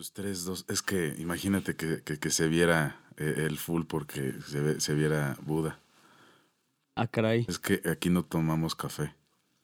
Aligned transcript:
Pues 0.00 0.14
3, 0.14 0.44
2. 0.46 0.64
Es 0.70 0.80
que 0.80 1.14
imagínate 1.18 1.76
que, 1.76 2.02
que- 2.02 2.18
que 2.18 2.30
se 2.30 2.48
viera 2.48 2.96
eh, 3.18 3.44
el 3.46 3.58
full 3.58 3.82
porque 3.84 4.32
se, 4.48 4.58
ve- 4.58 4.80
se 4.80 4.94
viera 4.94 5.36
Buda. 5.42 5.78
Ah, 6.96 7.06
caray. 7.06 7.44
Es 7.46 7.58
que 7.58 7.82
aquí 7.84 8.08
no 8.08 8.24
tomamos 8.24 8.74
café, 8.74 9.14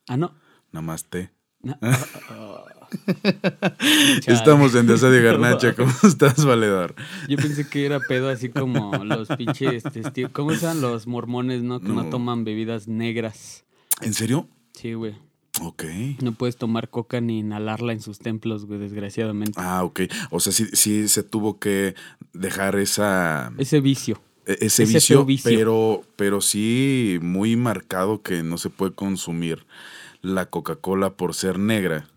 Ah, 0.07 0.19
no. 0.19 0.35
nada 0.73 0.83
más 0.85 1.07
té. 1.07 1.31
No. 1.63 1.79
Ah, 1.81 2.65
ah. 2.83 3.73
Estamos 4.27 4.75
en 4.75 4.87
Diosa 4.87 5.09
de 5.09 5.23
Garnacha. 5.23 5.75
¿Cómo 5.75 5.91
estás, 6.03 6.45
valedor? 6.45 6.95
Yo 7.31 7.39
pensé 7.39 7.67
que 7.67 7.87
era 7.87 7.99
pedo 7.99 8.29
así 8.29 8.51
como 8.51 8.95
los 9.07 9.29
pinches, 9.29 9.87
este, 9.87 10.29
¿cómo 10.31 10.53
llaman 10.53 10.83
los 10.83 11.07
mormones, 11.07 11.63
no? 11.63 11.81
Que 11.81 11.89
no. 11.89 12.03
No. 12.05 12.11
toman 12.11 12.45
bebidas 12.45 12.89
negras. 12.89 13.65
¿En 14.03 14.13
serio? 14.13 14.51
Sí, 14.75 14.93
güey. 14.93 15.17
Ok. 15.63 15.85
No 16.23 16.33
puedes 16.33 16.57
tomar 16.57 16.91
coca 16.91 17.21
ni 17.21 17.39
inhalarla 17.41 17.93
en 17.93 18.01
sus 18.01 18.19
templos, 18.19 18.67
güey, 18.67 18.79
desgraciadamente. 18.81 19.55
Ah, 19.61 19.85
ok. 19.85 20.01
O 20.31 20.41
sea, 20.41 20.53
sí, 20.53 20.67
sí 20.73 21.09
se 21.09 21.23
tuvo 21.23 21.59
que 21.59 21.95
dejar 22.33 22.77
esa, 22.77 23.53
Ese 23.59 23.81
vicio. 23.81 24.21
e- 24.47 24.53
ese, 24.61 24.83
ese 24.85 24.95
vicio, 24.95 25.25
vicio. 25.25 25.51
pero, 25.51 26.03
pero 26.17 26.41
sí 26.41 27.19
muy 27.23 27.57
marcado 27.57 28.23
que 28.23 28.43
no 28.43 28.59
se 28.59 28.71
puede 28.71 28.93
consumir 28.93 29.67
la 30.23 30.47
Coca-Cola 30.47 31.15
por 31.15 31.35
ser 31.35 31.59
negra, 31.59 32.09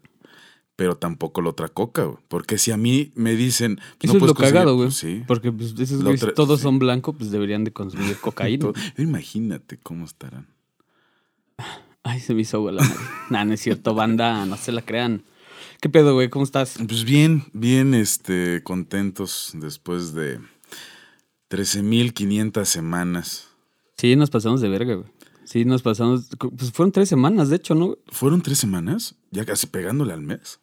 pero 0.75 0.95
tampoco 0.95 1.41
la 1.41 1.49
otra 1.49 1.67
coca, 1.67 2.03
güey. 2.05 2.17
Porque 2.27 2.57
si 2.57 2.71
a 2.71 2.77
mí 2.77 3.11
me 3.15 3.35
dicen... 3.35 3.75
pues, 3.99 4.09
Eso 4.11 4.13
no 4.13 4.25
es 4.25 4.29
lo 4.29 4.33
cagado, 4.33 4.75
conseguir- 4.75 4.75
güey. 4.77 4.87
pues, 4.87 4.95
sí. 4.97 5.23
Porque 5.27 5.51
pues, 5.51 5.79
esos 5.79 6.03
güeyes, 6.03 6.33
todos 6.35 6.59
sí. 6.59 6.63
son 6.63 6.79
blancos, 6.79 7.15
pues 7.17 7.31
deberían 7.31 7.63
de 7.63 7.71
consumir 7.73 8.15
cocaína. 8.21 8.71
Imagínate 8.97 9.77
cómo 9.77 10.05
estarán. 10.05 10.47
Ay, 12.03 12.19
se 12.19 12.33
me 12.33 12.41
hizo 12.41 12.57
agua 12.57 12.71
la 12.71 12.83
madre. 12.83 12.97
nah, 13.29 13.45
no 13.45 13.53
es 13.53 13.61
cierto, 13.61 13.93
banda, 13.93 14.45
no 14.45 14.57
se 14.57 14.71
la 14.71 14.81
crean. 14.81 15.23
¿Qué 15.81 15.89
pedo, 15.89 16.13
güey? 16.13 16.29
¿Cómo 16.29 16.43
estás? 16.43 16.75
Pues 16.77 17.03
bien, 17.03 17.45
bien 17.53 17.93
este, 17.93 18.61
contentos 18.63 19.51
después 19.53 20.13
de 20.13 20.39
13.500 21.49 22.65
semanas. 22.65 23.47
Sí, 23.97 24.15
nos 24.15 24.29
pasamos 24.29 24.61
de 24.61 24.69
verga, 24.69 24.95
güey. 24.95 25.07
Sí, 25.45 25.65
nos 25.65 25.81
pasamos. 25.81 26.29
Pues 26.37 26.71
fueron 26.71 26.91
tres 26.91 27.09
semanas, 27.09 27.49
de 27.49 27.55
hecho, 27.55 27.75
¿no? 27.75 27.97
¿Fueron 28.09 28.41
tres 28.41 28.59
semanas? 28.59 29.15
Ya 29.31 29.45
casi 29.45 29.67
pegándole 29.67 30.13
al 30.13 30.21
mes. 30.21 30.59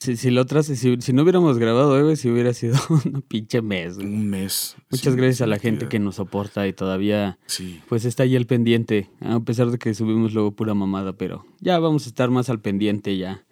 Si, 0.00 0.16
si 0.16 0.30
la 0.30 0.40
otra, 0.40 0.62
si, 0.62 0.76
si 0.76 1.12
no 1.12 1.22
hubiéramos 1.22 1.58
grabado 1.58 1.90
hoy, 1.90 2.02
güey, 2.02 2.16
si 2.16 2.30
hubiera 2.30 2.54
sido 2.54 2.74
un 2.88 3.20
pinche 3.20 3.60
mes, 3.60 3.96
güey. 3.96 4.06
Un 4.08 4.30
mes. 4.30 4.76
Muchas 4.90 5.14
gracias 5.14 5.42
a 5.42 5.46
la 5.46 5.58
gente 5.58 5.88
que 5.88 5.98
nos 5.98 6.16
soporta 6.16 6.66
y 6.66 6.72
todavía, 6.72 7.38
Sí. 7.44 7.82
pues 7.86 8.06
está 8.06 8.22
ahí 8.22 8.34
al 8.34 8.46
pendiente. 8.46 9.10
A 9.20 9.40
pesar 9.40 9.70
de 9.70 9.76
que 9.78 9.92
subimos 9.92 10.32
luego 10.32 10.52
pura 10.52 10.72
mamada, 10.72 11.12
pero 11.12 11.44
ya 11.60 11.78
vamos 11.78 12.06
a 12.06 12.08
estar 12.08 12.30
más 12.30 12.48
al 12.48 12.60
pendiente 12.60 13.18
ya. 13.18 13.44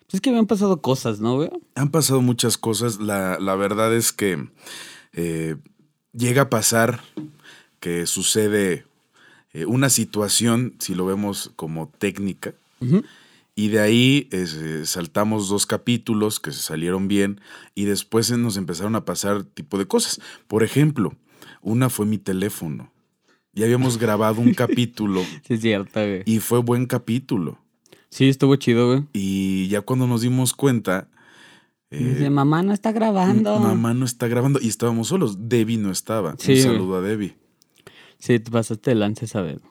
Pues 0.00 0.14
es 0.14 0.20
que 0.20 0.30
me 0.30 0.38
han 0.38 0.46
pasado 0.46 0.82
cosas, 0.82 1.18
¿no, 1.20 1.36
güey? 1.36 1.50
Han 1.76 1.90
pasado 1.90 2.20
muchas 2.20 2.58
cosas. 2.58 3.00
La, 3.00 3.38
la 3.40 3.54
verdad 3.56 3.94
es 3.94 4.12
que 4.12 4.48
eh, 5.14 5.56
llega 6.12 6.42
a 6.42 6.50
pasar 6.50 7.00
que 7.80 8.04
sucede 8.06 8.84
eh, 9.54 9.64
una 9.64 9.88
situación, 9.88 10.74
si 10.78 10.94
lo 10.94 11.06
vemos 11.06 11.52
como 11.56 11.88
técnica, 11.98 12.52
Ujú. 12.80 13.02
Y 13.56 13.68
de 13.68 13.80
ahí 13.80 14.28
eh, 14.30 14.82
saltamos 14.84 15.48
dos 15.48 15.66
capítulos 15.66 16.38
que 16.38 16.52
se 16.52 16.60
salieron 16.62 17.08
bien 17.08 17.40
y 17.74 17.84
después 17.86 18.30
nos 18.30 18.56
empezaron 18.56 18.94
a 18.94 19.04
pasar 19.04 19.42
tipo 19.44 19.78
de 19.78 19.86
cosas. 19.86 20.20
Por 20.46 20.62
ejemplo, 20.62 21.16
una 21.62 21.88
fue 21.88 22.06
mi 22.06 22.18
teléfono. 22.18 22.92
Ya 23.52 23.64
habíamos 23.64 23.96
grabado 23.98 24.40
un 24.42 24.52
capítulo 24.54 25.22
Sí, 25.48 25.54
es 25.54 25.60
cierto, 25.62 25.98
güey. 26.00 26.22
y 26.26 26.38
fue 26.40 26.58
buen 26.60 26.86
capítulo. 26.86 27.58
Sí, 28.10 28.28
estuvo 28.28 28.54
chido, 28.56 28.86
güey. 28.88 29.04
Y 29.12 29.66
ya 29.68 29.80
cuando 29.80 30.06
nos 30.06 30.20
dimos 30.20 30.52
cuenta, 30.54 31.08
eh, 31.90 31.98
Dice, 32.14 32.30
mamá 32.30 32.62
no 32.62 32.72
está 32.72 32.92
grabando. 32.92 33.58
mamá 33.58 33.94
no 33.94 34.04
está 34.04 34.28
grabando 34.28 34.58
y 34.62 34.68
estábamos 34.68 35.08
solos. 35.08 35.48
Debbie 35.48 35.76
no 35.78 35.90
estaba. 35.90 36.34
Sí, 36.38 36.52
Un 36.52 36.58
güey. 36.58 36.62
saludo 36.62 36.96
a 36.96 37.00
Debbie. 37.00 37.36
Sí, 38.18 38.38
te 38.40 38.50
pasaste 38.50 38.90
de 38.90 38.94
lance 38.96 39.24
esa 39.26 39.42
vez. 39.42 39.58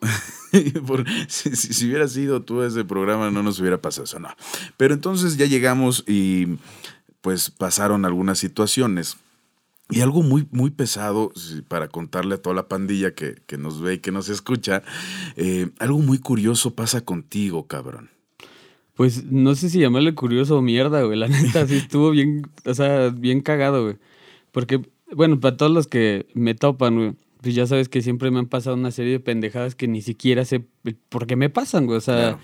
Si, 1.28 1.54
si- 1.54 1.72
si 1.74 1.86
hubiera 1.86 2.08
sido 2.08 2.40
tú 2.42 2.62
ese 2.62 2.84
programa, 2.84 3.30
no 3.30 3.42
nos 3.42 3.60
hubiera 3.60 3.82
pasado 3.82 4.04
eso, 4.04 4.18
no. 4.18 4.28
Pero 4.76 4.94
entonces 4.94 5.36
ya 5.36 5.44
llegamos 5.46 6.02
y 6.06 6.46
pues 7.20 7.50
pasaron 7.50 8.04
algunas 8.04 8.38
situaciones. 8.38 9.16
Y 9.90 10.00
algo 10.00 10.22
muy, 10.22 10.48
muy 10.50 10.70
pesado, 10.70 11.30
para 11.68 11.88
contarle 11.88 12.36
a 12.36 12.38
toda 12.42 12.56
la 12.56 12.68
pandilla 12.68 13.14
que, 13.14 13.36
que 13.46 13.58
nos 13.58 13.80
ve 13.80 13.94
y 13.94 13.98
que 13.98 14.10
nos 14.12 14.28
escucha, 14.28 14.82
eh, 15.36 15.68
algo 15.78 15.98
muy 15.98 16.18
curioso 16.18 16.74
pasa 16.74 17.02
contigo, 17.04 17.66
cabrón. 17.66 18.10
Pues 18.94 19.24
no 19.24 19.54
sé 19.54 19.68
si 19.68 19.78
llamarle 19.78 20.14
curioso 20.14 20.56
o 20.56 20.62
mierda, 20.62 21.02
güey. 21.02 21.18
La 21.18 21.28
neta 21.28 21.66
sí 21.66 21.76
estuvo 21.76 22.10
bien, 22.10 22.48
o 22.64 22.72
sea, 22.74 23.10
bien 23.10 23.42
cagado, 23.42 23.82
güey. 23.84 23.96
Porque, 24.52 24.80
bueno, 25.12 25.38
para 25.38 25.56
todos 25.56 25.70
los 25.70 25.86
que 25.86 26.26
me 26.34 26.54
topan, 26.54 26.94
güey, 26.96 27.12
pues 27.42 27.54
ya 27.54 27.66
sabes 27.66 27.88
que 27.88 28.02
siempre 28.02 28.30
me 28.30 28.38
han 28.38 28.46
pasado 28.46 28.76
una 28.76 28.90
serie 28.90 29.12
de 29.12 29.20
pendejadas 29.20 29.74
que 29.74 29.88
ni 29.88 30.02
siquiera 30.02 30.44
sé 30.44 30.64
por 31.08 31.26
qué 31.26 31.36
me 31.36 31.50
pasan, 31.50 31.86
güey. 31.86 31.98
O 31.98 32.00
sea, 32.00 32.16
Claro. 32.16 32.38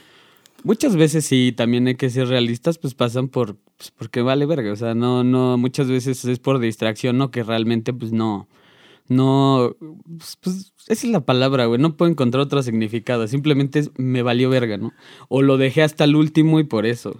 muchas 0.64 0.96
veces 0.96 1.24
sí, 1.24 1.52
también 1.56 1.86
hay 1.86 1.94
que 1.96 2.10
ser 2.10 2.28
realistas, 2.28 2.78
pues 2.78 2.94
pasan 2.94 3.28
por, 3.28 3.56
pues 3.76 3.90
porque 3.90 4.22
vale 4.22 4.46
verga. 4.46 4.72
O 4.72 4.76
sea, 4.76 4.94
no, 4.94 5.24
no, 5.24 5.56
muchas 5.58 5.88
veces 5.88 6.24
es 6.24 6.38
por 6.38 6.58
distracción, 6.58 7.18
¿no? 7.18 7.30
Que 7.30 7.42
realmente, 7.42 7.92
pues 7.92 8.12
no, 8.12 8.48
no, 9.08 9.76
pues, 10.18 10.36
pues, 10.40 10.72
esa 10.88 11.06
es 11.06 11.12
la 11.12 11.20
palabra, 11.24 11.66
güey. 11.66 11.80
No 11.80 11.96
puedo 11.96 12.10
encontrar 12.10 12.40
otro 12.42 12.62
significado. 12.62 13.26
Simplemente 13.28 13.80
es, 13.80 13.90
me 13.96 14.22
valió 14.22 14.48
verga, 14.50 14.76
¿no? 14.78 14.92
O 15.28 15.42
lo 15.42 15.56
dejé 15.58 15.82
hasta 15.82 16.04
el 16.04 16.14
último 16.16 16.60
y 16.60 16.64
por 16.64 16.86
eso. 16.86 17.16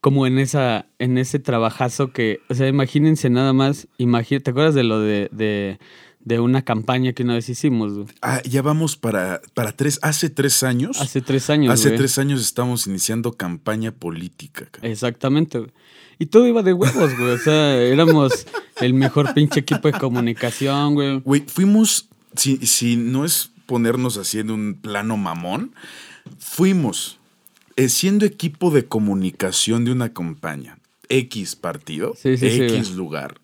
Como 0.00 0.26
en 0.26 0.38
esa, 0.38 0.86
en 0.98 1.16
ese 1.16 1.38
trabajazo 1.38 2.12
que, 2.12 2.40
o 2.50 2.54
sea, 2.54 2.68
imagínense 2.68 3.30
nada 3.30 3.54
más, 3.54 3.88
imagi- 3.98 4.42
¿te 4.42 4.50
acuerdas 4.50 4.74
de 4.74 4.84
lo 4.84 5.00
de, 5.00 5.30
de, 5.32 5.78
de 6.24 6.40
una 6.40 6.62
campaña 6.62 7.12
que 7.12 7.22
una 7.22 7.34
vez 7.34 7.48
hicimos, 7.48 7.92
güey? 7.94 8.06
Ah, 8.22 8.40
ya 8.44 8.62
vamos 8.62 8.96
para, 8.96 9.42
para 9.52 9.72
tres, 9.72 9.98
hace 10.02 10.30
tres 10.30 10.62
años. 10.62 11.00
Hace 11.00 11.20
tres 11.20 11.50
años, 11.50 11.72
hace 11.72 11.88
güey. 11.88 11.98
tres 11.98 12.18
años 12.18 12.40
estamos 12.40 12.86
iniciando 12.86 13.32
campaña 13.32 13.92
política. 13.92 14.66
cabrón. 14.70 14.90
Exactamente, 14.90 15.58
güey. 15.58 15.70
Y 16.18 16.26
todo 16.26 16.46
iba 16.46 16.62
de 16.62 16.72
huevos, 16.72 17.16
güey. 17.18 17.30
O 17.32 17.38
sea, 17.38 17.76
éramos 17.82 18.46
el 18.80 18.94
mejor 18.94 19.34
pinche 19.34 19.60
equipo 19.60 19.88
de 19.90 19.98
comunicación, 19.98 20.94
güey. 20.94 21.20
Güey, 21.20 21.42
fuimos, 21.46 22.08
si, 22.36 22.56
si 22.66 22.96
no 22.96 23.24
es 23.24 23.50
ponernos 23.66 24.16
así 24.16 24.38
en 24.38 24.50
un 24.50 24.74
plano 24.80 25.16
mamón, 25.16 25.74
fuimos 26.38 27.18
eh, 27.76 27.88
siendo 27.88 28.24
equipo 28.24 28.70
de 28.70 28.86
comunicación 28.86 29.84
de 29.84 29.92
una 29.92 30.12
campaña, 30.12 30.78
X 31.08 31.56
partido, 31.56 32.14
Sí, 32.16 32.36
sí, 32.38 32.48
sí, 32.50 32.62
X 32.62 32.92
lugar. 32.92 33.40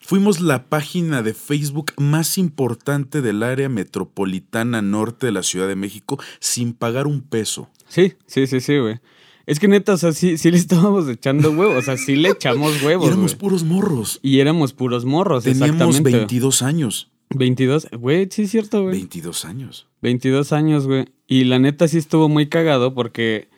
Fuimos 0.00 0.40
la 0.40 0.64
página 0.68 1.22
de 1.22 1.34
Facebook 1.34 1.92
más 1.98 2.38
importante 2.38 3.20
del 3.22 3.42
área 3.42 3.68
metropolitana 3.68 4.82
norte 4.82 5.26
de 5.26 5.32
la 5.32 5.42
Ciudad 5.42 5.68
de 5.68 5.76
México 5.76 6.18
sin 6.40 6.72
pagar 6.72 7.06
un 7.06 7.20
peso. 7.22 7.68
Sí, 7.88 8.14
sí, 8.26 8.46
sí, 8.46 8.60
sí, 8.60 8.78
güey. 8.78 9.00
Es 9.46 9.58
que 9.60 9.68
neta, 9.68 9.94
o 9.94 9.96
sea, 9.96 10.12
sí, 10.12 10.36
sí 10.38 10.50
le 10.50 10.56
estábamos 10.58 11.08
echando 11.08 11.50
huevos. 11.50 11.76
O 11.76 11.82
sea, 11.82 11.96
sí 11.96 12.16
le 12.16 12.30
echamos 12.30 12.80
Y 12.82 12.86
huevos, 12.86 13.06
éramos 13.08 13.32
güey. 13.32 13.38
puros 13.40 13.64
morros. 13.64 14.20
Y 14.22 14.40
éramos 14.40 14.72
puros 14.72 15.04
morros, 15.04 15.44
Teníamos 15.44 15.70
exactamente. 15.96 16.10
22 16.10 16.62
años. 16.62 17.10
22, 17.30 17.88
güey, 17.98 18.28
sí 18.30 18.42
es 18.42 18.50
cierto, 18.50 18.82
güey. 18.82 18.92
22 18.98 19.44
años. 19.44 19.86
22 20.00 20.52
años, 20.52 20.86
güey. 20.86 21.06
Y 21.26 21.44
la 21.44 21.58
neta 21.58 21.86
sí 21.88 21.98
estuvo 21.98 22.28
muy 22.30 22.48
cagado 22.48 22.94
porque 22.94 23.48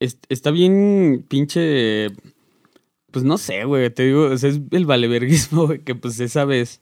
es- 0.00 0.18
está 0.28 0.50
bien 0.50 1.24
pinche... 1.28 2.08
Pues 3.10 3.24
no 3.24 3.38
sé, 3.38 3.64
güey, 3.64 3.88
te 3.90 4.04
digo, 4.04 4.24
o 4.24 4.36
sea, 4.36 4.50
es 4.50 4.60
el 4.70 4.86
valeverguismo, 4.86 5.66
güey, 5.66 5.80
que 5.80 5.94
pues 5.94 6.20
esa 6.20 6.44
vez 6.44 6.80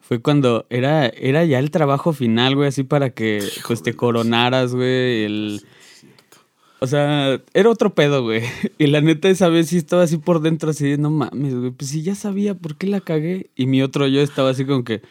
fue 0.00 0.20
cuando 0.20 0.66
era, 0.70 1.06
era 1.06 1.44
ya 1.44 1.58
el 1.58 1.70
trabajo 1.70 2.12
final, 2.12 2.56
güey, 2.56 2.68
así 2.68 2.82
para 2.84 3.10
que 3.10 3.42
pues 3.66 3.82
te 3.82 3.94
coronaras, 3.94 4.74
güey, 4.74 5.24
el... 5.24 5.62
O 6.80 6.86
sea, 6.86 7.40
era 7.54 7.70
otro 7.70 7.94
pedo, 7.94 8.22
güey. 8.22 8.42
Y 8.78 8.86
la 8.86 9.00
neta 9.00 9.28
esa 9.28 9.48
vez 9.48 9.68
sí 9.68 9.76
estaba 9.76 10.04
así 10.04 10.16
por 10.18 10.40
dentro, 10.40 10.70
así 10.70 10.90
de, 10.90 10.98
no 10.98 11.10
mames, 11.10 11.54
güey, 11.54 11.70
pues 11.72 11.90
si 11.90 12.02
ya 12.02 12.14
sabía 12.14 12.54
por 12.54 12.76
qué 12.76 12.86
la 12.86 13.00
cagué. 13.00 13.50
Y 13.56 13.66
mi 13.66 13.82
otro 13.82 14.06
yo 14.06 14.20
estaba 14.20 14.50
así 14.50 14.64
como 14.64 14.84
que, 14.84 15.02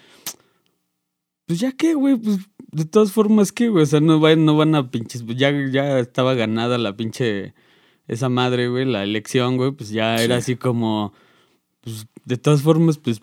pues 1.45 1.59
ya 1.59 1.71
qué, 1.71 1.93
güey, 1.93 2.15
pues 2.17 2.39
de 2.71 2.85
todas 2.85 3.11
formas 3.11 3.51
qué, 3.51 3.69
güey, 3.69 3.83
o 3.83 3.85
sea, 3.85 3.99
no 3.99 4.19
van, 4.19 4.45
no 4.45 4.57
van 4.57 4.75
a 4.75 4.91
pinches, 4.91 5.25
ya, 5.35 5.51
ya 5.71 5.99
estaba 5.99 6.33
ganada 6.33 6.77
la 6.77 6.95
pinche, 6.95 7.53
esa 8.07 8.29
madre, 8.29 8.67
güey, 8.69 8.85
la 8.85 9.03
elección, 9.03 9.57
güey, 9.57 9.71
pues 9.71 9.89
ya 9.89 10.15
era 10.15 10.35
Sí. 10.35 10.53
así 10.53 10.55
como, 10.55 11.13
pues 11.81 12.07
de 12.25 12.37
todas 12.37 12.61
formas, 12.61 12.97
pues, 12.97 13.21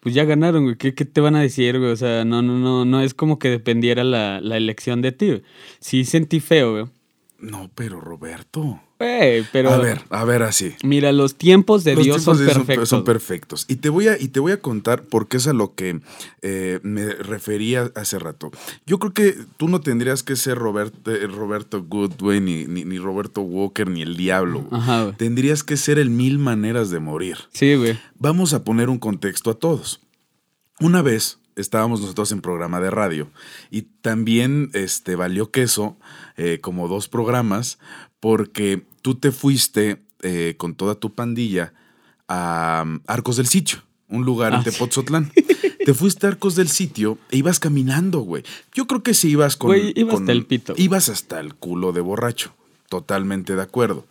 pues 0.00 0.14
ya 0.14 0.24
ganaron, 0.24 0.64
güey, 0.64 0.76
¿qué, 0.76 0.94
qué 0.94 1.04
te 1.04 1.20
van 1.20 1.36
a 1.36 1.40
decir, 1.42 1.78
güey? 1.78 1.90
O 1.90 1.96
sea, 1.96 2.24
no, 2.24 2.42
no, 2.42 2.58
no, 2.58 2.84
no 2.84 3.00
es 3.02 3.14
como 3.14 3.38
que 3.38 3.48
dependiera 3.50 4.04
la, 4.04 4.40
la 4.40 4.56
elección 4.56 5.02
de 5.02 5.12
ti, 5.12 5.26
güey. 5.28 5.42
Sí 5.80 6.04
sentí 6.04 6.40
feo, 6.40 6.72
güey. 6.72 6.84
No, 7.38 7.70
pero 7.74 8.00
Roberto. 8.00 8.80
Pero. 8.98 9.70
A 9.70 9.76
ver, 9.76 10.00
a 10.08 10.24
ver 10.24 10.42
así. 10.42 10.74
Mira, 10.82 11.12
los 11.12 11.34
tiempos 11.34 11.84
de 11.84 11.94
Los 11.94 12.04
Dios 12.04 12.16
tiempos 12.16 12.38
son 12.38 12.46
de 12.46 12.52
perfectos. 12.54 12.88
Son 12.88 13.04
perfectos. 13.04 13.64
Y 13.68 13.76
te 13.76 13.90
voy 13.90 14.08
a, 14.08 14.18
y 14.18 14.28
te 14.28 14.40
voy 14.40 14.52
a 14.52 14.60
contar 14.62 15.02
por 15.02 15.28
qué 15.28 15.36
es 15.36 15.46
a 15.46 15.52
lo 15.52 15.74
que 15.74 16.00
eh, 16.40 16.80
me 16.82 17.04
refería 17.12 17.90
hace 17.94 18.18
rato. 18.18 18.50
Yo 18.86 18.98
creo 18.98 19.12
que 19.12 19.36
tú 19.58 19.68
no 19.68 19.82
tendrías 19.82 20.22
que 20.22 20.34
ser 20.34 20.56
Robert- 20.56 21.06
eh, 21.08 21.26
Roberto 21.26 21.84
Goodwin, 21.84 22.46
ni, 22.46 22.64
ni, 22.64 22.84
ni 22.86 22.98
Roberto 22.98 23.42
Walker, 23.42 23.86
ni 23.90 24.00
el 24.00 24.16
diablo. 24.16 24.62
güey. 24.62 24.80
Ajá, 24.80 25.02
güey. 25.04 25.16
Tendrías 25.16 25.62
que 25.62 25.76
ser 25.76 25.98
el 25.98 26.08
mil 26.08 26.38
maneras 26.38 26.88
de 26.90 27.00
morir. 27.00 27.36
Sí, 27.52 27.74
güey. 27.74 27.98
Vamos 28.18 28.54
a 28.54 28.64
poner 28.64 28.88
un 28.88 28.98
contexto 28.98 29.50
a 29.50 29.54
todos. 29.58 30.00
Una 30.80 31.02
vez 31.02 31.38
estábamos 31.56 32.00
nosotros 32.00 32.30
en 32.32 32.40
programa 32.40 32.80
de 32.80 32.90
radio 32.90 33.28
y 33.70 33.82
también 33.82 34.70
este, 34.74 35.16
valió 35.16 35.50
queso 35.50 35.96
eh, 36.36 36.58
como 36.60 36.86
dos 36.88 37.08
programas 37.08 37.78
porque 38.20 38.82
tú 39.02 39.14
te 39.16 39.32
fuiste 39.32 40.02
eh, 40.22 40.54
con 40.58 40.74
toda 40.74 40.94
tu 40.96 41.14
pandilla 41.14 41.72
a 42.28 42.82
um, 42.84 43.00
Arcos 43.06 43.36
del 43.36 43.46
Sitio, 43.46 43.78
un 44.08 44.24
lugar 44.24 44.52
en 44.52 44.60
Ah, 44.60 44.62
sí. 44.64 44.70
Tepotzotlán. 44.70 45.32
Te 45.84 45.94
fuiste 45.94 46.26
a 46.26 46.30
Arcos 46.30 46.56
del 46.56 46.68
Sitio 46.68 47.18
e 47.30 47.36
ibas 47.38 47.60
caminando, 47.60 48.20
güey. 48.20 48.42
Yo 48.74 48.86
creo 48.88 49.02
que 49.04 49.14
si 49.14 49.28
ibas 49.30 49.56
con... 49.56 49.68
Güey, 49.68 49.92
iba 49.94 50.12
con- 50.12 50.22
hasta 50.22 50.32
el 50.32 50.44
pito. 50.46 50.74
Ibas 50.76 51.08
hasta 51.08 51.38
el 51.38 51.54
culo 51.54 51.92
de 51.92 52.00
borracho. 52.00 52.52
Totalmente 52.88 53.54
de 53.54 53.62
acuerdo. 53.62 54.06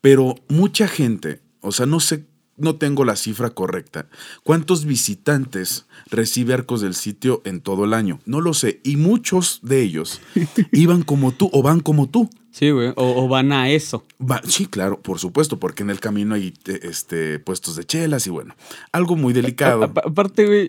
Pero 0.00 0.36
mucha 0.48 0.86
gente, 0.86 1.40
o 1.60 1.72
sea, 1.72 1.86
no 1.86 1.98
sé, 2.00 2.24
no 2.60 2.76
tengo 2.76 3.04
la 3.04 3.16
cifra 3.16 3.50
correcta. 3.50 4.06
¿Cuántos 4.42 4.84
visitantes 4.84 5.86
recibe 6.10 6.54
Arcos 6.54 6.80
del 6.80 6.94
Sitio 6.94 7.42
en 7.44 7.60
todo 7.60 7.84
el 7.84 7.94
año? 7.94 8.20
No 8.26 8.40
lo 8.40 8.54
sé. 8.54 8.80
Y 8.84 8.96
muchos 8.96 9.60
de 9.62 9.82
ellos 9.82 10.20
iban 10.72 11.02
como 11.02 11.32
tú 11.32 11.50
o 11.52 11.62
van 11.62 11.80
como 11.80 12.08
tú. 12.08 12.30
Sí, 12.52 12.70
güey. 12.70 12.88
O, 12.96 13.24
o 13.24 13.28
van 13.28 13.52
a 13.52 13.70
eso. 13.70 14.04
Va- 14.20 14.42
sí, 14.44 14.66
claro, 14.66 15.00
por 15.00 15.18
supuesto, 15.18 15.58
porque 15.60 15.82
en 15.84 15.90
el 15.90 16.00
camino 16.00 16.34
hay 16.34 16.52
eh, 16.66 16.80
este, 16.82 17.38
puestos 17.38 17.76
de 17.76 17.84
chelas 17.84 18.26
y 18.26 18.30
bueno, 18.30 18.54
algo 18.92 19.14
muy 19.16 19.32
delicado. 19.32 19.82
A- 19.82 19.86
a- 19.86 20.08
aparte, 20.08 20.46
güey. 20.46 20.66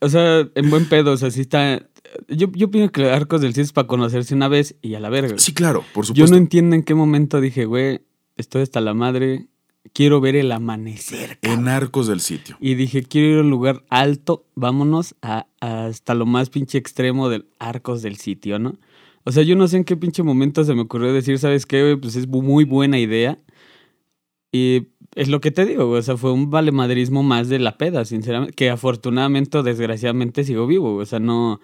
o 0.00 0.08
sea, 0.08 0.48
en 0.54 0.70
buen 0.70 0.86
pedo, 0.86 1.12
o 1.12 1.16
sea, 1.16 1.30
sí 1.30 1.42
está. 1.42 1.86
Yo, 2.28 2.50
yo 2.52 2.66
opino 2.68 2.90
que 2.90 3.10
Arcos 3.10 3.40
del 3.42 3.52
Cielo 3.54 3.64
es 3.66 3.72
para 3.72 3.86
conocerse 3.86 4.34
una 4.34 4.48
vez 4.48 4.74
y 4.82 4.94
a 4.94 5.00
la 5.00 5.08
verga. 5.10 5.34
Sí, 5.38 5.52
claro, 5.54 5.84
por 5.94 6.04
yo 6.04 6.08
supuesto. 6.08 6.30
no 6.34 6.36
entiendo 6.38 6.76
en 6.76 6.82
qué 6.82 6.94
momento 6.94 7.40
dije, 7.40 7.64
güey, 7.66 8.00
estoy 8.36 8.62
hasta 8.62 8.80
la 8.80 8.94
madre. 8.94 9.48
Quiero 9.92 10.20
ver 10.20 10.36
el 10.36 10.52
amanecer. 10.52 11.38
cabrón. 11.40 11.60
En 11.60 11.68
Arcos 11.68 12.06
del 12.06 12.20
Sitio. 12.20 12.56
Y 12.60 12.74
dije, 12.76 13.02
quiero 13.02 13.28
ir 13.28 13.38
a 13.38 13.40
un 13.42 13.50
lugar 13.50 13.82
alto, 13.90 14.46
vámonos 14.54 15.14
a- 15.22 15.46
hasta 15.60 16.14
lo 16.14 16.24
más 16.24 16.50
pinche 16.50 16.78
extremo 16.78 17.28
del 17.28 17.46
arcos 17.58 18.00
del 18.02 18.16
sitio, 18.16 18.58
¿no? 18.58 18.78
O 19.24 19.32
sea, 19.32 19.42
yo 19.42 19.54
no 19.56 19.68
sé 19.68 19.76
en 19.78 19.84
qué 19.84 19.96
pinche 19.96 20.22
momento 20.22 20.64
se 20.64 20.74
me 20.74 20.82
ocurrió 20.82 21.12
decir, 21.12 21.38
¿sabes 21.38 21.66
qué, 21.66 21.82
güey? 21.82 21.96
Pues 21.96 22.16
es 22.16 22.26
muy 22.26 22.64
buena 22.64 22.98
idea. 22.98 23.38
Y 24.52 24.88
es 25.14 25.28
lo 25.28 25.40
que 25.40 25.50
te 25.50 25.64
digo, 25.64 25.86
güey. 25.88 26.00
O 26.00 26.02
sea, 26.02 26.16
fue 26.16 26.32
un 26.32 26.50
valemadrismo 26.50 27.22
más 27.22 27.48
de 27.48 27.58
la 27.58 27.78
peda, 27.78 28.04
sinceramente. 28.04 28.54
Que 28.54 28.70
afortunadamente 28.70 29.58
o 29.58 29.62
desgraciadamente 29.62 30.44
sigo 30.44 30.66
vivo, 30.66 30.92
güey. 30.94 31.02
O 31.02 31.06
sea, 31.06 31.18
no, 31.20 31.60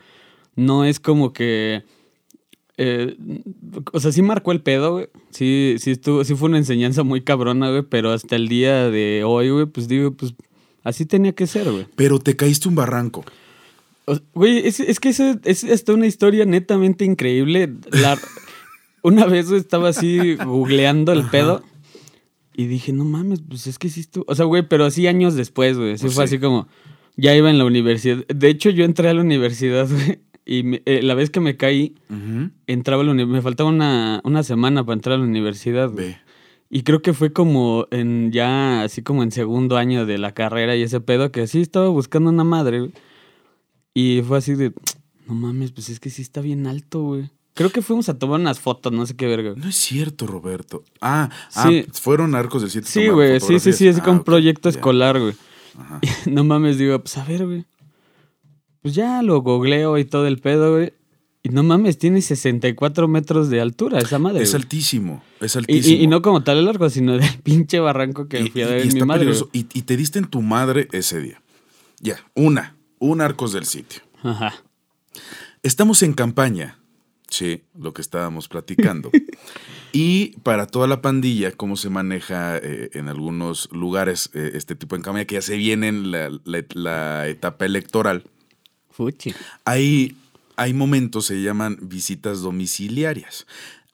no 0.56 0.84
es 0.84 1.00
como 1.00 1.32
que... 1.32 1.84
eh, 2.78 3.16
o 3.92 4.00
sea, 4.00 4.12
sí 4.12 4.22
marcó 4.22 4.52
el 4.52 4.60
pedo, 4.60 4.92
güey. 4.92 5.08
Sí, 5.30 5.76
sí, 5.78 5.90
estuvo, 5.90 6.24
sí 6.24 6.34
fue 6.34 6.48
una 6.48 6.58
enseñanza 6.58 7.02
muy 7.02 7.20
cabrona, 7.22 7.70
güey. 7.70 7.82
Pero 7.82 8.12
hasta 8.12 8.36
el 8.36 8.48
día 8.48 8.88
de 8.90 9.22
hoy, 9.24 9.50
güey, 9.50 9.66
pues 9.66 9.88
digo, 9.88 10.12
pues 10.12 10.34
así 10.84 11.04
tenía 11.04 11.32
que 11.32 11.46
ser, 11.46 11.70
güey. 11.70 11.86
Pero 11.96 12.18
te 12.18 12.36
caíste 12.36 12.68
un 12.68 12.74
barranco. 12.76 13.24
O- 14.06 14.18
Güey, 14.34 14.66
es, 14.66 14.80
es 14.80 15.00
que 15.00 15.10
eso 15.10 15.38
es 15.44 15.64
hasta 15.64 15.92
una 15.92 16.06
historia 16.06 16.44
netamente 16.46 17.04
increíble. 17.04 17.74
La- 17.90 18.18
una 19.02 19.26
vez 19.26 19.48
güey, 19.48 19.60
estaba 19.60 19.90
así 19.90 20.36
googleando 20.36 21.12
el 21.12 21.24
pedo 21.24 21.62
y 22.56 22.66
dije, 22.66 22.92
no 22.92 23.04
mames, 23.04 23.40
pues 23.46 23.66
es 23.66 23.78
que 23.78 23.88
sí 23.88 24.00
estuvo. 24.00 24.24
O 24.28 24.34
sea, 24.34 24.44
güey, 24.46 24.66
pero 24.68 24.84
así 24.84 25.06
años 25.06 25.34
después, 25.34 25.76
güey. 25.76 25.96
Sí 25.98 26.04
Pues 26.04 26.14
fue 26.14 26.26
sí. 26.26 26.34
así 26.36 26.42
como, 26.42 26.66
ya 27.16 27.34
iba 27.36 27.50
en 27.50 27.58
la 27.58 27.64
universidad. 27.64 28.24
De 28.26 28.48
hecho, 28.48 28.70
yo 28.70 28.84
entré 28.84 29.08
a 29.08 29.14
la 29.14 29.20
universidad, 29.20 29.88
güey, 29.88 30.20
y 30.48 30.62
me- 30.64 30.82
eh, 30.86 31.02
la 31.02 31.14
vez 31.14 31.30
que 31.30 31.40
me 31.40 31.56
caí, 31.56 31.94
entraba 32.66 33.02
a 33.02 33.06
la 33.06 33.14
Me 33.14 33.42
faltaba 33.42 33.68
una, 33.68 34.20
una 34.24 34.42
semana 34.42 34.84
para 34.84 34.94
entrar 34.94 35.14
a 35.16 35.18
la 35.18 35.24
universidad, 35.24 35.90
güey. 35.90 36.16
Y 36.70 36.82
creo 36.82 37.00
que 37.02 37.14
fue 37.14 37.32
como 37.32 37.86
en 37.90 38.30
ya, 38.32 38.82
así 38.82 39.02
como 39.02 39.22
en 39.22 39.30
segundo 39.30 39.76
año 39.76 40.04
de 40.06 40.18
la 40.18 40.32
carrera 40.32 40.74
y 40.76 40.82
ese 40.82 41.00
pedo, 41.00 41.30
que 41.32 41.46
sí 41.46 41.60
estaba 41.60 41.88
buscando 41.88 42.30
una 42.30 42.44
madre, 42.44 42.80
güey. 42.80 42.92
Y 43.94 44.22
fue 44.22 44.38
así 44.38 44.54
de, 44.54 44.72
no 45.26 45.34
mames, 45.34 45.72
pues 45.72 45.88
es 45.88 46.00
que 46.00 46.10
sí 46.10 46.22
está 46.22 46.40
bien 46.40 46.66
alto, 46.66 47.00
güey. 47.02 47.30
Creo 47.54 47.70
que 47.70 47.82
fuimos 47.82 48.08
a 48.08 48.18
tomar 48.18 48.38
unas 48.38 48.60
fotos, 48.60 48.92
no 48.92 49.04
sé 49.06 49.16
qué 49.16 49.26
verga. 49.26 49.54
No 49.56 49.68
es 49.68 49.74
cierto, 49.76 50.26
Roberto. 50.28 50.84
Ah, 51.00 51.28
Sí. 51.48 51.84
ah, 51.88 51.92
fueron 51.92 52.34
Arcos 52.36 52.62
del 52.62 52.70
Sitio. 52.70 52.86
a 52.88 52.90
Sí, 52.92 53.00
tomar 53.00 53.14
güey, 53.14 53.40
sí, 53.40 53.58
sí, 53.58 53.72
sí, 53.72 53.88
Ah, 53.88 54.02
con 54.04 54.14
un 54.14 54.20
ok, 54.20 54.24
proyecto 54.26 54.68
escolar, 54.68 55.18
güey. 55.18 55.34
Ajá. 55.76 56.00
no 56.30 56.44
mames, 56.44 56.78
digo, 56.78 56.98
pues 57.00 57.16
a 57.18 57.24
ver, 57.24 57.46
güey. 57.46 57.64
Pues 58.82 58.94
ya 58.94 59.22
lo 59.22 59.40
googleo 59.42 59.98
y 59.98 60.04
todo 60.04 60.26
el 60.26 60.38
pedo, 60.38 60.72
güey. 60.76 60.92
Y 61.42 61.50
no 61.50 61.62
mames, 61.62 61.98
tiene 61.98 62.20
64 62.20 63.06
metros 63.08 63.48
de 63.48 63.60
altura 63.60 64.00
esa 64.00 64.18
madre. 64.18 64.42
Es 64.42 64.50
güey. 64.52 64.62
altísimo, 64.62 65.22
es 65.40 65.54
altísimo. 65.56 65.96
y- 65.96 66.02
y 66.04 66.06
no 66.08 66.20
como 66.20 66.42
tal 66.42 66.58
el 66.58 66.64
largo, 66.64 66.90
sino 66.90 67.16
del 67.16 67.20
pinche 67.42 67.78
barranco 67.80 68.28
que 68.28 68.40
Y- 68.40 68.50
fui 68.50 68.62
a 68.62 68.66
ver 68.66 68.82
mi 68.82 68.88
está 68.88 69.04
madre. 69.06 69.20
peligroso. 69.20 69.48
Y, 69.52 69.62
te 69.64 69.96
diste 69.96 70.18
en 70.18 70.26
tu 70.26 70.42
madre 70.42 70.88
ese 70.92 71.20
día. 71.20 71.40
Ya, 72.00 72.16
una, 72.34 72.76
un 72.98 73.20
Arcos 73.20 73.52
del 73.52 73.64
Sitio. 73.66 74.02
Ajá. 74.22 74.54
Estamos 75.62 76.02
en 76.02 76.12
campaña. 76.12 76.78
Sí, 77.28 77.62
lo 77.78 77.92
que 77.92 78.00
estábamos 78.02 78.48
platicando. 78.48 79.10
y 79.92 80.36
para 80.42 80.66
toda 80.66 80.86
la 80.86 81.02
pandilla, 81.02 81.52
cómo 81.52 81.76
se 81.76 81.90
maneja 81.90 82.56
eh, 82.56 82.90
en 82.94 83.08
algunos 83.08 83.68
lugares 83.72 84.30
eh, 84.34 84.52
este 84.54 84.74
tipo 84.74 84.96
de 84.96 85.02
campaña, 85.02 85.24
que 85.24 85.34
ya 85.36 85.42
se 85.42 85.56
viene 85.56 85.88
en 85.88 86.10
la, 86.10 86.30
la- 86.44 86.64
la 86.74 87.28
etapa 87.28 87.64
electoral, 87.66 88.24
Hay, 89.64 90.16
hay 90.56 90.74
momentos, 90.74 91.26
se 91.26 91.40
llaman 91.42 91.78
visitas 91.80 92.40
domiciliarias. 92.40 93.46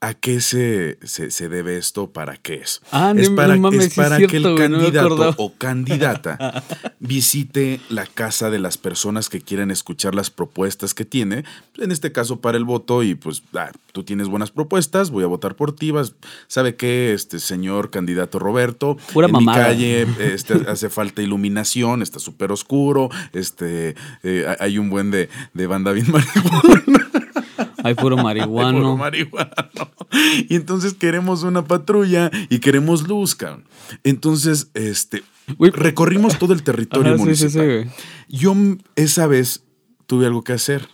¿A 0.07 0.13
qué 0.15 0.41
se, 0.41 0.99
se, 1.03 1.31
se 1.31 1.49
debe 1.49 1.79
esto? 1.79 2.11
¿Para 2.11 2.37
qué 2.37 2.55
es? 2.57 2.83
Ah, 2.93 3.15
es 3.17 3.31
no- 3.31 3.37
para, 3.37 3.55
no 3.55 3.63
mames, 3.63 3.87
es 3.87 3.93
sí 3.95 4.01
es 4.01 4.05
para 4.07 4.17
cierto, 4.19 4.31
que 4.33 4.37
el 4.37 4.43
no 4.43 4.55
candidato 4.57 5.35
o 5.39 5.55
candidata 5.55 6.63
visite 7.01 7.81
la 7.89 8.07
casa 8.07 8.51
de 8.51 8.59
las 8.59 8.77
personas 8.79 9.29
que 9.29 9.41
quieren 9.41 9.71
escuchar 9.71 10.15
las 10.15 10.31
propuestas 10.31 10.95
que 10.95 11.05
tiene, 11.05 11.45
en 11.79 11.91
este 11.93 12.13
caso 12.13 12.41
para 12.41 12.57
el 12.59 12.65
voto, 12.65 13.03
y 13.03 13.15
pues 13.15 13.43
ah, 13.55 13.71
tú 13.93 14.05
tienes 14.05 14.29
buenas 14.29 14.51
propuestas, 14.51 15.11
voy 15.11 15.25
a 15.25 15.27
votar 15.27 15.55
por 15.57 15.75
ti, 15.75 15.91
vas- 15.91 16.15
¿sabe 16.49 16.77
qué, 16.77 17.13
este 17.15 17.39
señor 17.39 17.91
candidato 17.91 18.39
Roberto? 18.39 18.97
Pura 19.13 19.27
en 19.27 19.33
mamada. 19.33 19.59
mi 19.59 19.65
calle 19.65 20.07
este, 20.35 20.55
hace 20.69 20.91
falta 20.91 21.23
iluminación, 21.23 22.03
está 22.03 22.19
súper 22.19 22.53
oscuro, 22.53 23.11
este, 23.33 23.95
eh, 24.23 24.57
hay 24.61 24.79
un 24.79 24.91
buen 24.91 25.11
de, 25.11 25.29
de 25.55 25.67
banda 25.67 25.93
bien 25.93 26.07
marihuana. 26.13 27.04
Hay 27.85 27.95
puro 27.95 28.17
Ay, 28.17 28.23
puro 28.23 28.23
marihuano. 28.25 28.97
marihuano. 28.97 29.51
Y 30.49 30.57
entonces 30.57 30.95
queremos 30.95 31.43
una 31.45 31.65
patrulla 31.65 32.31
y 32.49 32.59
queremos 32.59 33.07
luz, 33.07 33.35
cabrón. 33.35 33.65
Entonces, 34.03 34.71
este, 34.75 35.23
recorrimos 35.59 36.39
todo 36.39 36.53
el 36.55 36.63
territorio 36.63 37.15
Ajá, 37.15 37.25
sí, 37.25 37.37
sí, 37.37 37.51
sí, 37.51 37.59
municipal. 37.59 37.67
güey. 37.67 37.91
Yo 38.29 38.55
esa 38.97 39.27
vez 39.27 39.63
tuve 40.07 40.27
algo 40.27 40.43
que 40.43 40.53
hacer. 40.55 40.89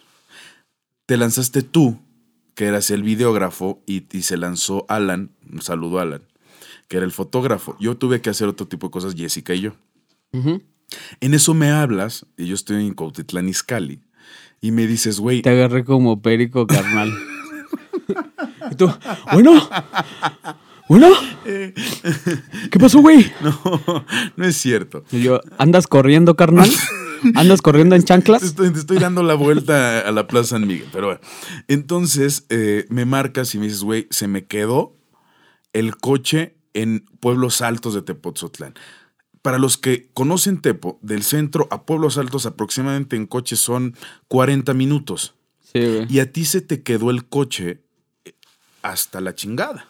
Te 1.07 1.17
lanzaste 1.17 1.63
tú, 1.63 1.99
que 2.55 2.67
eras 2.67 2.91
el 2.91 3.03
videógrafo, 3.03 3.83
y, 3.87 4.05
y 4.17 4.23
se 4.23 4.37
lanzó 4.37 4.85
Alan, 4.89 5.31
un 5.51 5.63
saludo 5.63 5.99
a 5.99 6.03
Alan, 6.03 6.23
que 6.89 6.97
era 6.99 7.07
el 7.07 7.13
fotógrafo. 7.13 7.77
Yo 7.81 7.97
tuve 7.97 8.21
que 8.21 8.31
hacer 8.31 8.49
otro 8.49 8.69
tipo 8.69 8.89
de 8.89 8.91
cosas, 8.93 9.15
Jessica 9.17 9.55
y 9.55 9.61
yo. 9.63 9.73
En 11.21 11.35
eso 11.35 11.55
me 11.55 11.71
hablas, 11.71 12.27
y 12.37 12.47
yo 12.47 12.55
estoy 12.55 12.85
en 12.87 12.95
Cuautitlán 12.95 13.49
Izcalli, 13.49 14.01
y 14.61 14.73
me 14.73 14.87
dices, 14.87 15.21
güey, 15.21 15.43
Te 15.43 15.51
agarré 15.51 15.85
como 15.85 16.21
perico, 16.23 16.67
carnal. 16.67 17.13
y 18.71 18.75
tú, 18.75 18.91
bueno, 19.33 19.69
bueno, 20.89 21.09
¿qué 21.45 22.79
pasó, 22.79 23.01
güey? 23.01 23.31
no, 23.43 24.05
no 24.37 24.45
es 24.45 24.57
cierto. 24.57 25.05
Y 25.13 25.23
yo, 25.23 25.41
¿andas 25.59 25.87
corriendo, 25.87 26.37
carnal? 26.37 26.71
¿Andas 27.35 27.63
corriendo 27.63 27.95
en 27.95 28.03
Te 28.03 28.09
chanclas? 28.09 28.43
estoy, 28.43 28.71
te 28.71 28.81
estoy 28.81 28.99
dando 28.99 29.23
la 29.23 29.35
vuelta 29.35 30.01
a 30.01 30.11
la 30.11 30.27
Plaza 30.27 30.51
San 30.51 30.67
Miguel, 30.67 30.89
pero 30.93 31.07
bueno. 31.07 31.21
Entonces 31.69 32.47
eh, 32.49 32.87
me 32.89 33.05
marcas 33.05 33.55
y 33.55 33.59
me 33.59 33.65
dices, 33.65 33.83
güey, 33.83 34.07
se 34.11 34.27
me 34.27 34.47
quedó 34.47 34.97
el 35.73 35.97
coche 35.97 36.57
en 36.75 37.05
Pueblos 37.21 37.61
Altos 37.63 37.95
de 37.95 38.03
Tepotzotlán. 38.03 38.75
Para 39.43 39.59
los 39.59 39.79
que 39.79 40.09
conocen 40.13 40.61
Tepo, 40.61 40.99
del 41.03 41.23
centro 41.23 41.67
a 41.71 41.85
Pueblos 41.85 42.19
Altos 42.19 42.45
aproximadamente 42.47 43.17
en 43.17 43.27
coche 43.27 43.57
son 43.57 43.95
40 44.29 44.75
minutos. 44.75 45.35
Sí, 45.73 45.81
güey. 45.81 46.07
Y 46.13 46.19
a 46.21 46.31
ti 46.33 46.45
se 46.45 46.61
te 46.61 46.83
quedó 46.83 47.11
el 47.11 47.25
coche 47.27 47.81
eh, 48.25 48.33
hasta 48.83 49.21
la 49.21 49.35
chingada, 49.35 49.89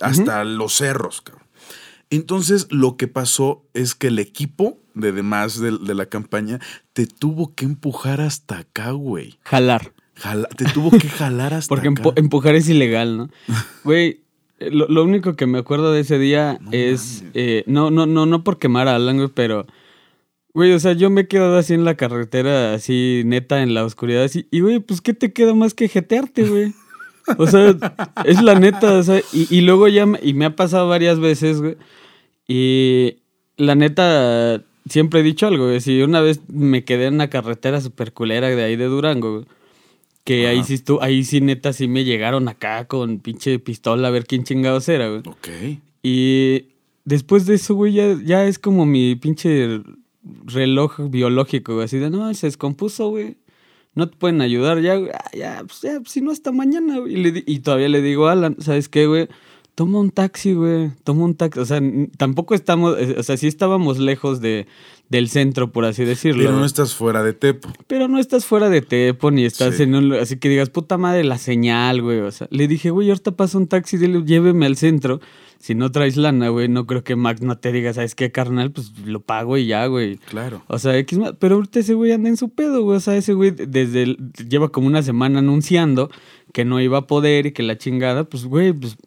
hasta 0.00 0.42
los 0.44 0.74
cerros, 0.74 1.20
cabrón. 1.20 1.46
Entonces 2.10 2.66
lo 2.70 2.96
que 2.96 3.06
pasó 3.06 3.64
es 3.74 3.94
que 3.94 4.08
el 4.08 4.18
equipo 4.18 4.80
de 4.94 5.12
demás 5.12 5.60
de, 5.60 5.78
de 5.78 5.94
la 5.94 6.06
campaña 6.06 6.58
te 6.92 7.06
tuvo 7.06 7.54
que 7.54 7.64
empujar 7.64 8.20
hasta 8.20 8.58
acá, 8.58 8.90
güey. 8.90 9.38
Jalar. 9.44 9.92
Jala- 10.16 10.48
te 10.48 10.64
tuvo 10.66 10.90
que 10.90 11.08
jalar 11.08 11.54
hasta 11.54 11.68
Porque 11.68 11.88
acá. 11.88 12.02
empu- 12.02 12.12
empujar 12.16 12.54
es 12.56 12.68
ilegal, 12.68 13.16
¿no? 13.16 13.30
Güey, 13.84 14.19
lo, 14.60 14.86
lo 14.88 15.04
único 15.04 15.36
que 15.36 15.46
me 15.46 15.58
acuerdo 15.58 15.92
de 15.92 16.00
ese 16.00 16.18
día 16.18 16.58
No 16.60 16.70
es. 16.72 17.24
eh, 17.34 17.64
no, 17.66 17.90
no, 17.90 18.06
no, 18.06 18.26
no 18.26 18.44
por 18.44 18.58
quemar 18.58 18.88
a 18.88 18.96
Alan, 18.96 19.16
güey, 19.16 19.28
pero. 19.34 19.66
Güey, 20.52 20.72
o 20.72 20.80
sea, 20.80 20.92
yo 20.94 21.10
me 21.10 21.22
he 21.22 21.28
quedado 21.28 21.56
así 21.56 21.74
en 21.74 21.84
la 21.84 21.94
carretera, 21.96 22.74
así 22.74 23.22
neta, 23.24 23.62
en 23.62 23.72
la 23.72 23.84
oscuridad, 23.84 24.24
así. 24.24 24.48
Y, 24.50 24.60
güey, 24.60 24.80
pues, 24.80 25.00
¿qué 25.00 25.14
te 25.14 25.32
queda 25.32 25.54
más 25.54 25.74
que 25.74 25.86
jetearte, 25.88 26.42
güey? 26.44 26.72
O 27.38 27.46
sea, 27.46 27.76
es 28.24 28.42
la 28.42 28.58
neta, 28.58 28.94
o 28.98 29.02
sea, 29.04 29.20
y, 29.32 29.46
y 29.56 29.60
luego 29.60 29.86
ya, 29.86 30.06
me- 30.06 30.18
y 30.20 30.34
me 30.34 30.46
ha 30.46 30.56
pasado 30.56 30.88
varias 30.88 31.20
veces, 31.20 31.60
güey. 31.60 31.76
Y 32.48 33.18
la 33.56 33.76
neta, 33.76 34.64
siempre 34.88 35.20
he 35.20 35.22
dicho 35.22 35.46
algo, 35.46 35.66
güey. 35.66 35.80
Si 35.80 36.02
una 36.02 36.20
vez 36.20 36.40
me 36.48 36.84
quedé 36.84 37.06
en 37.06 37.14
una 37.14 37.30
carretera 37.30 37.80
super 37.80 38.12
culera 38.12 38.48
de 38.48 38.62
ahí 38.64 38.74
de 38.74 38.86
Durango, 38.86 39.32
güey. 39.32 39.44
Que 40.24 40.46
ahí 40.46 40.62
sí, 40.64 40.74
estu- 40.74 40.98
ahí 41.00 41.24
sí 41.24 41.40
neta 41.40 41.72
sí 41.72 41.88
me 41.88 42.04
llegaron 42.04 42.48
acá 42.48 42.86
con 42.86 43.18
pinche 43.20 43.58
pistola 43.58 44.08
a 44.08 44.10
ver 44.10 44.26
quién 44.26 44.44
chingados 44.44 44.88
era, 44.88 45.08
güey. 45.08 45.20
Ok. 45.26 45.48
Y 46.02 46.66
después 47.04 47.46
de 47.46 47.54
eso, 47.54 47.74
güey, 47.74 47.94
ya, 47.94 48.16
ya 48.24 48.46
es 48.46 48.58
como 48.58 48.86
mi 48.86 49.16
pinche 49.16 49.80
reloj 50.46 50.98
biológico, 51.10 51.74
güey. 51.74 51.86
Así 51.86 51.98
de, 51.98 52.10
no, 52.10 52.32
se 52.34 52.46
descompuso, 52.46 53.08
güey. 53.10 53.36
No 53.94 54.08
te 54.08 54.16
pueden 54.16 54.40
ayudar 54.40 54.80
ya, 54.80 54.94
güey. 54.96 55.10
Ah, 55.12 55.30
ya, 55.36 55.62
pues 55.66 55.80
ya, 55.82 56.00
si 56.06 56.20
no, 56.20 56.30
hasta 56.30 56.52
mañana, 56.52 56.98
güey. 56.98 57.14
Y, 57.14 57.16
le 57.16 57.32
di- 57.32 57.44
y 57.46 57.58
todavía 57.60 57.88
le 57.88 58.00
digo 58.02 58.28
Alan, 58.28 58.56
¿sabes 58.60 58.88
qué, 58.88 59.06
güey? 59.06 59.28
Toma 59.80 59.98
un 59.98 60.10
taxi, 60.10 60.52
güey. 60.52 60.90
Toma 61.04 61.24
un 61.24 61.34
taxi. 61.34 61.58
O 61.58 61.64
sea, 61.64 61.80
tampoco 62.18 62.54
estamos, 62.54 62.98
eh, 62.98 63.14
o 63.16 63.22
sea, 63.22 63.38
sí 63.38 63.46
estábamos 63.46 63.98
lejos 63.98 64.42
de, 64.42 64.66
del 65.08 65.30
centro, 65.30 65.72
por 65.72 65.86
así 65.86 66.04
decirlo. 66.04 66.42
Pero 66.44 66.54
no 66.58 66.66
estás 66.66 66.92
fuera 66.94 67.22
de 67.22 67.32
Tepo. 67.32 67.70
Pero 67.86 68.06
no 68.06 68.18
estás 68.18 68.44
fuera 68.44 68.68
de 68.68 68.82
Tepo 68.82 69.30
ni 69.30 69.46
estás 69.46 69.76
Sí. 69.76 69.84
en 69.84 69.94
un... 69.94 70.12
Así 70.12 70.36
que 70.36 70.50
digas, 70.50 70.68
puta 70.68 70.98
madre, 70.98 71.24
la 71.24 71.38
señal, 71.38 72.02
güey. 72.02 72.20
O 72.20 72.30
sea, 72.30 72.46
le 72.50 72.68
dije, 72.68 72.90
güey, 72.90 73.08
ahorita 73.08 73.30
pasa 73.36 73.56
un 73.56 73.68
taxi, 73.68 73.96
dile, 73.96 74.22
lléveme 74.22 74.66
al 74.66 74.76
centro. 74.76 75.18
Si 75.58 75.74
no 75.74 75.90
traes 75.90 76.18
lana, 76.18 76.50
güey, 76.50 76.68
no 76.68 76.86
creo 76.86 77.02
que 77.02 77.16
Max 77.16 77.40
no 77.40 77.56
te 77.56 77.72
diga, 77.72 77.94
¿sabes 77.94 78.14
qué, 78.14 78.30
carnal? 78.30 78.72
Pues 78.72 78.92
lo 79.06 79.20
pago 79.20 79.56
y 79.56 79.64
ya, 79.66 79.86
güey. 79.86 80.18
Claro. 80.18 80.62
O 80.68 80.78
sea, 80.78 80.94
X 80.98 81.16
ma- 81.18 81.32
pero 81.32 81.54
ahorita 81.54 81.80
ese 81.80 81.94
güey 81.94 82.12
anda 82.12 82.28
en 82.28 82.36
su 82.36 82.50
pedo, 82.50 82.82
güey. 82.82 82.98
O 82.98 83.00
sea, 83.00 83.16
ese 83.16 83.32
güey 83.32 83.50
desde 83.50 84.02
el- 84.02 84.18
lleva 84.46 84.68
como 84.68 84.88
una 84.88 85.02
semana 85.02 85.38
anunciando 85.38 86.10
que 86.52 86.66
no 86.66 86.82
iba 86.82 86.98
a 86.98 87.06
poder 87.06 87.46
y 87.46 87.52
que 87.52 87.62
la 87.62 87.78
chingada, 87.78 88.24
pues, 88.24 88.44
güey, 88.44 88.74
pues 88.74 88.98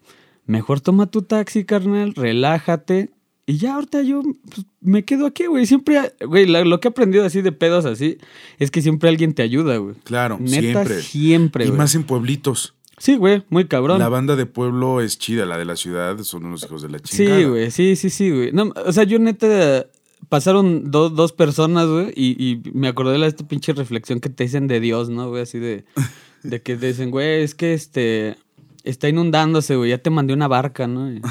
mejor 0.45 0.81
toma 0.81 1.07
tu 1.07 1.21
taxi, 1.21 1.65
carnal, 1.65 2.13
relájate. 2.15 3.11
Y 3.45 3.57
ya 3.57 3.75
ahorita 3.75 4.01
yo 4.03 4.21
pues, 4.21 4.65
me 4.79 5.03
quedo 5.03 5.25
aquí, 5.25 5.47
güey. 5.47 5.65
Siempre, 5.65 6.13
güey, 6.25 6.45
lo 6.45 6.79
que 6.79 6.87
he 6.87 6.91
aprendido 6.91 7.25
así 7.25 7.41
de 7.41 7.51
pedos 7.51 7.83
así 7.85 8.17
es 8.57 8.71
que 8.71 8.81
siempre 8.81 9.09
alguien 9.09 9.33
te 9.33 9.41
ayuda, 9.41 9.75
güey. 9.77 9.95
Claro, 10.05 10.37
Neta, 10.39 10.59
siempre. 10.85 11.01
siempre, 11.01 11.65
y 11.65 11.67
güey. 11.67 11.77
más 11.77 11.93
en 11.95 12.03
pueblitos. 12.05 12.73
Sí, 12.99 13.17
güey, 13.17 13.43
muy 13.49 13.65
cabrón. 13.67 13.99
La 13.99 14.07
banda 14.07 14.37
de 14.37 14.45
pueblo 14.45 15.01
es 15.01 15.17
chida, 15.17 15.45
la 15.45 15.57
de 15.57 15.65
la 15.65 15.75
ciudad 15.75 16.17
son 16.19 16.45
unos 16.45 16.63
hijos 16.63 16.83
de 16.83 16.89
la 16.89 16.99
chingada. 16.99 17.37
Sí, 17.39 17.43
güey, 17.45 17.71
sí, 17.71 17.95
sí, 17.97 18.09
sí, 18.09 18.29
güey. 18.29 18.51
No, 18.53 18.71
o 18.85 18.93
sea, 18.93 19.03
yo 19.03 19.19
neta, 19.19 19.87
pasaron 20.29 20.89
do- 20.89 21.09
dos 21.09 21.33
personas, 21.33 21.87
güey, 21.87 22.13
y, 22.15 22.41
y 22.41 22.61
me 22.71 22.87
acordé 22.87 23.11
de 23.13 23.17
la 23.17 23.27
esta 23.27 23.45
pinche 23.45 23.73
reflexión 23.73 24.21
que 24.21 24.29
te 24.29 24.45
dicen 24.45 24.67
de 24.67 24.79
Dios, 24.79 25.09
¿no, 25.09 25.27
güey? 25.27 25.41
Así 25.41 25.59
de, 25.59 25.83
de 26.43 26.61
que 26.61 26.77
te 26.77 26.87
dicen, 26.87 27.11
güey, 27.11 27.41
es 27.41 27.55
que 27.55 27.73
este, 27.73 28.37
está 28.83 29.09
inundándose, 29.09 29.75
güey, 29.75 29.91
ya 29.91 29.97
te 29.97 30.09
mandé 30.09 30.33
una 30.33 30.47
barca, 30.47 30.87
¿no? 30.87 31.11
Y, 31.11 31.21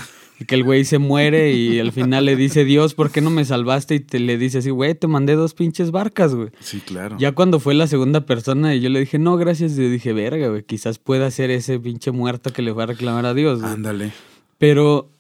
y 0.41 0.45
que 0.45 0.55
el 0.55 0.65
güey 0.65 0.85
se 0.85 0.99
muere 0.99 1.53
y 1.53 1.79
al 1.79 1.93
final 1.93 2.25
le 2.25 2.37
dice, 2.37 2.65
Dios, 2.65 2.95
¿por 2.95 3.11
qué 3.11 3.21
no 3.21 3.31
me 3.31 3.45
salvaste? 3.45 3.95
Y 3.97 4.01
te 4.01 4.19
le 4.19 4.39
dice 4.39 4.59
así, 4.59 4.71
güey, 4.71 4.95
te 4.95 5.07
mandé 5.07 5.35
dos 5.35 5.55
pinches 5.55 5.91
barcas, 5.91 6.35
güey. 6.35 6.49
Sí, 6.61 6.81
claro. 6.81 7.17
Ya 7.19 7.33
cuando 7.33 7.61
fue 7.61 7.75
la 7.75 7.87
segunda 7.87 8.27
persona 8.27 8.75
y 8.75 8.81
yo 8.81 8.89
le 8.89 9.01
dije, 9.01 9.19
no, 9.19 9.37
gracias, 9.37 9.77
yo 9.77 9.89
dije, 9.89 10.13
verga, 10.13 10.49
güey, 10.49 10.63
quizás 10.65 10.99
pueda 10.99 11.31
ser 11.31 11.51
ese 11.51 11.79
pinche 11.79 12.11
muerto 12.11 12.53
que 12.53 12.63
le 12.63 12.73
va 12.73 12.85
a 12.85 12.87
reclamar 12.87 13.27
a 13.27 13.35
Dios, 13.35 13.61
güey. 13.61 13.73
Ándale. 13.73 14.13
Pero 14.59 15.11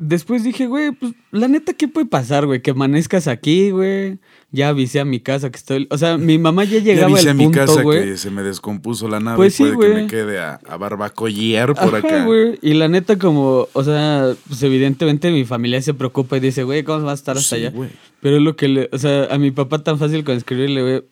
después 0.00 0.42
dije, 0.42 0.66
güey, 0.66 0.90
pues 0.92 1.12
la 1.30 1.46
neta, 1.46 1.74
¿qué 1.74 1.86
puede 1.86 2.06
pasar, 2.06 2.46
güey? 2.46 2.60
Que 2.62 2.72
amanezcas 2.72 3.28
aquí, 3.28 3.70
güey. 3.70 4.18
Ya 4.50 4.70
avisé 4.70 4.98
a 4.98 5.04
mi 5.04 5.20
casa 5.20 5.50
que 5.50 5.56
estoy. 5.58 5.86
O 5.90 5.98
sea, 5.98 6.16
mi 6.18 6.38
mamá 6.38 6.64
ya 6.64 6.78
Ya 6.78 6.84
llegaba 6.94 7.12
avisé 7.12 7.28
al 7.28 7.28
a 7.28 7.34
mi 7.34 7.44
punto, 7.44 7.58
casa 7.60 7.82
güey. 7.82 8.04
que 8.04 8.16
se 8.16 8.30
me 8.30 8.42
descompuso 8.42 9.06
la 9.08 9.20
nave. 9.20 9.36
Pues 9.36 9.54
sí, 9.54 9.64
puede 9.72 9.94
que 9.94 10.00
me 10.02 10.06
quede 10.08 10.38
a, 10.40 10.58
a 10.66 10.76
barbacoyear 10.76 11.74
por 11.74 11.94
Ajá, 11.94 11.98
acá. 11.98 12.24
güey. 12.24 12.58
Y 12.62 12.74
la 12.74 12.88
neta, 12.88 13.16
como, 13.18 13.68
o 13.72 13.84
sea, 13.84 14.32
pues 14.48 14.62
evidentemente 14.64 15.30
mi 15.30 15.44
familia 15.44 15.80
se 15.82 15.94
preocupa 15.94 16.36
y 16.38 16.40
dice, 16.40 16.64
güey, 16.64 16.82
¿cómo 16.82 17.04
vas 17.04 17.12
a 17.12 17.14
estar 17.14 17.36
hasta 17.36 17.56
Sí, 17.56 17.62
allá? 17.62 17.70
güey. 17.70 17.90
Pero 18.20 18.36
es 18.38 18.42
lo 18.42 18.56
que 18.56 18.68
le, 18.68 18.88
o 18.92 18.98
sea, 18.98 19.26
a 19.26 19.38
mi 19.38 19.50
papá 19.52 19.82
tan 19.84 19.98
fácil 19.98 20.24
con 20.24 20.36
escribirle, 20.36 20.82
güey, 20.82 21.02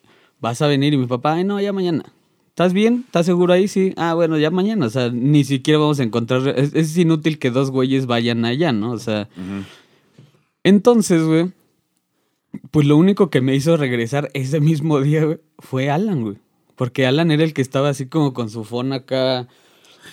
vas 0.41 0.61
a 0.63 0.67
venir 0.67 0.95
y 0.95 0.97
mi 0.97 1.07
papá, 1.07 1.35
ay, 1.35 1.45
no, 1.45 1.61
ya 1.61 1.73
mañana. 1.73 2.05
¿Estás 2.59 2.73
bien? 2.73 3.05
¿Estás 3.07 3.25
seguro 3.25 3.53
ahí? 3.53 3.69
Sí. 3.69 3.95
Ah, 3.97 4.15
bueno, 4.15 4.37
ya 4.37 4.51
mañana. 4.51 4.87
O 4.87 4.91
sea, 4.91 5.11
ni 5.11 5.45
siquiera 5.45 5.79
vamos 5.79 6.01
a 6.01 6.03
encontrar. 6.03 6.49
Es, 6.59 6.75
es 6.75 6.99
inútil 6.99 7.39
que 7.39 7.53
dos 7.53 7.71
güeyes 7.71 8.07
vayan 8.07 8.45
allá, 8.45 8.73
¿no? 8.73 8.91
O 8.91 8.99
sea. 8.99 9.29
Entonces, 10.65 11.23
güey. 11.23 11.53
Pues 12.73 12.85
lo 12.85 12.97
único 12.97 13.31
que 13.31 13.41
me 13.43 13.55
hizo 13.55 13.77
regresar 13.77 14.29
ese 14.35 14.59
mismo 14.59 15.01
día, 15.01 15.25
güey, 15.25 15.39
fue 15.61 15.89
Alan, 15.89 16.23
güey. 16.23 16.39
Porque 16.75 17.07
Alan 17.07 17.31
era 17.31 17.45
el 17.45 17.55
que 17.55 17.63
estaba 17.63 17.91
así 17.91 18.07
como 18.07 18.35
con 18.35 18.51
su 18.51 18.65
phone 18.65 18.93
acá. 18.93 19.47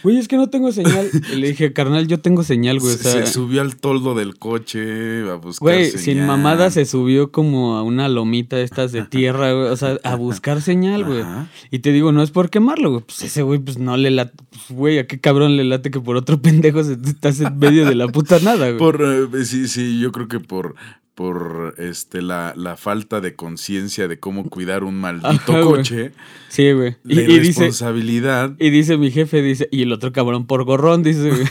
Güey, 0.03 0.17
es 0.17 0.27
que 0.27 0.37
no 0.37 0.49
tengo 0.49 0.71
señal. 0.71 1.09
Y 1.33 1.35
le 1.37 1.49
dije, 1.49 1.73
carnal, 1.73 2.07
yo 2.07 2.19
tengo 2.19 2.43
señal, 2.43 2.79
güey. 2.79 2.93
O 2.93 2.97
se, 2.97 3.03
sea, 3.03 3.25
se 3.25 3.33
subió 3.33 3.61
al 3.61 3.75
toldo 3.75 4.15
del 4.15 4.37
coche 4.37 5.29
a 5.29 5.35
buscar 5.35 5.65
Güey, 5.65 5.85
señal. 5.91 6.03
sin 6.03 6.25
mamada 6.25 6.69
se 6.71 6.85
subió 6.85 7.31
como 7.31 7.75
a 7.77 7.83
una 7.83 8.07
lomita 8.09 8.55
de 8.57 8.63
estas 8.63 8.91
de 8.91 9.03
tierra, 9.03 9.53
güey. 9.53 9.67
O 9.69 9.75
sea, 9.77 9.97
a 10.03 10.15
buscar 10.15 10.61
señal, 10.61 11.03
güey. 11.05 11.21
Ajá. 11.21 11.47
Y 11.71 11.79
te 11.79 11.91
digo, 11.91 12.11
no 12.11 12.21
es 12.23 12.31
por 12.31 12.49
quemarlo, 12.49 12.91
güey. 12.91 13.03
Pues 13.05 13.21
ese 13.23 13.41
güey, 13.41 13.59
pues 13.59 13.77
no 13.77 13.97
le 13.97 14.11
late. 14.11 14.33
Pues, 14.49 14.63
güey, 14.69 14.99
a 14.99 15.07
qué 15.07 15.19
cabrón 15.19 15.57
le 15.57 15.63
late 15.63 15.91
que 15.91 15.99
por 15.99 16.15
otro 16.15 16.41
pendejo 16.41 16.83
se 16.83 16.93
estás 16.93 17.39
en 17.39 17.57
medio 17.57 17.85
de 17.85 17.95
la 17.95 18.07
puta 18.07 18.39
nada, 18.39 18.67
güey. 18.67 18.77
Por, 18.77 19.01
eh, 19.03 19.45
sí, 19.45 19.67
sí, 19.67 19.99
yo 19.99 20.11
creo 20.11 20.27
que 20.27 20.39
por, 20.39 20.75
por 21.15 21.75
este, 21.77 22.21
la, 22.21 22.53
la 22.57 22.75
falta 22.75 23.21
de 23.21 23.35
conciencia 23.35 24.07
de 24.07 24.19
cómo 24.19 24.49
cuidar 24.49 24.83
un 24.83 24.95
maldito 24.99 25.53
Ajá, 25.53 25.61
coche, 25.61 26.11
Sí, 26.49 26.71
güey. 26.73 26.97
Y, 27.05 27.19
y 27.19 27.25
dice, 27.25 27.33
irresponsabilidad. 27.35 28.53
y 28.59 28.69
dice 28.69 28.97
mi 28.97 29.11
jefe, 29.11 29.41
dice, 29.41 29.69
y 29.71 29.83
el 29.83 29.93
otro 29.93 30.11
cabrón 30.11 30.45
por 30.45 30.65
gorrón, 30.65 31.03
dice, 31.03 31.29
güey. 31.31 31.47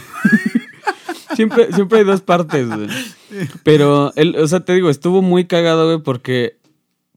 siempre, 1.35 1.73
siempre 1.73 2.01
hay 2.01 2.05
dos 2.05 2.21
partes, 2.21 2.69
güey. 2.69 2.89
Pero, 3.65 4.13
él, 4.17 4.37
o 4.37 4.47
sea, 4.47 4.61
te 4.61 4.75
digo, 4.75 4.91
estuvo 4.91 5.23
muy 5.23 5.47
cagado, 5.47 5.87
güey, 5.87 6.03
porque 6.03 6.57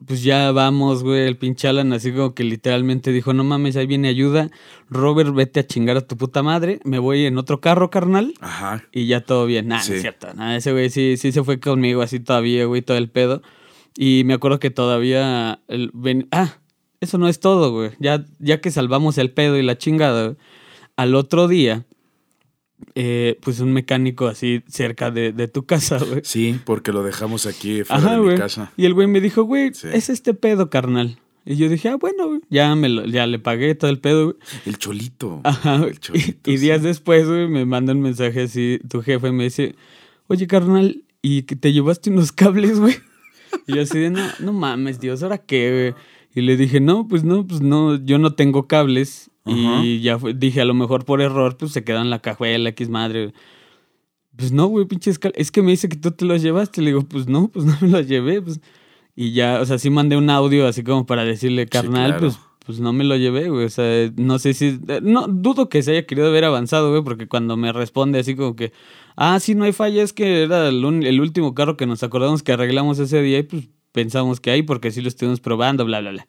pues 0.06 0.22
ya 0.22 0.52
vamos, 0.52 1.02
güey, 1.02 1.26
el 1.26 1.36
pinche 1.36 1.66
Alan 1.68 1.92
así 1.92 2.12
como 2.12 2.34
que 2.34 2.44
literalmente 2.44 3.10
dijo, 3.12 3.32
no 3.32 3.42
mames, 3.44 3.76
ahí 3.76 3.86
viene 3.86 4.08
ayuda, 4.08 4.50
Robert, 4.88 5.34
vete 5.34 5.60
a 5.60 5.66
chingar 5.66 5.96
a 5.96 6.00
tu 6.06 6.16
puta 6.16 6.42
madre, 6.42 6.80
me 6.84 6.98
voy 6.98 7.26
en 7.26 7.36
otro 7.36 7.60
carro, 7.60 7.90
carnal, 7.90 8.32
Ajá. 8.40 8.84
y 8.92 9.06
ya 9.06 9.20
todo 9.22 9.44
bien. 9.46 9.66
Nah, 9.68 9.76
no 9.86 9.94
es 9.94 10.00
cierto, 10.00 10.32
nah, 10.34 10.56
ese 10.56 10.72
güey 10.72 10.88
sí, 10.90 11.16
sí 11.16 11.32
se 11.32 11.42
fue 11.42 11.58
conmigo 11.60 12.00
así 12.02 12.20
todavía, 12.20 12.64
güey, 12.66 12.82
todo 12.82 12.96
el 12.96 13.10
pedo. 13.10 13.42
Y 13.96 14.22
me 14.24 14.34
acuerdo 14.34 14.60
que 14.60 14.70
todavía, 14.70 15.60
el, 15.66 15.90
ven- 15.92 16.28
ah, 16.30 16.58
eso 17.00 17.18
no 17.18 17.26
es 17.28 17.40
todo, 17.40 17.72
güey, 17.72 17.90
ya, 17.98 18.24
ya 18.38 18.60
que 18.60 18.70
salvamos 18.70 19.18
el 19.18 19.32
pedo 19.32 19.58
y 19.58 19.62
la 19.62 19.76
chingada, 19.78 20.24
güey, 20.26 20.36
al 20.96 21.14
otro 21.16 21.48
día, 21.48 21.84
eh, 22.94 23.38
pues 23.42 23.60
un 23.60 23.72
mecánico 23.72 24.26
así 24.26 24.62
cerca 24.68 25.10
de, 25.10 25.32
de 25.32 25.48
tu 25.48 25.64
casa, 25.66 25.98
güey. 25.98 26.20
Sí, 26.24 26.58
porque 26.64 26.92
lo 26.92 27.02
dejamos 27.02 27.46
aquí 27.46 27.84
fuera 27.84 28.02
Ajá, 28.02 28.20
de 28.20 28.26
mi 28.26 28.34
casa. 28.36 28.72
Y 28.76 28.84
el 28.86 28.94
güey 28.94 29.06
me 29.06 29.20
dijo, 29.20 29.42
güey, 29.44 29.72
Sí. 29.74 29.88
es 29.92 30.08
este 30.10 30.34
pedo, 30.34 30.70
carnal. 30.70 31.18
Y 31.44 31.56
yo 31.56 31.68
dije, 31.68 31.88
ah, 31.88 31.96
bueno, 31.96 32.28
güey. 32.28 32.40
Ya, 32.50 32.74
me 32.74 32.88
lo, 32.90 33.06
ya 33.06 33.26
le 33.26 33.38
pagué 33.38 33.74
todo 33.74 33.90
el 33.90 33.98
pedo, 34.00 34.24
güey. 34.26 34.36
El 34.66 34.76
cholito. 34.78 35.40
Ajá. 35.44 35.76
El 35.86 35.98
cholito. 35.98 36.50
Y, 36.50 36.54
y 36.54 36.58
sí. 36.58 36.64
días 36.64 36.82
después, 36.82 37.26
güey, 37.26 37.48
me 37.48 37.64
manda 37.64 37.92
un 37.92 38.00
mensaje 38.02 38.42
así, 38.42 38.78
tu 38.88 39.00
jefe 39.02 39.32
me 39.32 39.44
dice, 39.44 39.74
oye, 40.26 40.46
carnal, 40.46 41.04
¿y 41.22 41.42
que 41.42 41.56
te 41.56 41.72
llevaste 41.72 42.10
unos 42.10 42.32
cables, 42.32 42.78
güey? 42.80 42.94
Y 43.66 43.76
yo 43.76 43.82
así 43.82 43.98
de, 43.98 44.10
no, 44.10 44.20
no 44.40 44.52
mames, 44.52 45.00
Dios, 45.00 45.22
¿ahora 45.22 45.38
qué, 45.38 45.92
güey? 45.94 46.04
Y 46.34 46.42
le 46.42 46.56
dije, 46.56 46.80
no, 46.80 47.08
pues 47.08 47.24
no, 47.24 47.46
pues 47.46 47.60
no, 47.60 47.96
yo 47.96 48.18
no 48.18 48.34
tengo 48.34 48.66
cables. 48.68 49.30
Y 49.44 50.00
ya 50.00 50.18
fue- 50.18 50.34
dije, 50.34 50.60
a 50.60 50.64
lo 50.66 50.74
mejor 50.74 51.04
por 51.06 51.22
error, 51.22 51.56
pues 51.56 51.72
se 51.72 51.82
quedan 51.82 52.02
en 52.02 52.10
la 52.10 52.18
cajuela, 52.20 52.68
X 52.70 52.88
madre. 52.90 53.22
güey. 53.28 53.34
Pues 54.36 54.52
no, 54.52 54.66
güey, 54.66 54.86
cables. 54.86 55.18
Es 55.34 55.50
que 55.50 55.62
me 55.62 55.70
dice 55.72 55.88
que 55.88 55.96
tú 55.96 56.10
te 56.12 56.24
los 56.24 56.42
llevaste. 56.42 56.80
Le 56.82 56.88
digo, 56.90 57.02
pues 57.02 57.26
no, 57.28 57.48
pues 57.48 57.64
no 57.64 57.76
me 57.80 57.88
los 57.88 58.06
llevé. 58.06 58.40
Pues. 58.42 58.60
Y 59.16 59.32
ya, 59.32 59.58
o 59.60 59.64
sea, 59.64 59.78
sí 59.78 59.90
mandé 59.90 60.16
un 60.16 60.30
audio 60.30 60.66
así 60.66 60.84
como 60.84 61.06
para 61.06 61.24
decirle, 61.24 61.66
carnal, 61.66 62.10
claro. 62.10 62.20
pues, 62.20 62.38
pues 62.66 62.80
no 62.80 62.92
me 62.92 63.02
lo 63.04 63.16
llevé, 63.16 63.48
güey. 63.48 63.64
O 63.64 63.70
sea, 63.70 64.12
no 64.16 64.38
sé 64.38 64.52
si. 64.54 64.78
eh, 64.86 65.00
No, 65.02 65.26
dudo 65.26 65.68
que 65.68 65.82
se 65.82 65.92
haya 65.92 66.06
querido 66.06 66.28
haber 66.28 66.44
avanzado, 66.44 66.90
güey, 66.90 67.02
porque 67.02 67.26
cuando 67.26 67.56
me 67.56 67.72
responde 67.72 68.18
así 68.20 68.36
como 68.36 68.54
que, 68.54 68.72
ah, 69.16 69.40
sí, 69.40 69.54
no 69.56 69.64
hay 69.64 69.72
falla, 69.72 70.02
es 70.02 70.12
que 70.12 70.42
era 70.42 70.68
el, 70.68 70.84
un- 70.84 71.02
el 71.02 71.20
último 71.20 71.54
carro 71.54 71.76
que 71.76 71.86
nos 71.86 72.02
acordamos 72.04 72.42
que 72.44 72.52
arreglamos 72.52 72.98
ese 73.00 73.22
día 73.22 73.38
y 73.38 73.42
pues 73.44 73.68
pensamos 74.02 74.38
que 74.40 74.50
hay 74.52 74.62
porque 74.62 74.90
sí 74.92 75.00
lo 75.00 75.08
estuvimos 75.08 75.40
probando, 75.40 75.84
bla, 75.84 76.00
bla, 76.00 76.10
bla. 76.12 76.28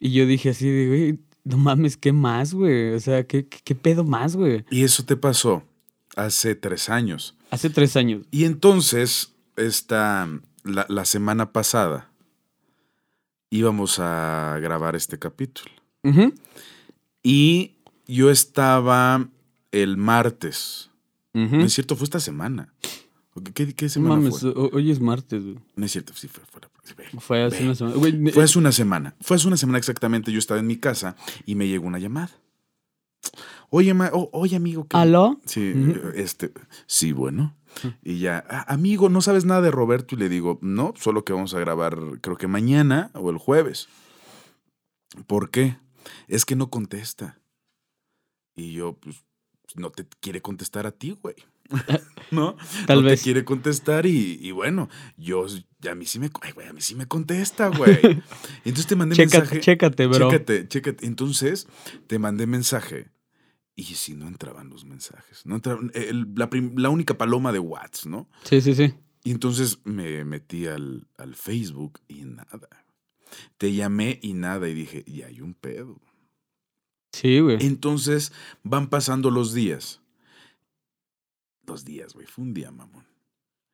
Y 0.00 0.12
yo 0.12 0.26
dije 0.26 0.50
así, 0.50 0.66
güey, 0.88 1.18
no 1.44 1.58
mames, 1.58 1.96
¿qué 1.98 2.12
más, 2.12 2.54
güey? 2.54 2.94
O 2.94 3.00
sea, 3.00 3.26
¿qué, 3.26 3.46
qué, 3.46 3.58
qué 3.62 3.74
pedo 3.74 4.04
más, 4.04 4.36
güey? 4.36 4.64
Y 4.70 4.84
eso 4.84 5.04
te 5.04 5.16
pasó 5.16 5.62
hace 6.16 6.54
tres 6.54 6.88
años. 6.88 7.34
Hace 7.50 7.68
tres 7.68 7.96
años. 7.96 8.26
Y 8.30 8.44
entonces, 8.44 9.34
esta, 9.56 10.28
la, 10.62 10.86
la 10.88 11.04
semana 11.04 11.52
pasada, 11.52 12.10
íbamos 13.50 13.98
a 13.98 14.58
grabar 14.62 14.96
este 14.96 15.18
capítulo. 15.18 15.70
Y 17.22 17.72
yo 18.06 18.30
estaba 18.30 19.28
el 19.72 19.96
martes. 19.96 20.90
No 21.32 21.64
es 21.64 21.72
cierto, 21.74 21.96
fue 21.96 22.04
esta 22.04 22.20
semana. 22.20 22.72
¿Qué, 23.54 23.74
qué 23.74 23.86
No 23.86 23.90
semana 23.90 24.14
mames, 24.16 24.40
fue? 24.40 24.50
ho- 24.50 24.70
hoy 24.72 24.90
es 24.92 25.00
martes, 25.00 25.42
güey. 25.42 25.58
No 25.76 25.84
es 25.86 25.90
cierto, 25.92 26.12
sí 26.14 26.28
fue. 26.28 26.44
fue, 26.50 26.60
fue- 26.60 26.70
Fue 27.18 27.42
hace 27.42 27.58
Ve. 27.58 27.64
una 27.64 27.74
semana. 27.74 27.96
Güey, 27.96 28.32
Fue 28.32 28.44
hace 28.44 28.58
una 28.58 28.72
semana. 28.72 29.16
Fue 29.20 29.36
hace 29.36 29.46
una 29.48 29.56
semana 29.56 29.78
exactamente. 29.78 30.30
Yo 30.32 30.38
estaba 30.38 30.60
en 30.60 30.66
mi 30.66 30.76
casa 30.76 31.16
y 31.46 31.54
me 31.54 31.66
llegó 31.68 31.86
una 31.86 31.98
llamada. 31.98 32.30
Oye, 33.70 33.94
ma- 33.94 34.10
oh, 34.12 34.28
oye 34.32 34.56
amigo. 34.56 34.86
¿qué- 34.86 34.96
¿Aló? 34.96 35.40
Sí, 35.46 35.72
este, 36.14 36.52
sí, 36.86 37.12
bueno. 37.12 37.56
Y 38.04 38.18
ya, 38.20 38.44
"Ah, 38.48 38.64
amigo, 38.68 39.08
¿no 39.08 39.20
sabes 39.20 39.44
nada 39.46 39.60
de 39.62 39.70
Roberto? 39.72 40.14
Y 40.14 40.18
le 40.18 40.28
digo, 40.28 40.58
no, 40.62 40.92
solo 40.96 41.24
que 41.24 41.32
vamos 41.32 41.54
a 41.54 41.58
grabar, 41.58 41.98
creo 42.20 42.36
que 42.36 42.46
mañana 42.46 43.10
o 43.14 43.30
el 43.30 43.38
jueves. 43.38 43.88
¿Por 45.26 45.50
qué? 45.50 45.78
Es 46.28 46.44
que 46.44 46.54
no 46.54 46.70
contesta. 46.70 47.40
Y 48.54 48.72
yo, 48.74 48.94
pues, 49.00 49.24
no 49.74 49.90
te 49.90 50.06
quiere 50.20 50.40
contestar 50.42 50.86
a 50.86 50.92
ti, 50.92 51.16
güey. 51.20 51.34
¿No? 52.30 52.56
Tal 52.86 53.00
no 53.02 53.06
vez. 53.06 53.20
te 53.20 53.24
quiere 53.24 53.44
contestar 53.44 54.06
y, 54.06 54.38
y 54.40 54.50
bueno, 54.50 54.88
yo, 55.16 55.46
a 55.90 55.94
mí 55.94 56.06
sí 56.06 56.18
me, 56.18 56.30
ay, 56.40 56.52
güey, 56.52 56.66
a 56.68 56.72
mí 56.72 56.80
sí 56.80 56.94
me 56.94 57.06
contesta, 57.06 57.68
güey. 57.68 57.98
Entonces 58.64 58.86
te 58.86 58.96
mandé 58.96 59.14
Chécate, 59.16 59.38
mensaje. 59.38 59.60
chécate, 59.60 60.06
bro. 60.06 60.30
Chécate, 60.30 60.68
chécate. 60.68 61.06
Entonces 61.06 61.66
te 62.06 62.18
mandé 62.18 62.46
mensaje 62.46 63.10
y 63.76 63.84
si 63.84 64.14
no 64.14 64.26
entraban 64.26 64.68
los 64.70 64.84
mensajes. 64.84 65.44
No 65.46 65.56
entraban, 65.56 65.90
el- 65.94 66.28
la, 66.34 66.48
prim- 66.50 66.74
la 66.76 66.90
única 66.90 67.16
paloma 67.18 67.52
de 67.52 67.58
WhatsApp, 67.60 68.06
¿no? 68.10 68.28
Sí, 68.44 68.60
sí, 68.60 68.74
sí. 68.74 68.94
Y 69.24 69.30
entonces 69.30 69.78
me 69.84 70.24
metí 70.24 70.66
al, 70.66 71.06
al 71.16 71.34
Facebook 71.34 72.00
y 72.08 72.24
nada. 72.24 72.68
Te 73.58 73.72
llamé 73.72 74.18
y 74.22 74.34
nada 74.34 74.68
y 74.68 74.74
dije, 74.74 75.02
y 75.06 75.22
hay 75.22 75.40
un 75.40 75.54
pedo. 75.54 76.00
Sí, 77.12 77.40
güey. 77.40 77.58
Entonces 77.60 78.32
van 78.62 78.88
pasando 78.88 79.30
los 79.30 79.54
días. 79.54 80.00
Los 81.66 81.84
días, 81.84 82.14
güey. 82.14 82.26
Fue 82.26 82.44
un 82.44 82.54
día, 82.54 82.70
mamón. 82.70 83.04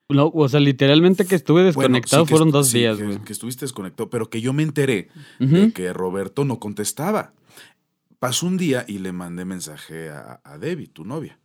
No, 0.09 0.27
o 0.35 0.49
sea, 0.49 0.59
literalmente 0.61 1.25
que 1.25 1.37
estuve 1.37 1.61
Bueno, 1.73 1.95
desconectado 1.97 2.25
sí 2.25 2.29
que 2.29 2.31
fueron 2.31 2.51
dos 2.51 2.69
sí, 2.69 2.79
días, 2.79 2.99
que- 2.99 3.05
güey. 3.05 3.19
Que, 3.25 3.33
estuviste 3.33 3.65
desconectado, 3.65 4.11
pero 4.11 4.29
que 4.29 4.41
yo 4.41 4.53
me 4.53 4.63
enteré 4.65 5.09
de 5.39 5.73
que 5.73 5.93
Roberto 5.93 6.45
no 6.45 6.59
contestaba. 6.59 7.33
Pasó 8.19 8.47
un 8.47 8.57
día 8.57 8.85
y 8.89 8.99
le 8.99 9.13
mandé 9.13 9.45
mensaje 9.45 10.11
a, 10.11 10.41
a 10.45 10.59
Debbie, 10.59 10.89
tu 10.89 11.05
novia. 11.05 11.39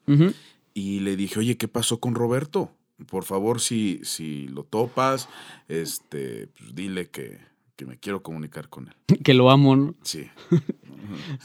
Y 0.73 0.99
le 1.01 1.15
dije, 1.15 1.39
oye, 1.39 1.57
¿qué 1.57 1.67
pasó 1.67 1.99
con 1.99 2.15
Roberto? 2.15 2.71
Por 3.07 3.23
favor, 3.23 3.61
si, 3.61 3.99
si 4.03 4.47
lo 4.47 4.63
topas, 4.63 5.29
este, 5.67 6.47
pues 6.57 6.73
dile 6.75 7.09
que, 7.09 7.39
que 7.75 7.85
me 7.85 7.97
quiero 7.97 8.23
comunicar 8.23 8.67
con 8.69 8.87
él. 8.87 8.95
Que 9.23 9.33
lo 9.35 9.51
amo, 9.51 9.75
¿no? 9.75 9.95
Sí. 10.01 10.27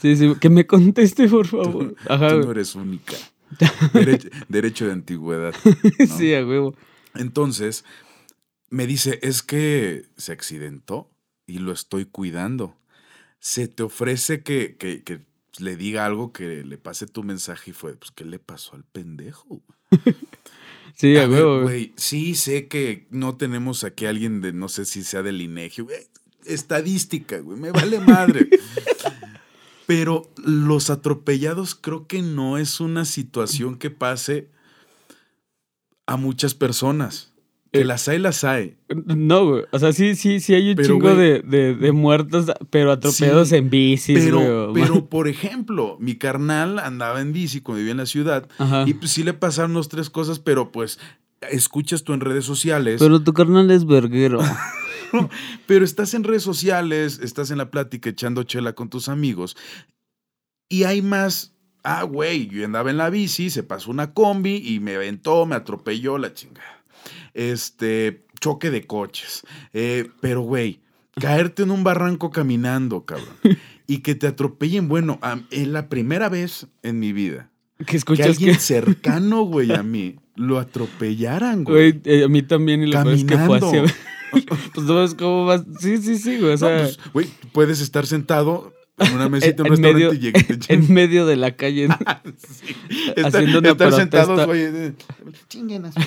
Sí, 0.01 0.15
sí. 0.15 0.33
Que 0.41 0.49
me 0.49 0.65
conteste, 0.65 1.27
por 1.29 1.45
favor. 1.45 1.93
Tú, 2.07 2.11
Ajá, 2.11 2.29
tú 2.31 2.39
no 2.47 2.51
eres 2.51 2.73
única. 2.73 3.13
Derecho, 3.93 4.29
derecho 4.49 4.85
de 4.87 4.91
antigüedad. 4.93 5.53
¿no? 6.07 6.17
Sí, 6.17 6.33
a 6.33 6.45
huevo. 6.45 6.75
Entonces, 7.15 7.83
me 8.69 8.87
dice, 8.87 9.19
es 9.21 9.43
que 9.43 10.05
se 10.17 10.31
accidentó 10.31 11.09
y 11.45 11.59
lo 11.59 11.71
estoy 11.71 12.05
cuidando. 12.05 12.77
Se 13.39 13.67
te 13.67 13.83
ofrece 13.83 14.43
que, 14.43 14.75
que- 14.77 15.03
que 15.03 15.21
le 15.59 15.75
diga 15.75 16.05
algo, 16.05 16.31
que 16.31 16.63
le 16.63 16.77
pase 16.77 17.07
tu 17.07 17.23
mensaje 17.23 17.71
y 17.71 17.73
fue, 17.73 17.95
pues, 17.95 18.11
¿qué 18.11 18.23
le 18.23 18.39
pasó 18.39 18.75
al 18.75 18.83
pendejo? 18.85 19.61
Sí, 20.93 21.17
a, 21.17 21.27
huevo, 21.27 21.61
güey, 21.61 21.93
sí 21.95 22.35
sé 22.35 22.67
que 22.67 23.07
no 23.09 23.35
tenemos 23.35 23.83
aquí 23.85 24.05
a 24.05 24.09
alguien 24.09 24.41
de, 24.41 24.51
no 24.53 24.67
sé 24.67 24.85
si 24.85 25.03
sea 25.03 25.23
del 25.23 25.41
INEGI, 25.41 25.81
güey, 25.83 25.97
estadística, 26.45 27.39
güey, 27.39 27.57
me 27.57 27.71
vale 27.71 27.99
madre. 27.99 28.47
Pero 29.87 30.29
los 30.43 30.89
atropellados 30.89 31.75
creo 31.75 32.07
que 32.07 32.21
no 32.21 32.57
es 32.57 32.79
una 32.79 33.05
situación 33.05 33.77
que 33.77 33.89
pase 33.89 34.49
a 36.05 36.17
muchas 36.17 36.53
personas. 36.53 37.29
Que 37.73 37.81
Eh, 37.81 37.85
las 37.85 38.07
hay, 38.09 38.19
las 38.19 38.43
hay. 38.43 38.75
No, 38.89 39.47
güey. 39.47 39.63
O 39.71 39.79
sea, 39.79 39.93
sí, 39.93 40.15
sí, 40.15 40.39
sí 40.41 40.53
hay 40.53 40.71
un 40.71 40.75
Pero, 40.75 40.87
chingo 40.87 41.13
güey, 41.13 41.15
de, 41.17 41.39
de, 41.41 41.75
de 41.75 41.91
muertos, 41.93 42.47
pero 42.69 42.91
atropellados 42.91 43.49
Sí, 43.49 43.55
en 43.55 43.69
bicis. 43.69 44.19
Pero, 44.19 44.73
por 45.09 45.27
ejemplo, 45.29 45.97
mi 45.99 46.15
carnal 46.15 46.79
andaba 46.79 47.21
en 47.21 47.31
bici 47.31 47.61
cuando 47.61 47.77
vivía 47.79 47.91
en 47.91 47.97
la 47.97 48.05
ciudad 48.05 48.47
Ajá. 48.57 48.83
y 48.87 48.93
pues 48.93 49.11
sí 49.11 49.23
le 49.23 49.33
pasaron 49.33 49.73
dos, 49.73 49.87
tres 49.87 50.09
cosas, 50.09 50.39
pero 50.39 50.71
pues 50.73 50.99
escuchas 51.49 52.03
tú 52.03 52.13
en 52.13 52.19
redes 52.19 52.43
sociales. 52.45 52.97
Pero 52.99 53.21
tu 53.21 53.33
carnal 53.33 53.71
es 53.71 53.85
verguero. 53.85 54.39
Pero 55.67 55.85
estás 55.85 56.13
en 56.13 56.23
redes 56.23 56.43
sociales, 56.43 57.19
estás 57.21 57.51
en 57.51 57.57
la 57.57 57.71
plática 57.71 58.09
echando 58.09 58.43
chela 58.43 58.73
con 58.73 58.89
tus 58.89 59.09
amigos 59.09 59.55
y 60.71 60.85
hay 60.85 61.01
más. 61.01 61.53
Ah, 61.83 62.03
güey, 62.03 62.47
yo 62.47 62.63
andaba 62.63 62.91
en 62.91 62.97
la 62.97 63.09
bici, 63.09 63.49
se 63.49 63.63
pasó 63.63 63.89
una 63.91 64.13
combi 64.13 64.57
y 64.57 64.79
me 64.79 64.95
aventó, 64.95 65.45
me 65.45 65.55
atropelló 65.55 66.17
la 66.17 66.33
chingada. 66.33 66.83
Este, 67.33 68.25
choque 68.39 68.69
de 68.69 68.85
coches. 68.85 69.41
Eh, 69.73 70.09
pero, 70.21 70.41
güey, 70.41 70.79
caerte 71.19 71.63
en 71.63 71.71
un 71.71 71.83
barranco 71.83 72.29
caminando, 72.29 73.03
cabrón. 73.05 73.35
Y 73.87 73.99
que 73.99 74.13
te 74.13 74.27
atropellen, 74.27 74.87
bueno, 74.87 75.19
es 75.49 75.67
la 75.67 75.89
primera 75.89 76.29
vez 76.29 76.67
en 76.83 76.99
mi 76.99 77.13
vida 77.13 77.51
que 77.79 77.85
que 77.85 77.97
escuchas 77.97 78.27
alguien 78.27 78.53
que... 78.53 78.59
cercano, 78.59 79.43
güey, 79.43 79.73
a 79.73 79.83
mí, 79.83 80.15
lo 80.35 80.59
atropellaran, 80.59 81.63
güey. 81.63 81.93
Güey, 81.93 82.01
eh, 82.05 82.23
a 82.23 82.27
mí 82.27 82.41
también, 82.43 82.83
y 82.83 82.87
lo 82.87 83.03
peor 83.03 83.15
es 83.15 83.23
que 83.23 83.37
fue 83.37 83.57
así. 83.57 83.93
Pues 84.73 84.85
no 84.87 84.95
ves 84.95 85.15
cómo 85.15 85.45
vas. 85.45 85.63
Sí, 85.79 85.97
sí, 85.97 86.17
sí, 86.17 86.37
güey. 86.39 86.49
O 86.49 86.51
No, 86.53 86.57
sea, 86.57 86.77
pues, 86.83 86.99
güey, 87.13 87.27
puedes 87.51 87.81
estar 87.81 88.05
sentado 88.07 88.73
en 88.97 89.13
una 89.13 89.29
mesita 89.29 89.63
en, 89.63 89.67
en, 89.67 89.73
un 89.73 89.77
en 89.85 89.93
medio, 89.93 90.09
restaurante 90.11 90.47
y 90.49 90.53
llegue- 90.57 90.73
en 90.73 90.93
medio 90.93 91.25
de 91.25 91.35
la 91.35 91.55
calle. 91.55 91.85
Estar, 91.85 92.21
haciendo 93.25 93.59
una 93.59 93.69
estar 93.71 93.93
sentados, 93.93 94.45
güey. 94.45 94.71
de- 94.71 94.93
Chinguen 95.49 95.85
a 95.85 95.91
su- 95.91 95.99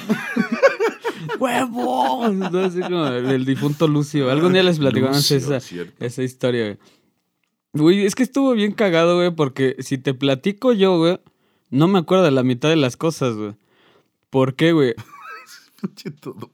¡Huevos! 1.39 2.35
¿no? 2.35 2.59
Así 2.61 2.81
como 2.81 3.07
el, 3.07 3.45
difunto 3.45 3.89
Lucio. 3.89 4.31
Algún 4.31 4.53
día 4.53 4.63
les 4.63 4.79
platicamos 4.79 5.17
Lucio, 5.17 5.37
esa, 5.37 5.59
esa 6.01 6.23
historia, 6.23 6.65
güey. 6.65 6.79
Güey, 7.73 8.07
es 8.07 8.15
que 8.15 8.23
estuvo 8.23 8.53
bien 8.53 8.73
cagado, 8.73 9.17
güey, 9.17 9.31
porque 9.35 9.77
si 9.81 9.99
te 9.99 10.15
platico 10.15 10.73
yo, 10.73 10.99
güey, 10.99 11.19
no 11.71 11.89
me 11.89 11.99
acuerdo 11.99 12.25
de 12.25 12.31
la 12.31 12.43
mitad 12.45 12.69
de 12.69 12.77
las 12.77 12.97
cosas, 12.97 13.35
güey. 13.35 13.55
¿Por 14.31 14.55
qué, 14.55 14.73
güey? 14.73 14.95
Pinche 15.81 16.11
todo 16.13 16.51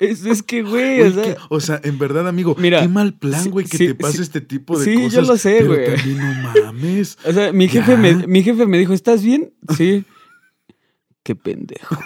Es, 0.00 0.24
es 0.26 0.42
que, 0.42 0.62
güey, 0.64 1.00
o 1.02 1.12
sea, 1.12 1.22
que- 1.22 1.36
o 1.48 1.60
sea, 1.60 1.80
en 1.84 1.96
verdad, 1.96 2.26
amigo, 2.26 2.56
Mira, 2.58 2.80
qué 2.80 2.88
mal 2.88 3.14
plan, 3.14 3.40
sí, 3.44 3.50
güey, 3.50 3.66
que 3.66 3.76
sí, 3.76 3.86
te 3.88 3.94
pase 3.94 4.16
sí. 4.16 4.22
este 4.22 4.40
tipo 4.40 4.76
de 4.76 4.84
Sí, 4.84 4.96
yo 4.96 5.04
cosas. 5.04 5.26
lo 5.28 5.36
sé, 5.36 5.56
pero 5.60 5.74
güey. 5.74 5.94
también 5.94 6.18
no 6.18 6.62
mames. 6.64 7.18
o 7.24 7.32
sea, 7.32 7.52
mi 7.52 7.68
jefe, 7.68 7.96
me, 7.96 8.26
mi 8.26 8.42
jefe 8.42 8.66
me 8.66 8.78
dijo, 8.78 8.92
¿estás 8.94 9.22
bien? 9.22 9.52
Sí. 9.76 10.04
Qué 11.22 11.36
pendejo. 11.36 11.96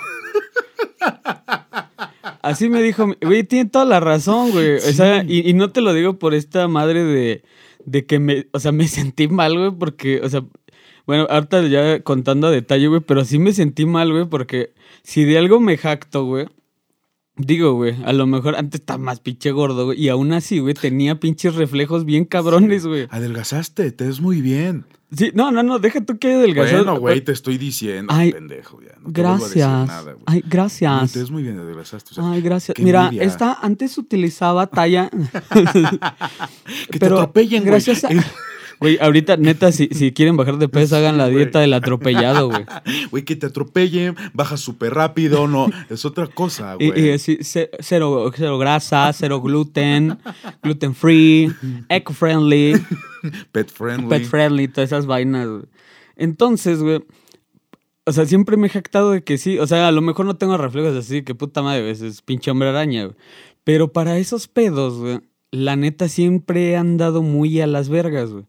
Así 2.43 2.69
me 2.69 2.83
dijo, 2.83 3.07
güey, 3.23 3.45
tiene 3.45 3.71
toda 3.71 3.85
la 3.85 3.99
razón, 4.01 4.51
güey. 4.51 4.77
O 4.77 4.93
sea, 4.93 5.25
y 5.27 5.53
no 5.55 5.73
te 5.73 5.81
lo 5.81 5.93
digo 5.95 6.19
por 6.19 6.35
esta 6.35 6.69
madre 6.69 7.03
de, 7.03 7.43
de 7.85 8.07
que 8.07 8.19
me, 8.19 8.47
o 8.53 8.61
sea, 8.61 8.73
me 8.73 8.89
sentí 8.89 9.27
mal, 9.29 9.57
güey, 9.59 9.71
porque, 9.73 10.21
o 10.23 10.29
sea, 10.29 10.45
bueno, 11.07 11.27
ahorita 11.31 11.67
ya 11.69 12.01
contando 12.03 12.49
a 12.49 12.51
detalle, 12.51 12.89
güey, 12.89 13.01
pero 13.01 13.25
sí 13.25 13.39
me 13.39 13.53
sentí 13.53 13.87
mal, 13.87 14.11
güey, 14.13 14.25
porque 14.27 14.73
si 15.03 15.25
de 15.25 15.39
algo 15.39 15.61
me 15.61 15.77
jacto, 15.77 16.25
güey, 16.25 16.47
digo, 17.37 17.75
güey, 17.75 17.95
a 18.05 18.13
lo 18.13 18.27
mejor 18.27 18.57
antes 18.57 18.81
estaba 18.81 18.99
más 18.99 19.21
pinche 19.21 19.51
gordo, 19.53 19.87
güey, 19.87 20.01
y 20.03 20.09
aún 20.09 20.33
así, 20.33 20.59
güey, 20.59 20.75
tenía 20.75 21.21
pinches 21.21 21.55
reflejos 21.55 22.05
bien 22.05 22.25
cabrones, 22.25 22.87
güey. 22.87 23.07
Adelgazaste, 23.11 23.93
te 23.93 24.05
ves 24.07 24.21
muy 24.21 24.41
bien. 24.41 24.85
Sí, 25.17 25.31
no, 25.35 25.53
no, 25.53 25.63
no, 25.63 25.79
deja 25.79 26.01
tú 26.05 26.19
que 26.19 26.27
haya 26.27 26.39
delgazado. 26.39 26.85
Bueno, 26.85 26.99
güey, 26.99 27.21
te 27.21 27.31
estoy 27.31 27.59
diciendo, 27.59 28.13
Ay, 28.13 28.33
pendejo, 28.33 28.81
ya. 28.83 28.97
No 29.01 29.13
te 29.13 29.21
a 29.25 29.35
decir 29.35 29.53
Gracias. 29.63 29.87
nada, 29.87 30.13
güey. 30.15 30.25
Ay, 30.27 30.41
No, 30.43 30.47
gracias. 30.51 31.13
te 31.13 31.19
ves 31.21 31.31
muy 31.31 31.43
bien, 31.45 31.59
adelgazaste. 31.61 32.11
o 32.11 32.15
sea, 32.15 32.33
Ay, 32.33 32.41
gracias. 32.41 32.77
Mira, 32.81 33.05
envidia. 33.05 33.23
esta 33.23 33.53
antes 33.63 33.97
utilizaba 33.99 34.67
talla. 34.67 35.09
que 36.91 36.91
te 36.91 36.99
pero 36.99 37.17
atropellen, 37.21 37.61
güey. 37.63 37.71
gracias 37.71 38.03
a- 38.05 38.09
Güey, 38.81 38.99
ahorita, 39.01 39.37
neta, 39.39 39.73
si, 39.73 39.89
si 39.89 40.13
quieren 40.13 40.37
bajar 40.37 40.59
de 40.59 40.69
peso, 40.69 40.97
hagan 40.97 41.17
la 41.17 41.29
dieta 41.29 41.61
del 41.61 41.73
atropellado, 41.73 42.51
güey. 42.51 42.65
Güey, 43.11 43.25
que 43.25 43.35
te 43.37 43.47
atropellen, 43.47 44.15
bajas 44.35 44.61
súper 44.61 44.93
rápido, 44.95 45.49
no, 45.49 45.69
es 45.89 46.05
otra 46.05 46.27
cosa, 46.27 46.77
Y, 46.79 46.89
güey. 46.91 47.07
y 47.07 47.11
así, 47.13 47.39
ce- 47.43 47.71
cero, 47.81 48.31
cero 48.37 48.59
grasa, 48.59 49.11
cero 49.15 49.41
gluten, 49.41 50.19
gluten 50.63 50.95
free, 50.95 51.51
eco 51.89 52.13
friendly, 52.13 52.75
Pet 53.53 53.71
friendly. 53.71 54.09
pet 54.09 54.25
friendly, 54.25 54.69
todas 54.69 54.91
esas 54.91 55.07
vainas, 55.07 55.49
güey. 55.49 55.63
Entonces, 56.17 56.81
güey, 56.83 57.03
o 58.05 58.13
sea, 58.13 58.27
siempre 58.27 58.57
me 58.57 58.67
he 58.67 58.71
jactado 58.71 59.11
de 59.13 59.23
que 59.25 59.39
sí, 59.39 59.59
o 59.59 59.67
sea, 59.67 59.89
a 59.89 59.93
lo 59.93 60.01
mejor 60.03 60.27
no 60.27 60.37
tengo 60.37 60.57
reflejos 60.57 60.95
así, 60.97 61.23
que 61.23 61.35
puta 61.35 61.63
madre, 61.63 61.91
es 61.91 62.23
pinche 62.23 62.51
hombre 62.51 62.69
araña, 62.69 63.05
güey. 63.07 63.17
Pero 63.65 63.93
para 63.93 64.19
esos 64.19 64.47
pedos, 64.49 64.99
güey, 64.99 65.21
la 65.51 65.75
neta 65.77 66.09
siempre 66.09 66.71
he 66.71 66.77
andado 66.77 67.23
muy 67.23 67.61
a 67.61 67.67
las 67.67 67.89
vergas, 67.89 68.31
güey. 68.31 68.45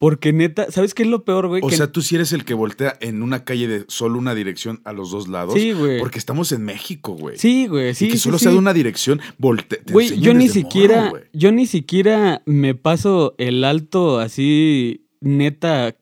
Porque 0.00 0.32
neta, 0.32 0.70
¿sabes 0.72 0.94
qué 0.94 1.02
es 1.02 1.10
lo 1.10 1.24
peor, 1.26 1.46
güey? 1.48 1.60
O 1.62 1.68
Que- 1.68 1.76
sea, 1.76 1.92
tú 1.92 2.00
sí 2.00 2.14
eres 2.14 2.32
el 2.32 2.46
que 2.46 2.54
voltea 2.54 2.96
en 3.02 3.22
una 3.22 3.44
calle 3.44 3.68
de 3.68 3.84
solo 3.88 4.18
una 4.18 4.34
dirección 4.34 4.80
a 4.84 4.94
los 4.94 5.10
dos 5.10 5.28
lados. 5.28 5.52
Sí, 5.52 5.72
güey. 5.72 5.98
Porque 5.98 6.18
estamos 6.18 6.52
en 6.52 6.62
México, 6.64 7.12
güey. 7.12 7.36
sí, 7.36 7.66
güey, 7.66 7.94
sí. 7.94 8.06
y 8.06 8.12
que 8.12 8.16
solo 8.16 8.38
sí. 8.38 8.44
sea 8.44 8.52
de 8.52 8.58
una 8.58 8.72
dirección, 8.72 9.20
voltea. 9.36 9.78
te 9.84 9.92
Güey, 9.92 10.18
yo 10.18 10.32
ni 10.32 10.48
siquiera, 10.48 11.10
morro, 11.10 11.22
yo 11.34 11.52
ni 11.52 11.66
siquiera 11.66 12.40
me 12.46 12.74
paso 12.74 13.34
el 13.36 13.62
alto 13.62 14.20
así, 14.20 15.06
neta, 15.20 15.94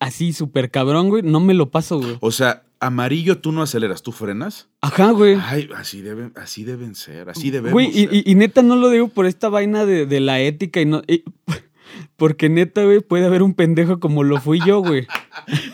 así 0.00 0.32
súper 0.32 0.72
cabrón, 0.72 1.08
güey. 1.08 1.22
No 1.22 1.38
me 1.38 1.54
lo 1.54 1.70
paso, 1.70 2.00
güey. 2.00 2.16
O 2.22 2.32
sea, 2.32 2.64
amarillo 2.80 3.38
tú 3.38 3.52
no 3.52 3.62
aceleras, 3.62 4.02
tú 4.02 4.10
frenas. 4.10 4.68
Ajá, 4.80 5.12
güey. 5.12 5.38
Ay, 5.40 5.68
así 5.76 6.00
deben, 6.02 6.32
así 6.34 6.64
deben 6.64 6.96
ser, 6.96 7.30
así 7.30 7.52
debemos 7.52 7.72
Güey, 7.72 7.86
y, 7.88 8.06
ser. 8.06 8.14
y- 8.14 8.22
y 8.32 8.34
neta 8.34 8.62
no 8.64 8.74
lo 8.74 8.90
digo 8.90 9.06
por 9.06 9.26
esta 9.26 9.48
vaina 9.48 9.86
de, 9.86 10.06
de 10.06 10.18
la 10.18 10.40
ética 10.40 10.80
y 10.80 10.86
no. 10.86 11.02
y- 11.06 11.22
porque 12.16 12.48
neta, 12.48 12.84
güey, 12.84 13.00
puede 13.00 13.26
haber 13.26 13.42
un 13.42 13.54
pendejo 13.54 13.98
como 14.00 14.22
lo 14.22 14.40
fui 14.40 14.60
yo, 14.64 14.80
güey. 14.80 15.06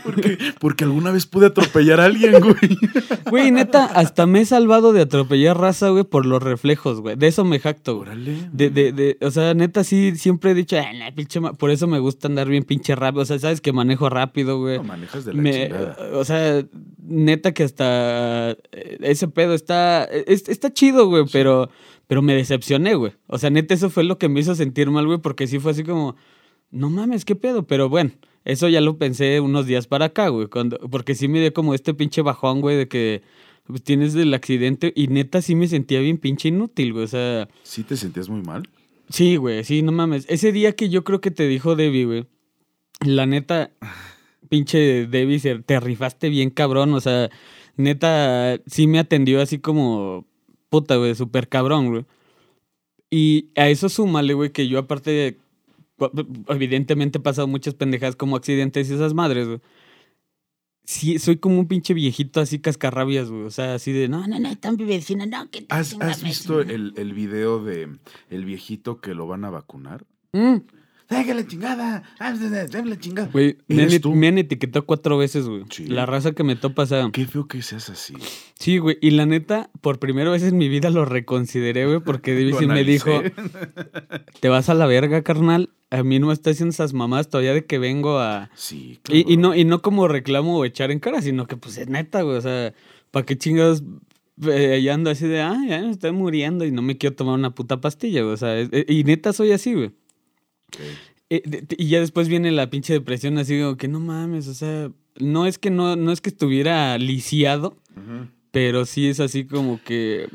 Porque, 0.02 0.38
porque 0.58 0.84
alguna 0.84 1.10
vez 1.12 1.26
pude 1.26 1.46
atropellar 1.46 2.00
a 2.00 2.06
alguien, 2.06 2.32
güey. 2.40 2.78
Güey, 3.30 3.50
neta, 3.52 3.84
hasta 3.84 4.26
me 4.26 4.40
he 4.40 4.44
salvado 4.46 4.92
de 4.94 5.02
atropellar 5.02 5.58
raza, 5.60 5.90
güey, 5.90 6.02
por 6.04 6.24
los 6.26 6.42
reflejos, 6.42 7.00
güey. 7.02 7.14
De 7.16 7.26
eso 7.28 7.44
me 7.44 7.58
jacto, 7.60 7.96
güey. 7.96 8.08
Órale. 8.08 8.48
De, 8.52 8.70
de, 8.70 8.92
de, 8.92 9.18
o 9.20 9.30
sea, 9.30 9.52
neta, 9.54 9.84
sí, 9.84 10.16
siempre 10.16 10.50
he 10.52 10.54
dicho, 10.54 10.76
"Ah, 10.78 10.92
nah, 10.98 11.10
pinche 11.14 11.38
ma-". 11.40 11.52
por 11.52 11.70
eso 11.70 11.86
me 11.86 11.98
gusta 11.98 12.26
andar 12.26 12.48
bien 12.48 12.64
pinche 12.64 12.96
rápido. 12.96 13.22
O 13.22 13.26
sea, 13.26 13.38
sabes 13.38 13.60
que 13.60 13.72
manejo 13.72 14.08
rápido, 14.08 14.58
güey. 14.58 14.78
No 14.78 14.84
manejas 14.84 15.24
de 15.26 15.34
la 15.34 15.42
Me- 15.42 15.52
chingada. 15.68 15.96
o 16.14 16.24
sea, 16.24 16.64
neta 17.06 17.52
que 17.52 17.62
hasta 17.64 18.52
eh, 18.72 18.96
ese 19.02 19.28
pedo 19.28 19.54
está, 19.54 20.04
es- 20.04 20.48
está 20.48 20.72
chido, 20.72 21.06
güey, 21.06 21.24
pero, 21.30 21.70
pero 22.08 22.22
me 22.22 22.34
decepcioné, 22.34 22.94
güey. 22.94 23.12
O 23.26 23.38
sea, 23.38 23.50
neta, 23.50 23.74
eso 23.74 23.90
fue 23.90 24.02
lo 24.04 24.18
que 24.18 24.28
me 24.30 24.40
hizo 24.40 24.54
sentir 24.54 24.90
mal, 24.90 25.06
güey, 25.06 25.18
porque 25.18 25.46
sí 25.46 25.58
fue 25.60 25.72
así 25.72 25.84
como, 25.84 26.16
no 26.70 26.90
mames, 26.90 27.24
qué 27.24 27.34
pedo, 27.36 27.66
pero 27.66 27.88
bueno. 27.88 28.10
Eso 28.44 28.68
ya 28.70 28.80
lo 28.80 28.96
pensé 28.96 29.38
unos 29.40 29.66
días 29.66 29.86
para 29.86 30.06
acá, 30.06 30.28
güey, 30.28 30.46
cuando, 30.46 30.78
porque 30.90 31.14
sí 31.14 31.28
me 31.28 31.40
dio 31.40 31.52
como 31.52 31.74
este 31.74 31.92
pinche 31.92 32.22
bajón, 32.22 32.62
güey, 32.62 32.76
de 32.78 32.88
que 32.88 33.20
pues, 33.66 33.82
tienes 33.82 34.14
el 34.14 34.32
accidente 34.32 34.94
y 34.96 35.08
neta 35.08 35.42
sí 35.42 35.54
me 35.54 35.68
sentía 35.68 36.00
bien 36.00 36.16
pinche 36.16 36.48
inútil, 36.48 36.94
güey, 36.94 37.04
o 37.04 37.08
sea, 37.08 37.48
¿Sí 37.64 37.82
te 37.82 37.98
sentías 37.98 38.30
muy 38.30 38.40
mal? 38.40 38.66
Sí, 39.10 39.36
güey, 39.36 39.62
sí, 39.64 39.82
no 39.82 39.92
mames. 39.92 40.24
Ese 40.28 40.52
día 40.52 40.72
que 40.74 40.88
yo 40.88 41.04
creo 41.04 41.20
que 41.20 41.30
te 41.30 41.46
dijo 41.48 41.76
Debbie, 41.76 42.04
güey. 42.06 42.26
La 43.04 43.26
neta, 43.26 43.72
pinche 44.48 45.06
Debbie, 45.06 45.40
te 45.66 45.80
rifaste 45.80 46.28
bien 46.28 46.50
cabrón. 46.50 46.94
O 46.94 47.00
sea, 47.00 47.28
neta, 47.76 48.58
sí 48.66 48.86
me 48.86 49.00
atendió 49.00 49.42
así 49.42 49.58
como 49.58 50.24
puta, 50.70 50.96
güey, 50.96 51.14
súper 51.14 51.48
cabrón, 51.48 51.90
güey. 51.90 52.04
Y 53.10 53.48
a 53.56 53.68
eso 53.68 53.88
súmale, 53.88 54.32
güey, 54.34 54.50
que 54.50 54.68
yo 54.68 54.78
aparte, 54.78 55.10
de- 55.10 55.36
evidentemente 56.48 57.18
he 57.18 57.20
pasado 57.20 57.46
muchas 57.46 57.74
pendejadas 57.74 58.16
como 58.16 58.36
accidentes 58.36 58.90
y 58.90 58.94
esas 58.94 59.14
madres, 59.14 59.46
güey. 59.46 59.60
Sí, 60.84 61.18
soy 61.20 61.36
como 61.36 61.60
un 61.60 61.68
pinche 61.68 61.94
viejito 61.94 62.40
así 62.40 62.58
cascarrabias, 62.58 63.30
güey. 63.30 63.42
O 63.42 63.50
sea, 63.50 63.74
así 63.74 63.92
de, 63.92 64.08
no, 64.08 64.26
no, 64.26 64.40
no, 64.40 64.56
tan 64.56 64.76
vecina, 64.76 65.24
no, 65.24 65.48
que 65.50 65.62
te 65.62 65.74
¿Has, 65.74 65.96
has 66.00 66.22
visto 66.22 66.56
vecina". 66.56 66.74
el, 66.74 66.94
el 66.96 67.14
video 67.14 67.62
de 67.62 67.88
el 68.28 68.44
viejito 68.44 69.00
que 69.00 69.14
lo 69.14 69.26
van 69.26 69.44
a 69.44 69.50
vacunar? 69.50 70.04
Mm. 70.32 70.56
¡Déjale 71.10 71.44
chingada! 71.44 72.04
¡Ah, 72.20 72.32
¡Déjale 72.32 72.96
chingada! 72.98 73.28
Güey, 73.32 73.58
me 73.66 74.28
han, 74.28 74.38
etiquetado 74.38 74.86
cuatro 74.86 75.18
veces, 75.18 75.48
güey. 75.48 75.64
Sí. 75.68 75.86
La 75.86 76.06
raza 76.06 76.32
que 76.32 76.44
me 76.44 76.54
topa, 76.54 76.84
o 76.84 76.86
sea. 76.86 77.10
Qué 77.12 77.26
feo 77.26 77.48
que 77.48 77.62
seas 77.62 77.90
así. 77.90 78.14
Sí, 78.54 78.78
güey. 78.78 78.96
Y 79.00 79.10
la 79.10 79.26
neta, 79.26 79.70
por 79.80 79.98
primera 79.98 80.30
vez 80.30 80.44
en 80.44 80.56
mi 80.56 80.68
vida 80.68 80.88
lo 80.90 81.04
reconsideré, 81.04 81.86
güey, 81.86 81.98
porque 81.98 82.32
David 82.52 82.68
me 82.68 82.84
dijo, 82.84 83.22
te 84.38 84.48
vas 84.48 84.68
a 84.68 84.74
la 84.74 84.86
verga, 84.86 85.22
carnal. 85.22 85.70
A 85.90 86.02
mí 86.04 86.18
no 86.20 86.28
me 86.28 86.32
está 86.32 86.50
haciendo 86.50 86.70
esas 86.72 86.92
mamás 86.92 87.28
todavía 87.28 87.52
de 87.52 87.64
que 87.66 87.78
vengo 87.78 88.18
a... 88.20 88.48
Sí, 88.54 88.98
Y, 89.12 89.32
y 89.32 89.36
no, 89.36 89.56
y 89.56 89.64
no 89.64 89.82
como 89.82 90.06
reclamo 90.06 90.56
o 90.58 90.64
echar 90.64 90.90
en 90.92 91.00
cara, 91.00 91.20
sino 91.20 91.46
que 91.48 91.56
pues 91.56 91.76
es 91.78 91.88
neta, 91.88 92.22
güey. 92.22 92.36
O 92.36 92.40
sea, 92.40 92.72
¿para 93.10 93.26
qué 93.26 93.36
chingados 93.36 93.82
eh, 94.46 94.80
ya 94.82 94.94
ando 94.94 95.10
así 95.10 95.26
de, 95.26 95.40
ah, 95.42 95.58
ya 95.68 95.80
me 95.82 95.90
estoy 95.90 96.12
muriendo 96.12 96.64
y 96.64 96.70
no 96.70 96.80
me 96.80 96.96
quiero 96.96 97.16
tomar 97.16 97.34
una 97.34 97.54
puta 97.54 97.80
pastilla, 97.80 98.22
güey? 98.22 98.34
O 98.34 98.36
sea, 98.36 98.58
es- 98.58 98.68
eh, 98.72 98.84
y 98.88 99.02
neta 99.04 99.32
soy 99.32 99.50
así, 99.52 99.74
güey. 99.74 99.90
Eh, 101.28 101.42
de- 101.44 101.66
y 101.76 101.88
ya 101.88 102.00
después 102.00 102.28
viene 102.28 102.50
la 102.50 102.70
pinche 102.70 102.92
depresión 102.92 103.38
así 103.38 103.58
como 103.60 103.76
que 103.76 103.88
no 103.88 104.00
mames, 104.00 104.48
o 104.48 104.54
sea, 104.54 104.90
no 105.18 105.46
es 105.46 105.58
que 105.58 105.70
no, 105.70 105.96
no 105.96 106.12
es 106.12 106.20
que 106.20 106.30
estuviera 106.30 106.96
lisiado, 106.98 107.76
pero 108.52 108.84
sí 108.86 109.08
es 109.08 109.20
así 109.20 109.44
como 109.44 109.80
que. 109.82 110.28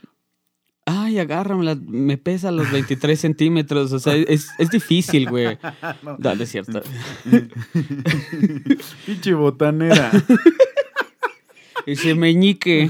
Ay, 0.87 1.17
agárramela, 1.17 1.75
me 1.87 2.17
pesa 2.17 2.51
los 2.51 2.71
23 2.71 3.19
centímetros. 3.19 3.91
O 3.91 3.99
sea, 3.99 4.15
es, 4.15 4.49
es 4.59 4.69
difícil, 4.69 5.27
güey. 5.29 5.57
Dale, 6.19 6.43
es 6.43 6.51
cierto. 6.51 6.81
Pinche 9.05 9.33
botanera. 9.33 10.11
Ese 11.87 12.15
meñique. 12.15 12.87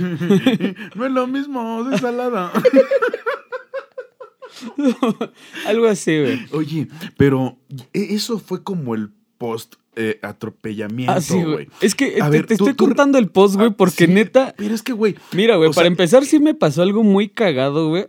no 0.95 1.05
es 1.05 1.11
lo 1.11 1.27
mismo, 1.27 1.89
es 1.91 2.01
salada. 2.01 2.51
Algo 5.65 5.87
así, 5.87 6.19
güey. 6.19 6.45
Oye, 6.51 6.87
pero 7.17 7.57
e- 7.93 8.13
eso 8.15 8.39
fue 8.39 8.63
como 8.63 8.95
el 8.95 9.09
post 9.37 9.75
eh, 9.97 10.19
atropellamiento, 10.21 11.13
Así, 11.13 11.33
güey. 11.35 11.45
güey. 11.53 11.67
Es 11.81 11.95
que 11.95 12.17
A 12.21 12.25
te, 12.29 12.37
ver, 12.37 12.45
te 12.47 12.57
tú- 12.57 12.65
estoy 12.65 12.73
tú- 12.75 12.85
contando 12.85 13.17
el 13.17 13.29
post, 13.29 13.55
güey, 13.55 13.69
Ah, 13.69 13.75
porque 13.77 14.07
sí, 14.07 14.11
neta. 14.11 14.53
Pero 14.57 14.75
es 14.75 14.83
que, 14.83 14.91
güey, 14.93 15.15
Mira, 15.33 15.55
güey, 15.55 15.69
para 15.69 15.83
sea- 15.83 15.87
empezar, 15.87 16.25
sí 16.25 16.39
me 16.39 16.53
pasó 16.53 16.81
algo 16.81 17.03
muy 17.03 17.29
cagado, 17.29 17.87
güey. 17.89 18.07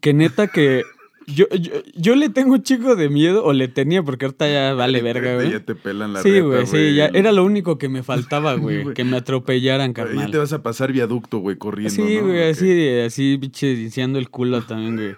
Que 0.00 0.12
neta 0.14 0.48
que. 0.48 0.82
Yo, 1.26 1.46
yo, 1.58 1.72
yo 1.96 2.16
le 2.16 2.28
tengo 2.28 2.52
un 2.52 2.62
chico 2.62 2.96
de 2.96 3.08
miedo, 3.08 3.44
o 3.46 3.54
le 3.54 3.66
tenía, 3.68 4.02
porque 4.02 4.26
ahorita 4.26 4.46
ya 4.46 4.74
vale 4.74 5.00
verga, 5.00 5.36
güey. 5.36 5.52
Ya 5.52 5.60
te 5.60 5.74
pelan 5.74 6.12
la 6.12 6.20
Sí, 6.22 6.40
güey, 6.40 6.66
sí, 6.66 6.94
ya 6.94 7.06
era 7.06 7.32
lo 7.32 7.44
único 7.46 7.78
que 7.78 7.88
me 7.88 8.02
faltaba, 8.02 8.52
güey, 8.56 8.92
que 8.92 9.04
me 9.04 9.16
atropellaran, 9.16 9.92
Ya 9.94 10.04
carnal. 10.04 10.30
te 10.30 10.36
vas 10.36 10.52
a 10.52 10.62
pasar 10.62 10.92
viaducto, 10.92 11.38
güey, 11.38 11.56
corriendo. 11.56 11.94
Sí, 11.94 12.16
¿no? 12.18 12.26
güey, 12.26 12.42
así, 12.50 12.88
así, 12.98 13.38
pinche, 13.40 13.72
iniciando 13.72 14.18
el 14.18 14.28
culo 14.28 14.60
también, 14.64 14.96
güey. 14.96 15.14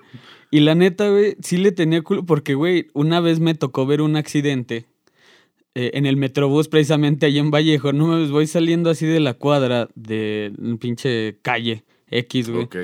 Y 0.52 0.60
la 0.60 0.76
neta, 0.76 1.08
güey, 1.10 1.36
sí 1.42 1.56
le 1.56 1.72
tenía 1.72 2.00
culo, 2.02 2.24
porque, 2.24 2.54
güey, 2.54 2.86
una 2.94 3.18
vez 3.18 3.40
me 3.40 3.54
tocó 3.56 3.84
ver 3.84 4.00
un 4.00 4.14
accidente 4.14 4.86
eh, 5.78 5.90
en 5.92 6.06
el 6.06 6.16
Metrobús, 6.16 6.68
precisamente 6.68 7.26
allá 7.26 7.38
en 7.38 7.50
Vallejo. 7.50 7.92
No 7.92 8.06
me 8.06 8.26
voy 8.28 8.46
saliendo 8.46 8.88
así 8.88 9.04
de 9.04 9.20
la 9.20 9.34
cuadra 9.34 9.90
de 9.94 10.50
un 10.56 10.78
pinche 10.78 11.38
calle 11.42 11.84
X, 12.08 12.48
güey. 12.48 12.64
Ok. 12.64 12.76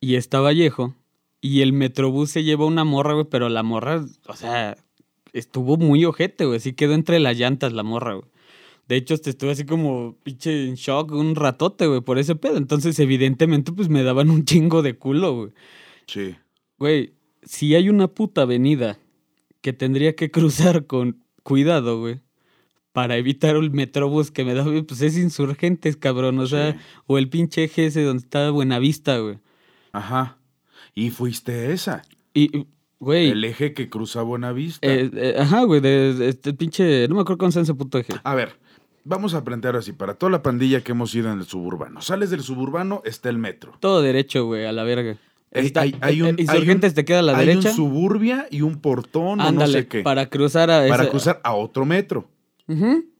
Y 0.00 0.16
está 0.16 0.40
Vallejo. 0.40 0.96
Y 1.40 1.60
el 1.60 1.72
Metrobús 1.72 2.32
se 2.32 2.42
lleva 2.42 2.66
una 2.66 2.82
morra, 2.82 3.12
güey, 3.12 3.26
pero 3.30 3.48
la 3.48 3.62
morra, 3.62 4.04
o 4.26 4.34
sea, 4.34 4.76
estuvo 5.32 5.76
muy 5.76 6.04
ojete, 6.04 6.44
güey. 6.44 6.58
Sí 6.58 6.72
quedó 6.72 6.94
entre 6.94 7.20
las 7.20 7.38
llantas 7.38 7.72
la 7.72 7.84
morra, 7.84 8.14
güey. 8.14 8.26
De 8.88 8.96
hecho, 8.96 9.16
te 9.16 9.30
estuve 9.30 9.52
así 9.52 9.64
como 9.64 10.16
pinche 10.24 10.66
en 10.66 10.74
shock 10.74 11.12
un 11.12 11.36
ratote, 11.36 11.86
güey, 11.86 12.00
por 12.00 12.18
ese 12.18 12.34
pedo. 12.34 12.56
Entonces, 12.56 12.98
evidentemente, 12.98 13.70
pues 13.70 13.88
me 13.88 14.02
daban 14.02 14.28
un 14.30 14.44
chingo 14.44 14.82
de 14.82 14.98
culo, 14.98 15.36
güey. 15.36 15.50
Sí. 16.08 16.34
Güey, 16.78 17.14
si 17.44 17.76
hay 17.76 17.88
una 17.90 18.08
puta 18.08 18.42
avenida 18.42 18.98
que 19.60 19.72
tendría 19.72 20.16
que 20.16 20.32
cruzar 20.32 20.86
con 20.86 21.22
cuidado, 21.44 22.00
güey, 22.00 22.23
para 22.94 23.16
evitar 23.16 23.56
el 23.56 23.72
metrobús 23.72 24.30
que 24.30 24.44
me 24.44 24.54
da, 24.54 24.64
pues 24.86 25.02
es 25.02 25.18
insurgentes, 25.18 25.96
cabrón. 25.96 26.38
O 26.38 26.46
sea, 26.46 26.72
Sí. 26.72 26.78
o 27.08 27.18
el 27.18 27.28
pinche 27.28 27.64
eje 27.64 27.86
ese 27.86 28.02
donde 28.04 28.22
está 28.22 28.48
Buenavista, 28.50 29.18
güey. 29.18 29.40
Ajá. 29.92 30.38
Y 30.94 31.10
fuiste 31.10 31.72
esa. 31.72 32.02
Y, 32.32 32.66
güey. 33.00 33.30
El 33.30 33.44
eje 33.44 33.74
que 33.74 33.90
cruza 33.90 34.22
Buenavista. 34.22 34.86
eh, 34.86 35.10
eh, 35.12 35.34
ajá, 35.38 35.64
güey, 35.64 35.80
de, 35.80 36.14
de 36.14 36.28
este 36.28 36.54
pinche. 36.54 37.08
No 37.08 37.16
me 37.16 37.22
acuerdo 37.22 37.38
cómo 37.38 37.50
se 37.52 37.60
ese 37.62 37.74
puto 37.74 37.98
eje. 37.98 38.12
A 38.22 38.34
ver, 38.36 38.52
vamos 39.02 39.34
a 39.34 39.42
plantear 39.42 39.74
así. 39.74 39.92
Para 39.92 40.14
toda 40.14 40.30
la 40.30 40.42
pandilla 40.42 40.80
que 40.82 40.92
hemos 40.92 41.12
ido 41.16 41.32
en 41.32 41.40
el 41.40 41.46
suburbano. 41.46 42.00
Sales 42.00 42.30
del 42.30 42.42
suburbano, 42.44 43.02
está 43.04 43.28
el 43.28 43.38
metro. 43.38 43.74
Todo 43.80 44.02
derecho, 44.02 44.46
güey, 44.46 44.66
a 44.66 44.72
la 44.72 44.84
verga. 44.84 45.18
Hay- 45.52 45.66
Está- 45.66 45.80
hay- 45.82 45.96
hay 46.00 46.20
eh, 46.20 46.22
un- 46.22 46.28
eh, 46.30 46.42
Insurgentes 46.42 46.90
hay 46.90 46.92
un- 46.92 46.94
te 46.94 47.04
queda 47.04 47.18
a 47.20 47.22
la 47.22 47.36
Hay 47.38 47.46
derecha. 47.46 47.70
un 47.70 47.74
suburbia 47.76 48.46
y 48.50 48.62
un 48.62 48.80
portón 48.80 49.40
o 49.40 49.52
no 49.52 49.66
sé 49.66 49.86
qué. 49.88 50.02
Para, 50.02 50.22
para 50.22 50.30
cruzar 50.30 50.70
a 50.70 50.86
esa- 50.86 51.08
cruzar 51.10 51.40
a 51.44 51.54
otro 51.54 51.84
metro. 51.84 52.28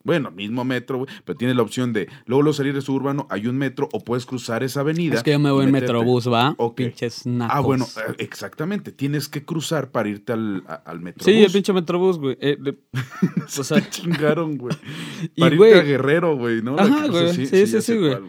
Bueno, 0.04 0.30
mismo 0.30 0.64
metro, 0.64 0.98
güey, 0.98 1.10
pero 1.24 1.36
tienes 1.36 1.56
la 1.56 1.62
opción 1.62 1.92
de 1.92 2.08
luego 2.26 2.42
luego 2.42 2.54
salir 2.54 2.72
del 2.74 2.82
suburbano, 2.82 3.26
hay 3.30 3.46
un 3.46 3.56
metro 3.56 3.88
o 3.92 4.00
puedes 4.00 4.26
cruzar 4.26 4.62
esa 4.62 4.80
avenida. 4.80 5.14
Es 5.16 5.22
que 5.22 5.32
yo 5.32 5.38
me 5.38 5.50
voy 5.50 5.64
en. 5.64 5.72
Metrobús, 5.72 6.30
¿va? 6.30 6.54
Ok. 6.58 6.76
Pinches 6.76 7.26
nacos. 7.26 7.56
Ah, 7.56 7.60
bueno, 7.60 7.86
eh, 8.08 8.14
exactamente. 8.18 8.92
Tienes 8.92 9.28
que 9.28 9.44
cruzar 9.44 9.90
para 9.90 10.08
irte 10.08 10.32
al, 10.32 10.62
al 10.84 11.00
metro. 11.00 11.24
Sí, 11.24 11.42
el 11.42 11.50
pinche 11.52 11.72
Metrobús, 11.72 12.18
güey. 12.18 12.36
Eh, 12.40 12.56
de- 12.60 12.76
o 13.58 13.64
sea, 13.64 13.80
Te 13.80 13.88
chingaron, 13.90 14.56
güey. 14.56 14.76
Y, 15.36 15.40
Para 15.40 15.56
güey- 15.56 15.68
irte 15.68 15.80
a 15.80 15.84
Guerrero, 15.84 16.36
güey, 16.36 16.62
¿no? 16.62 16.76
Ajá, 16.78 17.06
güey. 17.08 17.32
Sí, 17.34 17.46
sí, 17.46 17.66
sí, 17.80 17.96
güey. 17.98 18.10
cuál, 18.12 18.24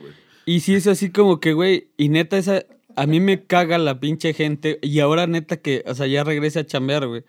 Y 0.45 0.59
sí 0.61 0.75
es 0.75 0.87
así 0.87 1.09
como 1.11 1.39
que, 1.39 1.53
güey, 1.53 1.87
y 1.97 2.09
neta 2.09 2.37
esa, 2.37 2.63
a 2.95 3.05
mí 3.05 3.19
me 3.19 3.43
caga 3.43 3.77
la 3.77 3.99
pinche 3.99 4.33
gente, 4.33 4.79
y 4.81 4.99
ahora 4.99 5.27
neta 5.27 5.57
que, 5.57 5.83
o 5.87 5.93
sea, 5.93 6.07
ya 6.07 6.23
regrese 6.23 6.59
a 6.59 6.65
chambear, 6.65 7.07
güey. 7.07 7.23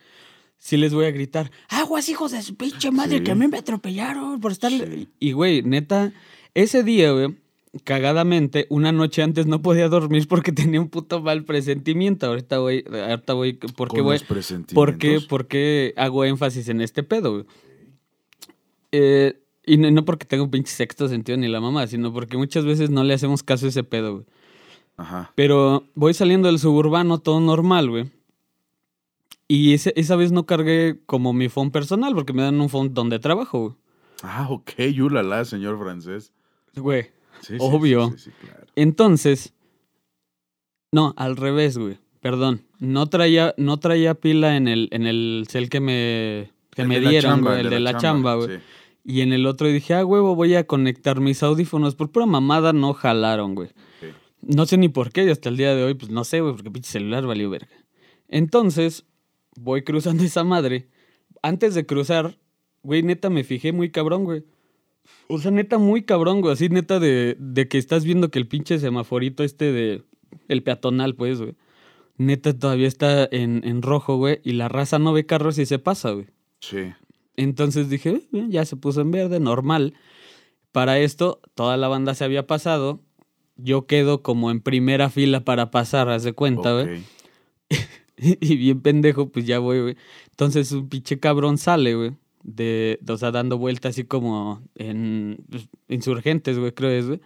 Sí 0.58 0.76
les 0.76 0.92
voy 0.92 1.04
a 1.06 1.10
gritar, 1.10 1.50
aguas 1.68 2.08
hijos 2.08 2.32
de 2.32 2.42
su 2.42 2.56
pinche 2.56 2.90
madre, 2.90 3.18
Sí. 3.18 3.24
que 3.24 3.30
a 3.30 3.34
mí 3.34 3.46
me 3.46 3.58
atropellaron 3.58 4.40
por 4.40 4.52
estar... 4.52 4.70
Sí. 4.72 5.08
Y, 5.20 5.32
güey, 5.32 5.62
neta, 5.62 6.12
ese 6.54 6.82
día, 6.82 7.12
güey, 7.12 7.36
cagadamente, 7.84 8.66
una 8.70 8.90
noche 8.90 9.22
antes 9.22 9.46
no 9.46 9.62
podía 9.62 9.88
dormir 9.88 10.26
porque 10.28 10.52
tenía 10.52 10.80
un 10.80 10.88
puto 10.88 11.20
mal 11.20 11.44
presentimiento. 11.44 12.26
Ahorita 12.26 12.58
voy, 12.58 12.84
ahorita 12.90 13.34
voy, 13.34 13.52
¿por 13.52 13.92
qué, 13.92 14.02
presentimientos. 14.26 14.74
¿Por 14.74 14.98
qué, 14.98 15.20
¿Por 15.20 15.46
qué 15.46 15.94
hago 15.96 16.24
énfasis 16.24 16.68
en 16.68 16.80
este 16.80 17.02
pedo, 17.02 17.32
güey? 17.32 17.44
Eh, 18.92 19.38
y 19.66 19.76
no, 19.76 19.90
no 19.90 20.04
porque 20.04 20.24
tenga 20.26 20.42
un 20.44 20.50
pinche 20.50 20.72
sexto 20.72 21.08
sentido 21.08 21.36
ni 21.36 21.48
la 21.48 21.60
mamá, 21.60 21.86
sino 21.86 22.12
porque 22.12 22.36
muchas 22.36 22.64
veces 22.64 22.88
no 22.90 23.04
le 23.04 23.14
hacemos 23.14 23.42
caso 23.42 23.66
a 23.66 23.68
ese 23.68 23.84
pedo, 23.84 24.12
güey. 24.14 24.24
Ajá. 24.96 25.32
Pero 25.34 25.84
voy 25.94 26.14
saliendo 26.14 26.48
del 26.48 26.58
suburbano, 26.58 27.18
todo 27.18 27.40
normal, 27.40 27.90
güey. 27.90 28.10
Y 29.48 29.74
ese- 29.74 29.92
esa 29.96 30.16
vez 30.16 30.32
no 30.32 30.44
cargué 30.46 31.00
como 31.06 31.32
mi 31.32 31.48
phone 31.48 31.70
personal, 31.70 32.14
porque 32.14 32.32
me 32.32 32.42
dan 32.42 32.60
un 32.60 32.68
phone 32.68 32.92
donde 32.94 33.18
trabajo, 33.18 33.76
Ah, 34.22 34.46
ok, 34.50 34.70
yulala, 34.94 35.44
señor 35.44 35.78
francés. 35.78 36.32
güey. 36.74 37.02
Güey. 37.02 37.10
Sí, 37.42 37.56
Obvio. 37.60 38.10
Sí, 38.12 38.18
sí, 38.18 38.30
sí, 38.30 38.46
claro. 38.46 38.66
Entonces, 38.74 39.52
no, 40.92 41.14
al 41.16 41.36
revés, 41.36 41.76
güey. 41.78 41.98
Perdón. 42.20 42.62
No 42.80 43.06
traía, 43.08 43.54
no 43.58 43.76
traía 43.78 44.14
pila 44.14 44.56
en 44.56 44.68
el, 44.68 44.88
en 44.90 45.06
el 45.06 45.46
cel 45.48 45.68
que 45.68 45.80
me, 45.80 46.50
que 46.70 46.82
El 46.82 46.88
me 46.88 46.98
dieron, 47.00 47.32
chamba, 47.34 47.50
güey, 47.52 47.60
el 47.64 47.70
de 47.70 47.80
la 47.80 47.96
chamba, 47.98 48.34
güey. 48.36 48.58
Y 49.04 49.20
en 49.20 49.32
el 49.32 49.46
otro 49.46 49.68
dije, 49.68 49.94
ah, 49.94 50.04
huevo, 50.04 50.34
voy 50.34 50.54
a 50.56 50.66
conectar 50.66 51.20
mis 51.20 51.42
audífonos. 51.42 51.94
Por 51.94 52.10
pura 52.10 52.26
mamada 52.26 52.72
no 52.72 52.92
jalaron, 52.94 53.54
güey. 53.54 53.68
No 54.42 54.66
sé 54.66 54.76
ni 54.78 54.88
por 54.88 55.12
qué, 55.12 55.24
y 55.24 55.30
hasta 55.30 55.48
el 55.48 55.56
día 55.56 55.74
de 55.74 55.84
hoy, 55.84 55.94
pues 55.94 56.10
no 56.10 56.24
sé, 56.24 56.40
güey, 56.40 56.54
porque 56.54 56.70
pinche 56.70 56.90
celular 56.90 57.26
valió 57.26 57.48
verga. 57.50 57.68
Entonces, 58.28 59.04
voy 59.58 59.82
cruzando 59.82 60.22
esa 60.24 60.44
madre. 60.44 60.88
Antes 61.42 61.74
de 61.74 61.86
cruzar, 61.86 62.38
güey, 62.82 63.02
neta 63.02 63.30
me 63.30 63.44
fijé 63.44 63.72
muy 63.72 63.90
cabrón, 63.90 64.24
güey. 64.24 64.44
O 65.28 65.38
sea, 65.38 65.50
neta 65.50 65.78
muy 65.78 66.02
cabrón, 66.02 66.40
güey. 66.40 66.54
Así, 66.54 66.68
neta, 66.68 66.98
de, 66.98 67.36
de 67.38 67.68
que 67.68 67.78
estás 67.78 68.04
viendo 68.04 68.30
que 68.30 68.38
el 68.38 68.48
pinche 68.48 68.78
semaforito 68.78 69.44
este 69.44 69.72
de. 69.72 70.02
El 70.48 70.62
peatonal, 70.62 71.14
pues, 71.14 71.40
güey. 71.40 71.54
Neta 72.18 72.58
todavía 72.58 72.88
está 72.88 73.28
en, 73.30 73.62
en 73.64 73.82
rojo, 73.82 74.16
güey. 74.16 74.40
Y 74.42 74.52
la 74.52 74.68
raza 74.68 74.98
no 74.98 75.12
ve 75.12 75.26
carros 75.26 75.58
y 75.58 75.66
se 75.66 75.78
pasa, 75.78 76.10
güey. 76.10 76.26
Sí. 76.60 76.92
Entonces 77.36 77.88
dije, 77.90 78.22
"Eh, 78.32 78.46
ya 78.48 78.64
se 78.64 78.76
puso 78.76 79.00
en 79.02 79.10
verde, 79.10 79.38
normal. 79.40 79.94
Para 80.72 80.98
esto, 80.98 81.40
toda 81.54 81.76
la 81.76 81.88
banda 81.88 82.14
se 82.14 82.24
había 82.24 82.46
pasado. 82.46 83.00
Yo 83.56 83.86
quedo 83.86 84.22
como 84.22 84.50
en 84.50 84.60
primera 84.60 85.10
fila 85.10 85.44
para 85.44 85.70
pasar, 85.70 86.08
haz 86.08 86.22
de 86.24 86.32
cuenta, 86.32 86.72
güey. 86.72 87.02
Y 88.40 88.56
bien 88.56 88.80
pendejo, 88.80 89.28
pues 89.28 89.46
ya 89.46 89.58
voy, 89.58 89.80
güey. 89.80 89.96
Entonces 90.30 90.72
un 90.72 90.88
pinche 90.88 91.18
cabrón 91.18 91.58
sale, 91.58 91.94
güey. 91.94 92.12
De, 92.42 93.00
o 93.08 93.16
sea, 93.16 93.30
dando 93.32 93.58
vueltas 93.58 93.90
así 93.90 94.04
como 94.04 94.62
en 94.76 95.38
pues, 95.50 95.68
insurgentes, 95.88 96.58
güey, 96.58 96.72
creo 96.72 96.90
es, 96.90 97.06
güey. 97.06 97.20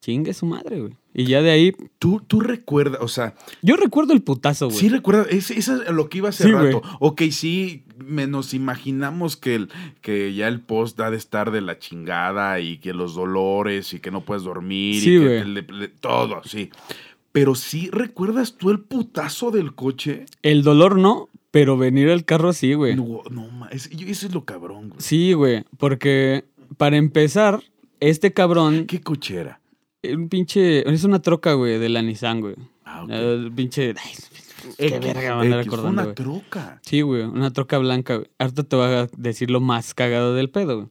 Chingue 0.00 0.34
su 0.34 0.44
madre, 0.44 0.80
güey. 0.80 0.92
Y 1.14 1.24
ya 1.24 1.40
de 1.40 1.50
ahí, 1.50 1.72
¿Tú, 1.98 2.20
tú 2.26 2.40
recuerdas, 2.40 3.00
o 3.00 3.08
sea, 3.08 3.34
yo 3.62 3.76
recuerdo 3.76 4.12
el 4.12 4.22
putazo, 4.22 4.66
güey. 4.66 4.78
sí 4.78 4.88
recuerdas, 4.88 5.28
es, 5.30 5.50
es 5.50 5.68
lo 5.68 6.08
que 6.10 6.18
iba 6.18 6.28
hace 6.28 6.44
Sí, 6.44 6.50
rato. 6.52 6.80
güey. 6.80 6.92
Ok, 7.00 7.22
sí, 7.30 7.84
me- 8.04 8.26
nos 8.26 8.52
imaginamos 8.54 9.36
que, 9.36 9.54
el, 9.54 9.68
que 10.02 10.34
ya 10.34 10.48
el 10.48 10.60
post 10.60 11.00
ha 11.00 11.10
de 11.10 11.16
estar 11.16 11.50
de 11.50 11.60
la 11.62 11.78
chingada 11.78 12.60
y 12.60 12.78
que 12.78 12.92
los 12.92 13.14
dolores 13.14 13.94
y 13.94 14.00
que 14.00 14.10
no 14.10 14.20
puedes 14.20 14.42
dormir 14.44 15.00
Sí, 15.00 15.16
y 15.16 15.20
que 15.20 15.44
le- 15.44 15.62
le- 15.62 15.88
todo, 15.88 16.42
sí. 16.44 16.70
Pero 17.36 17.54
sí, 17.54 17.90
¿recuerdas 17.92 18.56
tú 18.56 18.70
el 18.70 18.80
putazo 18.80 19.50
del 19.50 19.74
coche? 19.74 20.24
El 20.40 20.62
dolor 20.62 20.96
no, 20.96 21.28
pero 21.50 21.76
venir 21.76 22.08
el 22.08 22.24
carro 22.24 22.54
sí, 22.54 22.72
güey. 22.72 22.96
No, 22.96 23.24
no, 23.30 23.68
eso 23.70 23.90
es 23.92 24.32
lo 24.32 24.46
cabrón, 24.46 24.88
güey. 24.88 25.00
Sí, 25.02 25.34
güey. 25.34 25.62
Porque 25.76 26.46
para 26.78 26.96
empezar, 26.96 27.62
este 28.00 28.32
cabrón, 28.32 28.86
¿Qué 28.86 29.02
coche 29.02 29.36
era? 29.36 29.60
un 30.02 30.30
pinche, 30.30 30.90
es 30.90 31.04
una 31.04 31.20
troca, 31.20 31.52
güey, 31.52 31.78
de 31.78 31.90
la 31.90 32.00
Nissan, 32.00 32.40
güey. 32.40 32.54
Ah, 32.86 33.04
ok. 33.04 33.10
El 33.10 33.52
pinche, 33.52 33.92
ay, 34.02 34.14
qué 34.78 34.98
verga 34.98 35.36
me 35.36 35.56
recordando, 35.62 35.90
una 35.90 36.14
troca. 36.14 36.80
Sí, 36.86 37.02
güey, 37.02 37.24
una 37.24 37.52
troca 37.52 37.76
blanca, 37.76 38.16
güey. 38.16 38.28
Ahorita 38.38 38.62
te 38.62 38.76
voy 38.76 38.86
a 38.86 39.08
decir 39.14 39.50
lo 39.50 39.60
más 39.60 39.92
cagado 39.92 40.34
del 40.34 40.48
pedo, 40.48 40.76
güey. 40.76 40.88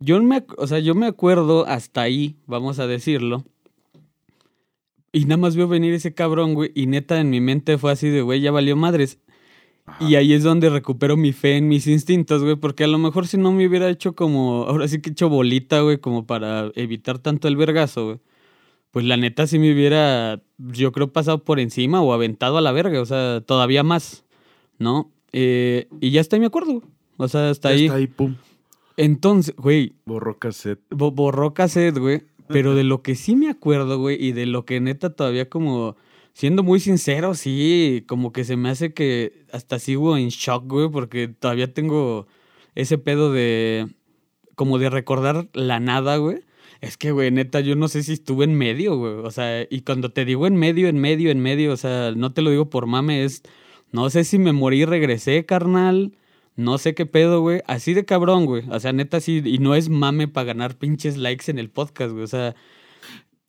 Yo 0.00 0.22
me, 0.22 0.44
o 0.58 0.66
sea, 0.66 0.80
yo 0.80 0.94
me 0.94 1.06
acuerdo 1.06 1.66
hasta 1.66 2.02
ahí, 2.02 2.36
vamos 2.44 2.78
a 2.78 2.86
decirlo. 2.86 3.46
Y 5.14 5.24
nada 5.24 5.36
más 5.38 5.56
veo 5.56 5.68
venir 5.68 5.94
ese 5.94 6.12
cabrón, 6.12 6.52
güey, 6.54 6.70
y 6.74 6.86
neta 6.86 7.20
en 7.20 7.30
mi 7.30 7.40
mente 7.40 7.78
fue 7.78 7.92
así 7.92 8.08
de, 8.10 8.20
güey, 8.22 8.40
ya 8.40 8.50
valió 8.50 8.76
madres. 8.76 9.18
Ajá. 9.86 10.04
Y 10.08 10.16
ahí 10.16 10.32
es 10.32 10.42
donde 10.42 10.70
recupero 10.70 11.16
mi 11.16 11.32
fe 11.32 11.56
en 11.56 11.68
mis 11.68 11.86
instintos, 11.86 12.42
güey, 12.42 12.56
porque 12.56 12.84
a 12.84 12.86
lo 12.88 12.98
mejor 12.98 13.26
si 13.26 13.36
no 13.38 13.52
me 13.52 13.66
hubiera 13.66 13.88
hecho 13.90 14.14
como, 14.14 14.64
ahora 14.64 14.88
sí 14.88 15.00
que 15.00 15.10
he 15.10 15.12
hecho 15.12 15.28
bolita, 15.28 15.80
güey, 15.80 15.98
como 15.98 16.26
para 16.26 16.70
evitar 16.74 17.18
tanto 17.18 17.48
el 17.48 17.56
vergazo, 17.56 18.04
güey. 18.06 18.18
Pues 18.90 19.04
la 19.06 19.16
neta 19.16 19.46
sí 19.46 19.58
me 19.58 19.72
hubiera, 19.72 20.40
yo 20.58 20.92
creo, 20.92 21.12
pasado 21.12 21.44
por 21.44 21.58
encima 21.60 22.00
o 22.00 22.12
aventado 22.12 22.58
a 22.58 22.60
la 22.60 22.72
verga, 22.72 23.00
o 23.00 23.06
sea, 23.06 23.40
todavía 23.40 23.82
más, 23.82 24.24
¿no? 24.78 25.10
Eh, 25.32 25.88
y 26.00 26.10
ya 26.12 26.20
está, 26.20 26.38
me 26.38 26.46
acuerdo, 26.46 26.74
güey. 26.74 26.86
O 27.16 27.28
sea, 27.28 27.50
hasta 27.50 27.70
Ya 27.70 27.74
ahí. 27.76 27.84
Está 27.86 27.96
ahí, 27.96 28.06
pum, 28.06 28.36
Entonces, 28.96 29.54
güey, 29.56 29.92
borró 30.06 30.38
cassette. 30.38 30.80
bo- 30.90 31.10
borró 31.10 31.52
cassette, 31.54 31.98
güey. 31.98 32.22
Pero 32.48 32.74
de 32.74 32.84
lo 32.84 33.02
que 33.02 33.14
sí 33.14 33.36
me 33.36 33.48
acuerdo, 33.48 33.98
güey, 33.98 34.22
y 34.22 34.32
de 34.32 34.46
lo 34.46 34.64
que 34.64 34.80
neta 34.80 35.10
todavía 35.10 35.48
como, 35.48 35.96
siendo 36.32 36.62
muy 36.62 36.80
sincero, 36.80 37.34
sí, 37.34 38.04
como 38.06 38.32
que 38.32 38.44
se 38.44 38.56
me 38.56 38.68
hace 38.68 38.92
que 38.92 39.44
hasta 39.52 39.78
sigo 39.78 40.16
en 40.16 40.28
shock, 40.28 40.66
güey, 40.66 40.90
porque 40.90 41.28
todavía 41.28 41.72
tengo 41.72 42.26
ese 42.74 42.98
pedo 42.98 43.32
de, 43.32 43.88
como 44.54 44.78
de 44.78 44.90
recordar 44.90 45.48
la 45.54 45.80
nada, 45.80 46.16
güey. 46.16 46.40
Es 46.80 46.98
que, 46.98 47.12
güey, 47.12 47.30
neta, 47.30 47.60
yo 47.60 47.76
no 47.76 47.88
sé 47.88 48.02
si 48.02 48.12
estuve 48.12 48.44
en 48.44 48.54
medio, 48.54 48.96
güey. 48.96 49.14
O 49.14 49.30
sea, 49.30 49.66
y 49.70 49.80
cuando 49.82 50.10
te 50.10 50.24
digo 50.24 50.46
en 50.46 50.56
medio, 50.56 50.88
en 50.88 50.98
medio, 50.98 51.30
en 51.30 51.40
medio, 51.40 51.72
o 51.72 51.76
sea, 51.76 52.12
no 52.14 52.32
te 52.32 52.42
lo 52.42 52.50
digo 52.50 52.68
por 52.68 52.86
mame, 52.86 53.24
es, 53.24 53.42
no 53.92 54.10
sé 54.10 54.24
si 54.24 54.38
me 54.38 54.52
morí 54.52 54.84
regresé, 54.84 55.46
carnal. 55.46 56.12
No 56.56 56.78
sé 56.78 56.94
qué 56.94 57.06
pedo, 57.06 57.40
güey. 57.40 57.62
Así 57.66 57.94
de 57.94 58.04
cabrón, 58.04 58.46
güey. 58.46 58.62
O 58.70 58.78
sea, 58.78 58.92
neta, 58.92 59.20
sí. 59.20 59.42
Y 59.44 59.58
no 59.58 59.74
es 59.74 59.88
mame 59.88 60.28
para 60.28 60.44
ganar 60.46 60.76
pinches 60.76 61.16
likes 61.16 61.50
en 61.50 61.58
el 61.58 61.68
podcast, 61.70 62.12
güey. 62.12 62.24
O 62.24 62.28
sea. 62.28 62.54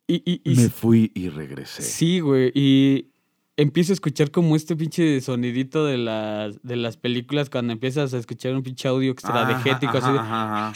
Y, 0.08 0.22
y, 0.24 0.40
y 0.44 0.56
Me 0.56 0.68
fui 0.68 1.10
y 1.14 1.28
regresé. 1.28 1.82
sí, 1.82 2.20
güey. 2.20 2.52
Y 2.54 3.08
empiezo 3.56 3.92
a 3.92 3.94
escuchar 3.94 4.30
como 4.30 4.54
este 4.54 4.76
pinche 4.76 5.20
sonidito 5.20 5.84
de 5.84 5.98
las, 5.98 6.62
de 6.62 6.76
las 6.76 6.96
películas 6.96 7.48
cuando 7.50 7.72
empiezas 7.72 8.12
a 8.14 8.18
escuchar 8.18 8.54
un 8.54 8.62
pinche 8.62 8.86
audio 8.88 9.10
extra 9.12 9.42
Ajá, 9.42 9.56
así 9.56 9.68
de. 9.70 9.86
ajá, 9.86 9.98
ajá, 9.98 10.68
ajá, 10.68 10.72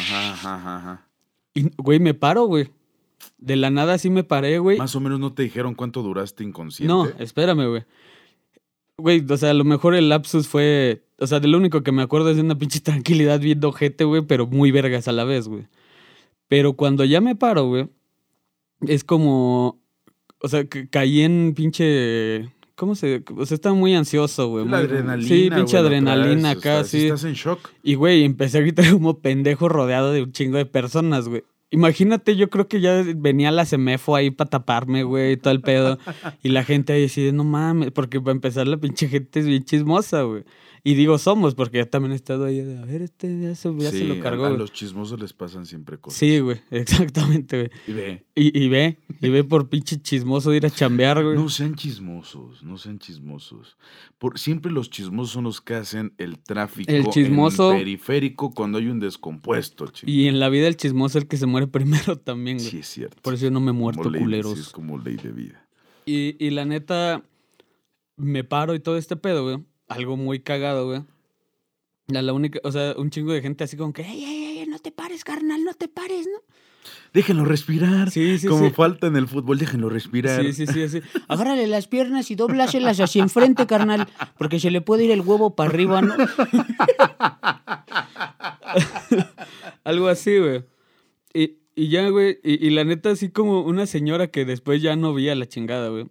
ajá, 0.00 0.54
ajá, 0.54 0.76
ajá. 0.76 1.08
Y, 1.54 1.70
güey, 1.76 1.98
me 2.00 2.14
paro, 2.14 2.44
güey. 2.46 2.70
De 3.38 3.56
la 3.56 3.70
nada 3.70 3.98
sí 3.98 4.10
me 4.10 4.24
paré, 4.24 4.58
güey. 4.58 4.78
Más 4.78 4.94
o 4.96 5.00
menos 5.00 5.20
no 5.20 5.32
te 5.32 5.42
dijeron 5.42 5.74
cuánto 5.74 6.02
duraste 6.02 6.44
inconsciente. 6.44 6.92
No, 6.92 7.06
espérame, 7.18 7.68
güey. 7.68 7.84
Güey, 8.96 9.24
o 9.28 9.36
sea, 9.36 9.50
a 9.50 9.54
lo 9.54 9.64
mejor 9.64 9.94
el 9.94 10.08
lapsus 10.08 10.48
fue. 10.48 11.04
O 11.18 11.26
sea, 11.26 11.40
de 11.40 11.48
lo 11.48 11.58
único 11.58 11.82
que 11.82 11.92
me 11.92 12.02
acuerdo 12.02 12.30
es 12.30 12.36
de 12.36 12.42
una 12.42 12.58
pinche 12.58 12.80
tranquilidad 12.80 13.40
viendo 13.40 13.72
gente, 13.72 14.04
güey, 14.04 14.22
pero 14.22 14.46
muy 14.46 14.70
vergas 14.70 15.08
a 15.08 15.12
la 15.12 15.24
vez, 15.24 15.48
güey. 15.48 15.66
Pero 16.48 16.74
cuando 16.74 17.04
ya 17.04 17.20
me 17.20 17.34
paro, 17.36 17.66
güey, 17.66 17.88
es 18.86 19.04
como. 19.04 19.80
O 20.40 20.48
sea, 20.48 20.64
que 20.64 20.88
caí 20.88 21.22
en 21.22 21.52
pinche. 21.54 22.48
¿Cómo 22.76 22.94
se.? 22.94 23.24
O 23.36 23.44
sea, 23.44 23.56
estaba 23.56 23.74
muy 23.74 23.94
ansioso, 23.94 24.48
güey. 24.48 24.64
La 24.64 24.76
muy- 24.78 24.86
adrenalina. 24.86 25.28
Sí, 25.28 25.50
pinche 25.52 25.76
adrenalina 25.76 26.50
acá, 26.50 26.84
sí. 26.84 27.06
Estás 27.06 27.24
en 27.24 27.34
shock. 27.34 27.70
Y, 27.82 27.94
güey, 27.96 28.24
empecé 28.24 28.58
a 28.58 28.60
gritar 28.60 28.88
como 28.92 29.18
pendejo 29.18 29.68
rodeado 29.68 30.12
de 30.12 30.22
un 30.22 30.32
chingo 30.32 30.56
de 30.58 30.66
personas, 30.66 31.28
güey. 31.28 31.42
Imagínate, 31.70 32.34
yo 32.36 32.48
creo 32.48 32.66
que 32.66 32.80
ya 32.80 33.02
venía 33.16 33.50
la 33.50 33.66
semefo 33.66 34.16
ahí 34.16 34.30
para 34.30 34.48
taparme, 34.48 35.02
güey, 35.02 35.32
y 35.32 35.36
todo 35.36 35.52
el 35.52 35.60
pedo. 35.60 35.98
Y 36.42 36.48
la 36.48 36.64
gente 36.64 36.94
ahí 36.94 37.02
decide, 37.02 37.32
no 37.32 37.44
mames, 37.44 37.90
porque 37.90 38.20
para 38.20 38.32
empezar 38.32 38.66
la 38.68 38.78
pinche 38.78 39.06
gente 39.08 39.40
es 39.40 39.46
bien 39.46 39.64
chismosa, 39.64 40.22
güey. 40.22 40.44
Y 40.84 40.94
digo 40.94 41.18
somos, 41.18 41.54
porque 41.54 41.78
yo 41.78 41.88
también 41.88 42.12
he 42.12 42.16
estado 42.16 42.44
ahí 42.44 42.60
de, 42.60 42.78
a 42.78 42.84
ver, 42.84 43.02
este 43.02 43.40
ya 43.40 43.54
se, 43.54 43.74
ya 43.78 43.90
se 43.90 44.04
lo 44.04 44.20
cargó, 44.20 44.46
a, 44.46 44.50
los 44.50 44.72
chismosos 44.72 45.18
les 45.20 45.32
pasan 45.32 45.66
siempre 45.66 45.98
cosas. 45.98 46.18
Sí, 46.18 46.38
güey, 46.38 46.60
exactamente, 46.70 47.56
güey. 47.58 47.70
Y 47.86 47.92
ve, 47.92 48.26
Y, 48.34 48.64
y 48.64 48.68
ve, 48.68 48.98
y 49.20 49.28
ve 49.28 49.44
por 49.44 49.68
pinche 49.68 50.00
chismoso 50.00 50.50
de 50.50 50.58
ir 50.58 50.66
a 50.66 50.70
chambear, 50.70 51.22
güey. 51.24 51.36
no 51.36 51.48
sean 51.48 51.74
chismosos, 51.74 52.62
no 52.62 52.78
sean 52.78 52.98
chismosos. 52.98 53.76
Por, 54.18 54.38
siempre 54.38 54.70
los 54.72 54.90
chismosos 54.90 55.32
son 55.32 55.44
los 55.44 55.60
que 55.60 55.74
hacen 55.74 56.14
el 56.18 56.38
tráfico 56.38 56.90
El 56.90 57.04
chismoso- 57.06 57.72
en 57.72 57.78
periférico 57.78 58.52
cuando 58.54 58.78
hay 58.78 58.86
un 58.88 59.00
descompuesto, 59.00 59.86
chico. 59.88 60.10
Y 60.10 60.26
en 60.28 60.38
la 60.40 60.48
vida 60.48 60.68
el 60.68 60.76
chismoso 60.76 61.18
es 61.18 61.24
el 61.24 61.28
que 61.28 61.36
se 61.36 61.46
muere 61.46 61.66
primero 61.68 62.16
también, 62.18 62.58
güey. 62.58 62.70
Sí, 62.70 62.78
es 62.78 62.88
cierto. 62.88 63.20
Por 63.22 63.34
eso 63.34 63.44
yo 63.44 63.50
no 63.50 63.60
me 63.60 63.66
he 63.66 63.74
Como 63.74 63.80
muerto, 63.80 64.04
ley 64.10 64.20
de- 64.20 64.24
culeros. 64.24 64.54
sí, 64.54 64.60
es 64.60 64.68
como 64.70 64.98
ley 64.98 65.16
de 65.16 65.32
vida. 65.32 65.68
Y, 66.06 66.36
y 66.44 66.50
la 66.50 66.64
neta, 66.64 67.22
me 68.16 68.42
paro 68.44 68.74
y 68.74 68.80
todo 68.80 68.96
este 68.96 69.16
pedo, 69.16 69.42
güey. 69.44 69.64
Algo 69.88 70.16
muy 70.16 70.40
cagado, 70.40 70.86
güey. 70.86 71.02
La, 72.08 72.22
la 72.22 72.32
única, 72.32 72.60
o 72.62 72.72
sea, 72.72 72.94
un 72.96 73.10
chingo 73.10 73.32
de 73.32 73.42
gente 73.42 73.64
así 73.64 73.76
como 73.76 73.92
que, 73.92 74.02
ey, 74.02 74.24
ey, 74.24 74.58
ey, 74.60 74.66
no 74.66 74.78
te 74.78 74.92
pares, 74.92 75.24
carnal, 75.24 75.62
no 75.64 75.74
te 75.74 75.88
pares, 75.88 76.26
¿no? 76.26 76.40
Déjenlo 77.12 77.44
respirar. 77.44 78.10
Sí, 78.10 78.38
sí, 78.38 78.46
como 78.46 78.68
sí. 78.68 78.74
falta 78.74 79.06
en 79.06 79.16
el 79.16 79.28
fútbol, 79.28 79.58
déjenlo 79.58 79.88
respirar. 79.88 80.42
Sí, 80.42 80.52
sí, 80.52 80.66
sí, 80.66 80.82
así. 80.82 81.00
Agárrale 81.28 81.66
las 81.66 81.86
piernas 81.86 82.30
y 82.30 82.34
dobláselas 82.34 82.98
hacia 83.00 83.22
enfrente, 83.22 83.66
carnal, 83.66 84.08
porque 84.38 84.60
se 84.60 84.70
le 84.70 84.80
puede 84.80 85.04
ir 85.04 85.10
el 85.10 85.20
huevo 85.20 85.54
para 85.54 85.70
arriba, 85.70 86.00
¿no? 86.02 86.14
Algo 89.84 90.08
así, 90.08 90.38
güey. 90.38 90.64
Y, 91.34 91.58
y 91.74 91.88
ya, 91.88 92.08
güey, 92.08 92.38
y, 92.42 92.66
y 92.66 92.70
la 92.70 92.84
neta, 92.84 93.10
así 93.10 93.30
como 93.30 93.62
una 93.62 93.86
señora 93.86 94.28
que 94.28 94.44
después 94.44 94.82
ya 94.82 94.96
no 94.96 95.14
vi 95.14 95.28
a 95.28 95.34
la 95.34 95.46
chingada, 95.46 95.88
güey. 95.88 96.06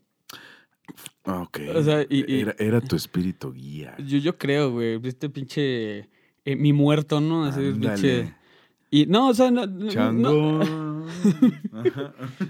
Ah, 1.30 1.42
Ok. 1.42 1.60
O 1.76 1.84
sea, 1.84 2.02
y- 2.10 2.24
y- 2.28 2.40
era, 2.42 2.56
era 2.58 2.82
tu 2.82 2.96
espíritu 2.96 3.52
guía. 3.54 3.96
Yo, 4.00 4.18
yo 4.18 4.38
creo, 4.38 4.72
güey, 4.72 5.00
este 5.04 5.30
pinche 5.30 6.00
eh, 6.46 6.56
mi 6.58 6.72
muerto, 6.74 7.20
¿no? 7.22 7.44
Así, 7.46 7.60
Ándale. 7.60 7.94
pinche. 7.94 8.34
Y 8.90 9.06
no, 9.08 9.28
o 9.28 9.34
sea, 9.34 9.52
no. 9.52 9.68
no- 9.68 9.90
Chango. 9.90 10.62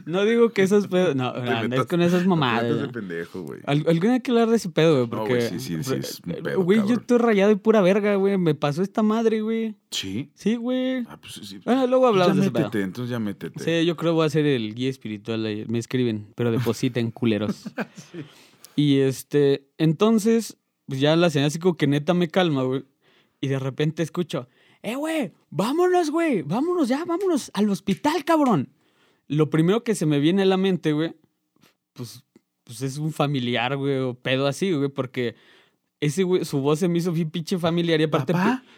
No 0.05 0.23
digo 0.25 0.49
que 0.49 0.63
esos 0.63 0.87
pedos. 0.87 1.15
No, 1.15 1.33
no, 1.33 1.51
andes 1.51 1.85
con 1.85 2.01
esas 2.01 2.25
mamadas. 2.25 2.75
de 2.75 2.87
¿no? 2.87 2.91
pendejo, 2.91 3.43
güey. 3.43 3.59
Al- 3.65 3.83
que 4.21 4.31
hablar 4.31 4.49
de 4.49 4.55
ese 4.55 4.69
pedo, 4.69 4.93
güey. 4.93 5.03
No, 5.03 5.09
Porque. 5.09 5.33
güey, 5.47 5.49
sí, 5.49 5.59
sí, 5.59 5.83
sí, 5.83 5.93
es 5.95 6.21
un 6.25 6.33
pedo, 6.43 6.63
Güey, 6.63 6.79
yo 6.87 6.95
estoy 6.95 7.17
rayado 7.19 7.51
y 7.51 7.55
pura 7.55 7.81
verga, 7.81 8.15
güey. 8.15 8.37
Me 8.37 8.55
pasó 8.55 8.81
esta 8.81 9.03
madre, 9.03 9.41
güey. 9.41 9.75
Sí. 9.91 10.31
Sí, 10.33 10.55
güey. 10.55 11.03
Ah, 11.07 11.17
pues 11.21 11.33
sí. 11.33 11.59
Bueno, 11.63 11.85
luego 11.87 12.07
hablamos 12.07 12.35
ya 12.35 12.41
de 12.41 12.47
ese 12.47 12.51
pedo. 12.51 12.65
métete, 12.65 12.83
entonces 12.83 13.11
ya 13.11 13.19
métete. 13.19 13.63
Sí, 13.63 13.85
yo 13.85 13.95
creo 13.95 14.11
que 14.13 14.15
voy 14.15 14.25
a 14.25 14.29
ser 14.29 14.45
el 14.45 14.73
guía 14.73 14.89
espiritual. 14.89 15.65
Me 15.67 15.77
escriben, 15.79 16.27
pero 16.35 16.51
depositen 16.51 17.11
culeros. 17.11 17.69
Y 18.77 18.99
este, 18.99 19.67
entonces, 19.79 20.55
pues 20.85 20.99
ya 20.99 21.15
la 21.15 21.31
señal 21.31 21.47
así 21.47 21.57
como 21.57 21.75
que 21.75 21.87
neta 21.87 22.13
me 22.13 22.27
calma, 22.27 22.61
güey. 22.61 22.85
Y 23.41 23.47
de 23.47 23.57
repente 23.57 24.03
escucho, 24.03 24.47
eh, 24.83 24.95
güey, 24.95 25.33
vámonos, 25.49 26.11
güey, 26.11 26.43
vámonos 26.43 26.87
ya, 26.87 27.03
vámonos 27.03 27.49
al 27.55 27.69
hospital, 27.71 28.23
cabrón. 28.23 28.69
Lo 29.27 29.49
primero 29.49 29.83
que 29.83 29.95
se 29.95 30.05
me 30.05 30.19
viene 30.19 30.43
a 30.43 30.45
la 30.45 30.57
mente, 30.57 30.93
güey, 30.93 31.15
pues, 31.93 32.23
pues 32.63 32.83
es 32.83 32.99
un 32.99 33.11
familiar, 33.11 33.75
güey, 33.77 33.97
o 33.97 34.13
pedo 34.13 34.45
así, 34.45 34.71
güey, 34.71 34.89
porque 34.89 35.35
ese 35.99 36.21
güey, 36.21 36.45
su 36.45 36.61
voz 36.61 36.77
se 36.77 36.87
me 36.87 36.99
hizo 36.99 37.11
bien 37.11 37.31
pinche 37.31 37.57
familiar 37.57 37.99
y 37.99 38.03
aparte, 38.03 38.33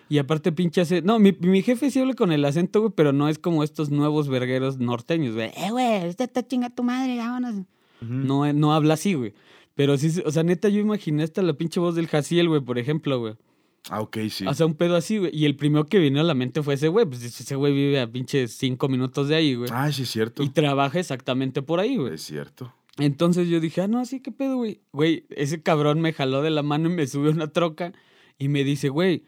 y 0.07 0.17
aparte 0.17 0.53
pinche 0.53 0.79
hace, 0.79 1.01
no, 1.01 1.19
mi, 1.19 1.33
mi 1.33 1.61
jefe 1.61 1.91
sí 1.91 1.99
habla 1.99 2.13
con 2.13 2.31
el 2.31 2.45
acento, 2.45 2.79
güey, 2.79 2.93
pero 2.95 3.11
no 3.11 3.27
es 3.27 3.37
como 3.37 3.65
estos 3.65 3.89
nuevos 3.89 4.29
vergueros 4.29 4.77
norteños, 4.77 5.35
güey. 5.35 5.51
Eh, 5.57 5.71
güey, 5.71 6.05
esta 6.05 6.23
está 6.23 6.47
chinga 6.47 6.69
tu 6.69 6.83
madre, 6.83 7.17
vámonos. 7.17 7.65
No, 7.99 8.51
no 8.53 8.73
habla 8.73 8.93
así, 8.93 9.13
güey. 9.13 9.33
Pero 9.79 9.97
sí, 9.97 10.11
o 10.25 10.29
sea, 10.29 10.43
neta, 10.43 10.67
yo 10.67 10.81
imaginé 10.81 11.23
hasta 11.23 11.41
la 11.41 11.53
pinche 11.53 11.79
voz 11.79 11.95
del 11.95 12.07
Jaciel, 12.07 12.49
güey, 12.49 12.59
por 12.59 12.77
ejemplo, 12.77 13.17
güey. 13.17 13.35
Ah, 13.89 14.01
ok, 14.01 14.17
sí. 14.29 14.45
O 14.45 14.53
sea, 14.53 14.65
un 14.65 14.73
pedo 14.73 14.97
así, 14.97 15.19
güey. 15.19 15.31
Y 15.33 15.45
el 15.45 15.55
primero 15.55 15.85
que 15.85 15.99
vino 15.99 16.19
a 16.19 16.23
la 16.23 16.33
mente 16.33 16.61
fue 16.61 16.73
ese 16.73 16.89
güey. 16.89 17.05
Pues 17.05 17.23
ese 17.23 17.55
güey 17.55 17.71
vive 17.71 18.01
a 18.01 18.11
pinche 18.11 18.49
cinco 18.49 18.89
minutos 18.89 19.29
de 19.29 19.35
ahí, 19.35 19.55
güey. 19.55 19.69
ah, 19.73 19.89
sí, 19.89 20.01
es 20.01 20.09
cierto. 20.09 20.43
Y 20.43 20.49
trabaja 20.49 20.99
exactamente 20.99 21.61
por 21.61 21.79
ahí, 21.79 21.95
güey. 21.95 22.15
Es 22.15 22.23
cierto. 22.23 22.73
Entonces 22.97 23.47
yo 23.47 23.61
dije, 23.61 23.79
ah, 23.79 23.87
no, 23.87 24.03
sí, 24.03 24.19
qué 24.19 24.33
pedo, 24.33 24.57
güey. 24.57 24.81
Güey, 24.91 25.25
ese 25.29 25.61
cabrón 25.61 26.01
me 26.01 26.11
jaló 26.11 26.41
de 26.41 26.49
la 26.49 26.61
mano 26.61 26.89
y 26.89 26.93
me 26.93 27.07
sube 27.07 27.29
a 27.29 27.31
una 27.31 27.47
troca 27.53 27.93
y 28.37 28.49
me 28.49 28.65
dice, 28.65 28.89
güey, 28.89 29.23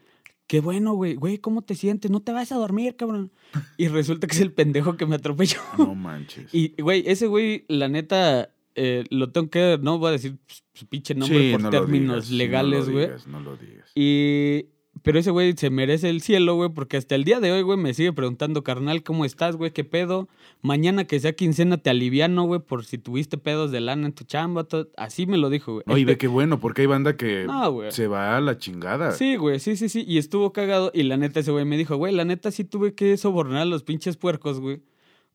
qué 0.46 0.60
bueno, 0.60 0.92
güey. 0.92 1.14
Güey, 1.14 1.38
¿cómo 1.38 1.62
te 1.62 1.74
sientes? 1.74 2.10
No 2.10 2.20
te 2.20 2.32
vas 2.32 2.52
a 2.52 2.56
dormir, 2.56 2.94
cabrón. 2.96 3.32
Y 3.78 3.88
resulta 3.88 4.26
que 4.26 4.34
es 4.34 4.42
el 4.42 4.52
pendejo 4.52 4.98
que 4.98 5.06
me 5.06 5.16
atropelló. 5.16 5.60
No 5.78 5.94
manches. 5.94 6.48
Y, 6.52 6.74
güey, 6.82 7.04
ese 7.06 7.26
güey, 7.26 7.64
la 7.68 7.88
neta, 7.88 8.51
eh, 8.74 9.04
lo 9.10 9.30
tengo 9.30 9.50
que, 9.50 9.78
no 9.82 9.98
voy 9.98 10.08
a 10.08 10.12
decir 10.12 10.36
su- 10.72 10.86
pinche 10.86 11.14
nombre 11.14 11.38
Sí, 11.38 11.52
por 11.52 11.60
no 11.62 11.70
términos 11.70 12.28
digas, 12.28 12.30
legales, 12.30 12.86
no 12.86 12.92
güey. 12.92 13.04
digas, 13.06 13.26
No 13.26 13.40
lo 13.40 13.56
digas. 13.56 13.90
y, 13.94 14.66
pero 15.02 15.18
ese 15.18 15.30
güey 15.30 15.54
se 15.56 15.70
merece 15.70 16.10
el 16.10 16.20
cielo, 16.20 16.54
güey, 16.54 16.70
porque 16.70 16.96
hasta 16.96 17.14
el 17.14 17.24
día 17.24 17.40
de 17.40 17.50
hoy, 17.50 17.62
güey, 17.62 17.78
me 17.78 17.92
sigue 17.94 18.12
preguntando, 18.12 18.62
carnal, 18.62 19.02
¿cómo 19.02 19.24
estás, 19.24 19.56
güey? 19.56 19.72
¿Qué 19.72 19.84
pedo? 19.84 20.28
Mañana 20.60 21.06
que 21.06 21.18
sea 21.18 21.32
quincena 21.32 21.78
te 21.78 21.90
aliviano, 21.90 22.44
güey, 22.44 22.60
por 22.60 22.84
si 22.84 22.98
tuviste 22.98 23.36
pedos 23.38 23.70
de 23.72 23.80
lana 23.80 24.06
en 24.06 24.12
tu 24.12 24.24
chamba. 24.24 24.64
todo- 24.64 24.90
Así 24.96 25.26
me 25.26 25.38
lo 25.38 25.50
dijo, 25.50 25.72
güey. 25.72 25.84
No, 25.86 25.96
y 25.96 26.02
Este- 26.02 26.12
ve 26.12 26.18
qué 26.18 26.28
bueno, 26.28 26.60
porque 26.60 26.82
hay 26.82 26.86
banda 26.86 27.16
que 27.16 27.44
No, 27.46 27.90
se 27.90 28.06
va 28.06 28.36
a 28.36 28.40
la 28.40 28.58
chingada. 28.58 29.12
Sí, 29.12 29.36
güey, 29.36 29.58
sí, 29.60 29.76
sí, 29.76 29.88
sí. 29.88 30.04
Y 30.06 30.18
estuvo 30.18 30.52
cagado. 30.52 30.90
Y 30.94 31.02
la 31.04 31.16
neta, 31.16 31.40
ese 31.40 31.50
güey 31.52 31.64
me 31.64 31.76
dijo, 31.78 31.96
güey, 31.96 32.14
la 32.14 32.24
neta 32.24 32.50
sí 32.50 32.64
tuve 32.64 32.94
que 32.94 33.16
sobornar 33.16 33.62
a 33.62 33.64
los 33.66 33.82
pinches 33.82 34.16
puercos, 34.16 34.60
güey. 34.60 34.82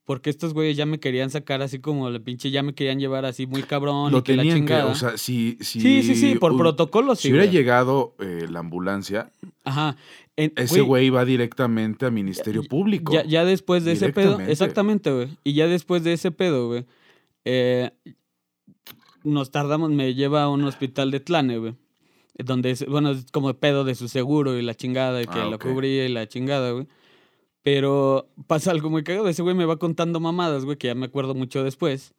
Porque 0.07 0.29
estos 0.29 0.53
güeyes 0.53 0.77
ya 0.77 0.85
me 0.85 1.01
querían 1.01 1.29
sacar 1.29 1.61
así 1.61 1.79
como 1.79 2.09
la 2.09 2.19
pinche, 2.21 2.49
ya 2.49 2.63
me 2.63 2.73
querían 2.73 2.97
llevar 2.97 3.25
así 3.25 3.45
muy 3.45 3.61
cabrón 3.63 4.09
Lo 4.13 4.19
y 4.19 4.21
que 4.21 4.37
la 4.37 4.43
tenían 4.43 4.59
que, 4.61 4.73
chingada. 4.73 4.85
o 4.89 4.95
sea, 4.95 5.17
si, 5.17 5.57
si 5.59 5.81
sí, 5.81 6.01
sí, 6.01 6.15
sí, 6.15 6.35
por 6.35 6.55
protocolo 6.55 7.13
sí. 7.13 7.23
Si 7.23 7.27
hubiera 7.33 7.45
güey. 7.45 7.57
llegado 7.57 8.15
eh, 8.19 8.47
la 8.49 8.59
ambulancia, 8.59 9.31
Ajá. 9.65 9.97
En- 10.37 10.53
ese 10.55 10.79
güey 10.79 11.09
va 11.09 11.25
directamente 11.25 12.05
a 12.05 12.09
Ministerio 12.11 12.63
Público. 12.63 13.11
Ya, 13.11 13.25
ya 13.25 13.43
después 13.43 13.83
de 13.83 13.91
ese 13.91 14.13
pedo, 14.13 14.39
exactamente, 14.39 15.11
güey. 15.11 15.27
Y 15.43 15.53
ya 15.55 15.67
después 15.67 16.05
de 16.05 16.13
ese 16.13 16.31
pedo, 16.31 16.67
güey, 16.69 16.85
eh, 17.43 17.91
nos 19.23 19.51
tardamos, 19.51 19.89
me 19.91 20.13
lleva 20.13 20.43
a 20.43 20.49
un 20.49 20.63
hospital 20.63 21.11
de 21.11 21.19
Tlane, 21.19 21.57
güey. 21.57 21.73
Donde, 22.37 22.71
es, 22.71 22.85
bueno, 22.85 23.11
es 23.11 23.25
como 23.31 23.53
pedo 23.55 23.83
de 23.83 23.95
su 23.95 24.07
seguro 24.07 24.57
y 24.57 24.61
la 24.61 24.75
chingada, 24.75 25.21
y 25.21 25.25
que 25.25 25.39
Ah, 25.39 25.49
lo 25.49 25.57
cubría 25.59 26.05
y 26.05 26.09
la 26.09 26.27
chingada, 26.27 26.71
güey. 26.71 26.87
Pero 27.63 28.29
pasa 28.47 28.71
algo 28.71 28.89
muy 28.89 29.03
cagado. 29.03 29.27
Ese 29.27 29.41
güey 29.41 29.55
me 29.55 29.65
va 29.65 29.77
contando 29.77 30.19
mamadas, 30.19 30.63
güey, 30.65 30.77
que 30.77 30.87
ya 30.87 30.95
me 30.95 31.05
acuerdo 31.07 31.35
mucho 31.35 31.63
después. 31.63 32.13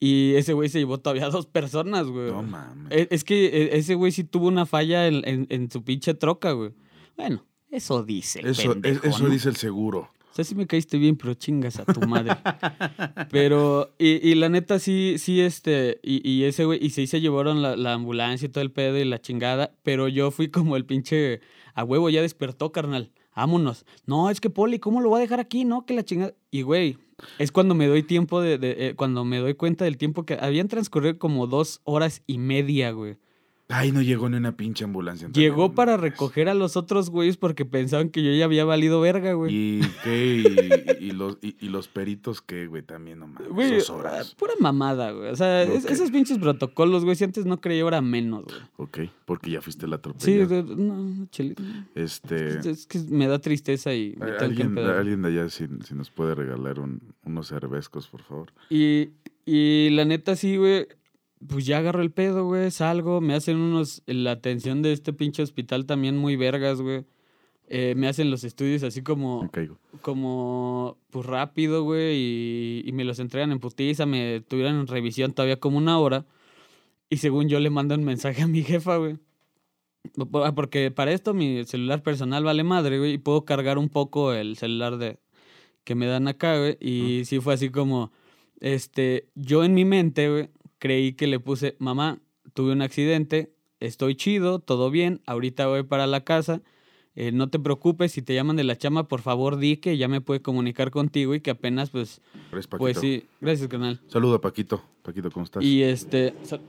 Y 0.00 0.34
ese 0.34 0.52
güey 0.52 0.68
se 0.68 0.78
llevó 0.78 0.98
todavía 0.98 1.26
a 1.26 1.30
dos 1.30 1.46
personas, 1.46 2.06
güey. 2.08 2.30
No 2.30 2.42
mames. 2.42 2.86
Es, 2.90 3.08
es 3.10 3.24
que 3.24 3.46
eh, 3.46 3.70
ese 3.72 3.94
güey 3.94 4.12
sí 4.12 4.24
tuvo 4.24 4.48
una 4.48 4.66
falla 4.66 5.06
en, 5.06 5.22
en- 5.28 5.46
en 5.50 5.70
su 5.70 5.82
pinche 5.84 6.14
troca, 6.14 6.52
güey. 6.52 6.70
Bueno, 7.16 7.44
eso 7.70 8.02
dice. 8.02 8.40
el 8.40 8.46
eso 8.48 8.72
pendejo, 8.72 9.06
es- 9.06 9.14
eso 9.14 9.24
¿no? 9.24 9.30
dice 9.30 9.48
el 9.48 9.56
seguro. 9.56 10.10
O 10.30 10.34
sea, 10.38 10.44
sí 10.44 10.54
me 10.54 10.68
caíste 10.68 10.98
bien, 10.98 11.16
pero 11.16 11.34
chingas 11.34 11.80
a 11.80 11.84
tu 11.84 12.00
madre. 12.06 12.36
pero, 13.30 13.90
y, 13.98 14.28
y 14.28 14.34
la 14.36 14.48
neta, 14.48 14.78
sí, 14.78 15.16
sí, 15.18 15.40
este, 15.40 15.98
y, 16.02 16.28
y 16.28 16.44
ese 16.44 16.64
güey, 16.64 16.78
y 16.84 16.90
sí 16.90 17.08
se 17.08 17.20
llevaron 17.20 17.60
la, 17.60 17.76
la 17.76 17.92
ambulancia 17.94 18.46
y 18.46 18.48
todo 18.48 18.62
el 18.62 18.70
pedo 18.70 18.98
y 18.98 19.04
la 19.04 19.20
chingada, 19.20 19.72
pero 19.82 20.06
yo 20.06 20.30
fui 20.30 20.48
como 20.48 20.76
el 20.76 20.84
pinche, 20.84 21.40
a 21.74 21.82
huevo, 21.82 22.08
ya 22.08 22.22
despertó, 22.22 22.70
carnal. 22.70 23.10
Vámonos. 23.38 23.86
No, 24.04 24.30
es 24.30 24.40
que 24.40 24.50
Poli, 24.50 24.80
¿cómo 24.80 25.00
lo 25.00 25.10
voy 25.10 25.18
a 25.18 25.20
dejar 25.22 25.38
aquí? 25.38 25.64
No, 25.64 25.86
que 25.86 25.94
la 25.94 26.02
chingada. 26.04 26.34
Y 26.50 26.62
güey, 26.62 26.98
es 27.38 27.52
cuando 27.52 27.76
me 27.76 27.86
doy 27.86 28.02
tiempo 28.02 28.40
de, 28.40 28.58
de- 28.58 28.88
eh, 28.88 28.94
cuando 28.96 29.24
me 29.24 29.38
doy 29.38 29.54
cuenta 29.54 29.84
del 29.84 29.96
tiempo 29.96 30.24
que 30.24 30.36
habían 30.40 30.66
transcurrido 30.66 31.20
como 31.20 31.46
dos 31.46 31.80
horas 31.84 32.22
y 32.26 32.38
media, 32.38 32.90
güey. 32.90 33.16
Ay, 33.70 33.92
no 33.92 34.00
llegó 34.00 34.30
ni 34.30 34.38
una 34.38 34.56
pinche 34.56 34.84
ambulancia. 34.84 35.28
Llegó 35.30 35.72
para 35.74 35.96
no 35.96 36.02
recoger 36.02 36.48
a 36.48 36.54
los 36.54 36.78
otros 36.78 37.10
güeyes 37.10 37.36
porque 37.36 37.66
pensaban 37.66 38.08
que 38.08 38.22
yo 38.22 38.32
ya 38.32 38.46
había 38.46 38.64
valido 38.64 38.98
verga, 39.02 39.34
güey. 39.34 39.54
¿Y 39.54 39.80
qué? 40.02 40.96
Y, 40.98 41.04
y 41.08 41.10
los, 41.10 41.36
y, 41.42 41.54
y 41.60 41.68
los 41.68 41.86
peritos 41.86 42.40
qué, 42.40 42.66
güey, 42.66 42.82
también, 42.82 43.18
no 43.18 43.26
mames. 43.26 43.48
Güey, 43.50 43.74
Dos 43.74 43.90
horas. 43.90 44.34
pura 44.36 44.54
mamada, 44.58 45.10
güey. 45.12 45.28
O 45.30 45.36
sea, 45.36 45.64
es- 45.64 45.84
esos 45.84 46.10
pinches 46.10 46.38
protocolos, 46.38 47.04
güey, 47.04 47.14
si 47.16 47.24
antes 47.24 47.44
no 47.44 47.60
creía, 47.60 47.82
ahora 47.82 48.00
menos, 48.00 48.44
güey. 48.44 48.56
Ok, 48.78 48.98
porque 49.26 49.50
ya 49.50 49.60
fuiste 49.60 49.86
la 49.86 49.96
Sí, 49.96 50.40
atropellada. 50.40 50.62
güey, 50.62 50.76
no, 50.76 51.26
chile. 51.26 51.54
Este. 51.94 52.60
Es, 52.60 52.64
es 52.66 52.86
que 52.86 53.00
me 53.10 53.26
da 53.26 53.38
tristeza 53.38 53.92
y 53.94 54.14
me 54.18 54.26
tengo 54.26 54.38
que 54.38 54.44
Alguien, 54.44 54.66
empedar. 54.68 54.96
alguien 54.96 55.20
de 55.20 55.28
allá, 55.28 55.48
si, 55.50 55.66
si 55.84 55.94
nos 55.94 56.10
puede 56.10 56.34
regalar 56.34 56.80
un- 56.80 57.02
unos 57.22 57.48
cervezcos, 57.48 58.08
por 58.08 58.22
favor. 58.22 58.50
Y, 58.70 59.10
y 59.44 59.90
la 59.90 60.06
neta, 60.06 60.36
sí, 60.36 60.56
güey. 60.56 60.86
Pues 61.46 61.66
ya 61.66 61.78
agarro 61.78 62.02
el 62.02 62.10
pedo, 62.10 62.44
güey. 62.46 62.70
Salgo, 62.70 63.20
me 63.20 63.34
hacen 63.34 63.56
unos. 63.58 64.02
La 64.06 64.32
atención 64.32 64.82
de 64.82 64.92
este 64.92 65.12
pinche 65.12 65.42
hospital 65.42 65.86
también 65.86 66.16
muy 66.16 66.36
vergas, 66.36 66.80
güey. 66.80 67.04
Eh, 67.70 67.94
me 67.96 68.08
hacen 68.08 68.30
los 68.30 68.44
estudios 68.44 68.82
así 68.82 69.02
como. 69.02 69.42
Como 70.00 70.96
pues 71.10 71.26
rápido, 71.26 71.84
güey, 71.84 72.16
y, 72.16 72.82
y 72.86 72.92
me 72.92 73.04
los 73.04 73.18
entregan 73.18 73.52
en 73.52 73.60
putiza, 73.60 74.06
me 74.06 74.40
tuvieron 74.40 74.80
en 74.80 74.86
revisión 74.86 75.32
todavía 75.32 75.60
como 75.60 75.76
una 75.76 75.98
hora, 75.98 76.24
y 77.10 77.18
según 77.18 77.48
yo 77.48 77.60
le 77.60 77.70
mando 77.70 77.94
un 77.94 78.04
mensaje 78.04 78.42
a 78.42 78.46
mi 78.46 78.62
jefa, 78.62 78.96
güey. 78.96 79.18
Ah, 80.32 80.54
Porque 80.54 80.90
para 80.90 81.12
esto 81.12 81.34
mi 81.34 81.64
celular 81.64 82.02
personal 82.02 82.42
vale 82.42 82.64
madre, 82.64 82.98
güey, 82.98 83.12
y 83.14 83.18
puedo 83.18 83.44
cargar 83.44 83.76
un 83.76 83.90
poco 83.90 84.32
el 84.32 84.56
celular 84.56 84.96
de 84.96 85.18
que 85.84 85.94
me 85.94 86.06
dan 86.06 86.26
acá, 86.28 86.58
güey, 86.58 86.78
y 86.80 87.24
sí 87.26 87.40
fue 87.40 87.54
así 87.54 87.68
como, 87.68 88.12
este, 88.60 89.28
yo 89.34 89.64
en 89.64 89.74
mi 89.74 89.84
mente, 89.84 90.30
güey, 90.30 90.50
creí 90.78 91.12
que 91.14 91.26
le 91.26 91.40
puse, 91.40 91.76
mamá, 91.78 92.20
tuve 92.54 92.72
un 92.72 92.82
accidente, 92.82 93.52
estoy 93.80 94.14
chido, 94.16 94.58
todo 94.58 94.90
bien, 94.90 95.20
ahorita 95.26 95.66
voy 95.66 95.82
para 95.82 96.06
la 96.06 96.24
casa, 96.24 96.62
eh, 97.14 97.32
no 97.32 97.48
te 97.50 97.58
preocupes, 97.58 98.12
si 98.12 98.22
te 98.22 98.34
llaman 98.34 98.56
de 98.56 98.64
la 98.64 98.76
chama, 98.76 99.08
por 99.08 99.20
favor 99.22 99.56
di 99.56 99.76
que 99.78 99.96
ya 99.96 100.08
me 100.08 100.20
puede 100.20 100.40
comunicar 100.40 100.90
contigo 100.90 101.34
y 101.34 101.40
que 101.40 101.50
apenas, 101.50 101.90
pues, 101.90 102.20
Gracias, 102.50 102.66
Paquito. 102.68 102.78
pues 102.78 102.98
sí, 102.98 103.24
gracias, 103.40 103.68
carnal. 103.68 104.00
Saludo 104.08 104.36
a 104.36 104.40
Paquito. 104.40 104.82
Paquito, 105.02 105.30
¿cómo 105.30 105.44
estás? 105.44 105.64
Y 105.64 105.82
este, 105.82 106.34
sal- 106.44 106.60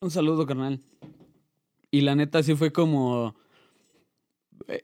un 0.00 0.10
saludo, 0.10 0.46
carnal. 0.46 0.80
Y 1.90 2.00
la 2.02 2.14
neta 2.14 2.42
sí 2.42 2.54
fue 2.54 2.72
como... 2.72 3.34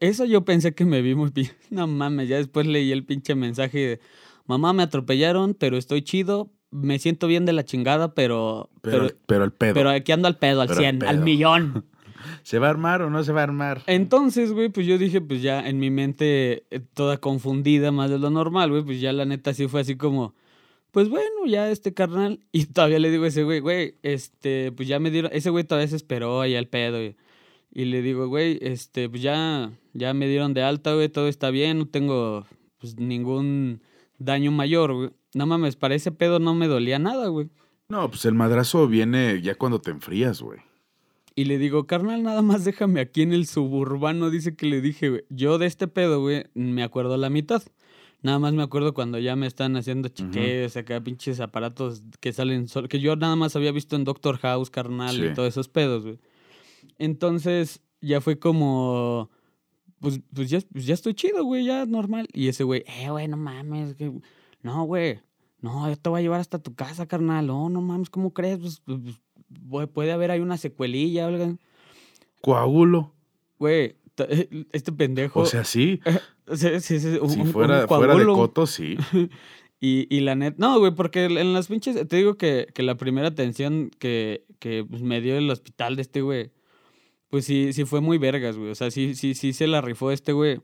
Eso 0.00 0.24
yo 0.24 0.44
pensé 0.44 0.74
que 0.74 0.84
me 0.84 1.02
vi 1.02 1.14
muy... 1.14 1.30
pi- 1.30 1.50
No 1.70 1.86
mames, 1.86 2.28
ya 2.28 2.36
después 2.36 2.66
leí 2.66 2.92
el 2.92 3.04
pinche 3.04 3.34
mensaje 3.34 3.78
de... 3.78 4.00
Mamá, 4.46 4.72
me 4.72 4.82
atropellaron, 4.82 5.54
pero 5.54 5.76
estoy 5.76 6.02
chido. 6.02 6.50
Me 6.72 6.98
siento 6.98 7.28
bien 7.28 7.44
de 7.44 7.52
la 7.52 7.64
chingada, 7.64 8.14
pero... 8.14 8.68
pero, 8.80 9.04
Pero, 9.06 9.16
pero 9.26 9.44
el 9.44 9.52
pedo. 9.52 9.74
pero 9.74 9.90
aquí 9.90 10.10
ando 10.10 10.26
al 10.26 10.38
pedo, 10.38 10.62
al 10.62 10.68
Pero 10.68 10.78
al 10.80 10.84
100, 10.84 11.02
al 11.04 11.20
millón. 11.20 11.84
¿Se 12.42 12.58
va 12.58 12.66
a 12.68 12.70
armar 12.70 13.02
o 13.02 13.10
no 13.10 13.22
se 13.24 13.32
va 13.32 13.40
a 13.40 13.44
armar? 13.44 13.82
Entonces, 13.86 14.52
güey, 14.52 14.68
pues 14.68 14.86
yo 14.86 14.98
dije, 14.98 15.20
pues 15.20 15.42
ya 15.42 15.66
en 15.68 15.78
mi 15.78 15.90
mente 15.90 16.64
eh, 16.70 16.80
toda 16.94 17.18
confundida 17.18 17.92
más 17.92 18.10
de 18.10 18.18
lo 18.18 18.30
normal, 18.30 18.70
güey, 18.70 18.82
pues 18.82 19.00
ya 19.00 19.12
la 19.12 19.24
neta 19.24 19.54
sí 19.54 19.68
fue 19.68 19.82
así 19.82 19.96
como, 19.96 20.34
pues 20.90 21.08
bueno, 21.08 21.46
ya 21.46 21.70
este 21.70 21.94
carnal. 21.94 22.40
Y 22.52 22.66
todavía 22.66 22.98
le 22.98 23.10
digo 23.10 23.24
a 23.24 23.28
ese 23.28 23.42
güey, 23.44 23.60
güey, 23.60 23.96
este, 24.02 24.72
pues 24.72 24.88
ya 24.88 24.98
me 24.98 25.10
dieron, 25.10 25.30
ese 25.34 25.50
güey 25.50 25.64
todavía 25.64 25.88
se 25.88 25.96
esperó 25.96 26.40
ahí 26.40 26.54
al 26.54 26.68
pedo. 26.68 27.02
Y, 27.02 27.16
y 27.72 27.86
le 27.86 28.02
digo, 28.02 28.28
güey, 28.28 28.58
este, 28.60 29.08
pues 29.08 29.22
ya, 29.22 29.70
ya 29.92 30.14
me 30.14 30.26
dieron 30.26 30.54
de 30.54 30.62
alta, 30.62 30.94
güey, 30.94 31.08
todo 31.08 31.28
está 31.28 31.50
bien, 31.50 31.78
no 31.78 31.86
tengo, 31.86 32.46
pues 32.78 32.98
ningún 32.98 33.82
daño 34.18 34.52
mayor, 34.52 34.92
güey. 34.94 35.10
No 35.34 35.46
mames, 35.46 35.76
para 35.76 35.94
ese 35.94 36.12
pedo 36.12 36.38
no 36.38 36.54
me 36.54 36.66
dolía 36.68 36.98
nada, 36.98 37.28
güey. 37.28 37.48
No, 37.88 38.08
pues 38.10 38.24
el 38.24 38.34
madrazo 38.34 38.86
viene 38.88 39.40
ya 39.42 39.54
cuando 39.54 39.80
te 39.80 39.90
enfrías, 39.90 40.40
güey. 40.42 40.60
Y 41.34 41.44
le 41.46 41.56
digo, 41.58 41.86
carnal, 41.86 42.22
nada 42.22 42.42
más 42.42 42.64
déjame 42.64 43.00
aquí 43.00 43.22
en 43.22 43.32
el 43.32 43.46
suburbano. 43.46 44.28
Dice 44.30 44.54
que 44.54 44.66
le 44.66 44.80
dije, 44.82 45.08
güey. 45.08 45.24
Yo 45.30 45.56
de 45.58 45.66
este 45.66 45.88
pedo, 45.88 46.20
güey, 46.20 46.44
me 46.54 46.82
acuerdo 46.82 47.16
la 47.16 47.30
mitad. 47.30 47.62
Nada 48.22 48.38
más 48.38 48.52
me 48.52 48.62
acuerdo 48.62 48.94
cuando 48.94 49.18
ya 49.18 49.34
me 49.34 49.46
están 49.46 49.74
haciendo 49.76 50.08
chiques, 50.08 50.76
acá 50.76 51.00
pinches 51.02 51.40
aparatos 51.40 52.02
que 52.20 52.32
salen 52.32 52.68
solo. 52.68 52.86
Que 52.88 53.00
yo 53.00 53.16
nada 53.16 53.34
más 53.34 53.56
había 53.56 53.72
visto 53.72 53.96
en 53.96 54.04
Doctor 54.04 54.38
House, 54.38 54.70
carnal, 54.70 55.16
y 55.32 55.34
todos 55.34 55.48
esos 55.48 55.68
pedos, 55.68 56.04
güey. 56.04 56.18
Entonces, 56.98 57.80
ya 58.00 58.20
fue 58.20 58.38
como. 58.38 59.30
Pues, 60.00 60.20
pues 60.34 60.50
ya, 60.50 60.58
pues 60.72 60.84
ya 60.86 60.94
estoy 60.94 61.14
chido, 61.14 61.44
güey, 61.44 61.64
ya 61.64 61.86
normal. 61.86 62.28
Y 62.32 62.48
ese 62.48 62.64
güey, 62.64 62.84
eh, 62.86 63.08
güey, 63.10 63.28
no 63.28 63.36
mames. 63.36 63.94
que- 63.94 64.12
No, 64.62 64.84
güey. 64.84 65.20
No, 65.60 65.88
yo 65.88 65.96
te 65.96 66.08
voy 66.08 66.20
a 66.20 66.22
llevar 66.22 66.40
hasta 66.40 66.58
tu 66.58 66.74
casa, 66.74 67.06
carnal. 67.06 67.46
No, 67.46 67.68
no 67.68 67.80
mames, 67.80 68.10
¿cómo 68.10 68.32
crees? 68.32 68.58
Pues, 68.58 68.82
pues, 68.84 69.20
pues, 69.70 69.88
puede 69.88 70.12
haber 70.12 70.30
ahí 70.30 70.40
una 70.40 70.56
secuelilla 70.56 71.26
o 71.26 71.28
algo. 71.28 71.58
Coágulo. 72.40 73.12
Güey, 73.58 73.96
este 74.72 74.92
pendejo. 74.92 75.40
O 75.40 75.46
sea, 75.46 75.64
sí. 75.64 76.00
o 76.48 76.56
sea, 76.56 76.80
sí, 76.80 76.98
sí, 76.98 77.18
un- 77.20 77.30
Si 77.30 77.44
fuera, 77.44 77.86
fuera 77.86 78.14
de 78.16 78.24
coto, 78.24 78.66
sí. 78.66 78.96
Y, 79.84 80.06
y 80.16 80.20
la 80.20 80.36
net, 80.36 80.54
no, 80.58 80.78
güey, 80.78 80.94
porque 80.94 81.24
en 81.24 81.52
las 81.54 81.66
pinches, 81.66 82.06
te 82.06 82.16
digo 82.16 82.36
que, 82.36 82.68
que 82.72 82.84
la 82.84 82.94
primera 82.94 83.26
atención 83.26 83.90
que, 83.98 84.44
que 84.60 84.84
pues, 84.88 85.02
me 85.02 85.20
dio 85.20 85.36
el 85.36 85.50
hospital 85.50 85.96
de 85.96 86.02
este 86.02 86.20
güey, 86.22 86.52
pues 87.28 87.46
sí, 87.46 87.72
sí 87.72 87.84
fue 87.84 88.00
muy 88.00 88.16
vergas, 88.16 88.56
güey. 88.56 88.70
O 88.70 88.76
sea, 88.76 88.92
sí, 88.92 89.16
sí, 89.16 89.34
sí 89.34 89.52
se 89.52 89.66
la 89.66 89.80
rifó 89.80 90.12
este 90.12 90.32
güey. 90.32 90.60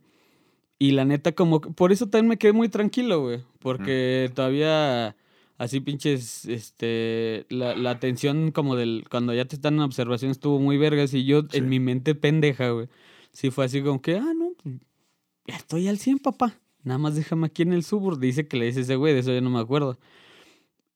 Y 0.79 0.93
la 0.93 1.05
neta, 1.05 1.33
como, 1.33 1.61
que- 1.61 1.71
por 1.71 1.91
eso 1.93 2.09
también 2.09 2.29
me 2.29 2.37
quedé 2.39 2.53
muy 2.53 2.69
tranquilo, 2.69 3.21
güey. 3.23 3.43
Porque 3.59 4.31
todavía, 4.35 5.17
así 5.57 5.81
pinches, 5.81 6.45
este, 6.45 7.47
la, 7.49 7.75
la 7.77 7.91
atención 7.91 8.53
como 8.53 8.77
del, 8.77 9.05
cuando 9.11 9.35
ya 9.35 9.45
te 9.45 9.57
están 9.57 9.75
en 9.75 9.81
observación 9.81 10.31
estuvo 10.31 10.61
muy 10.61 10.77
vergas. 10.79 11.13
Y 11.15 11.25
yo, 11.25 11.43
Sí. 11.51 11.59
en 11.59 11.69
mi 11.69 11.81
mente 11.81 12.15
pendeja, 12.15 12.71
güey, 12.71 12.89
sí 13.33 13.51
fue 13.51 13.65
así 13.65 13.83
como 13.83 14.01
que, 14.01 14.17
ah, 14.19 14.33
no, 14.35 14.53
ya 15.47 15.57
estoy 15.57 15.89
al 15.89 15.99
100, 15.99 16.19
papá. 16.21 16.59
Nada 16.85 16.99
más 16.99 17.17
déjame 17.17 17.47
aquí 17.47 17.63
en 17.63 17.73
el 17.73 17.83
subur. 17.83 18.19
Dice 18.21 18.47
que 18.47 18.57
le 18.57 18.67
dice 18.67 18.83
ese 18.83 18.95
güey, 18.97 19.15
de 19.15 19.21
eso 19.21 19.33
ya 19.33 19.41
no 19.41 19.51
me 19.51 19.59
acuerdo. 19.59 19.99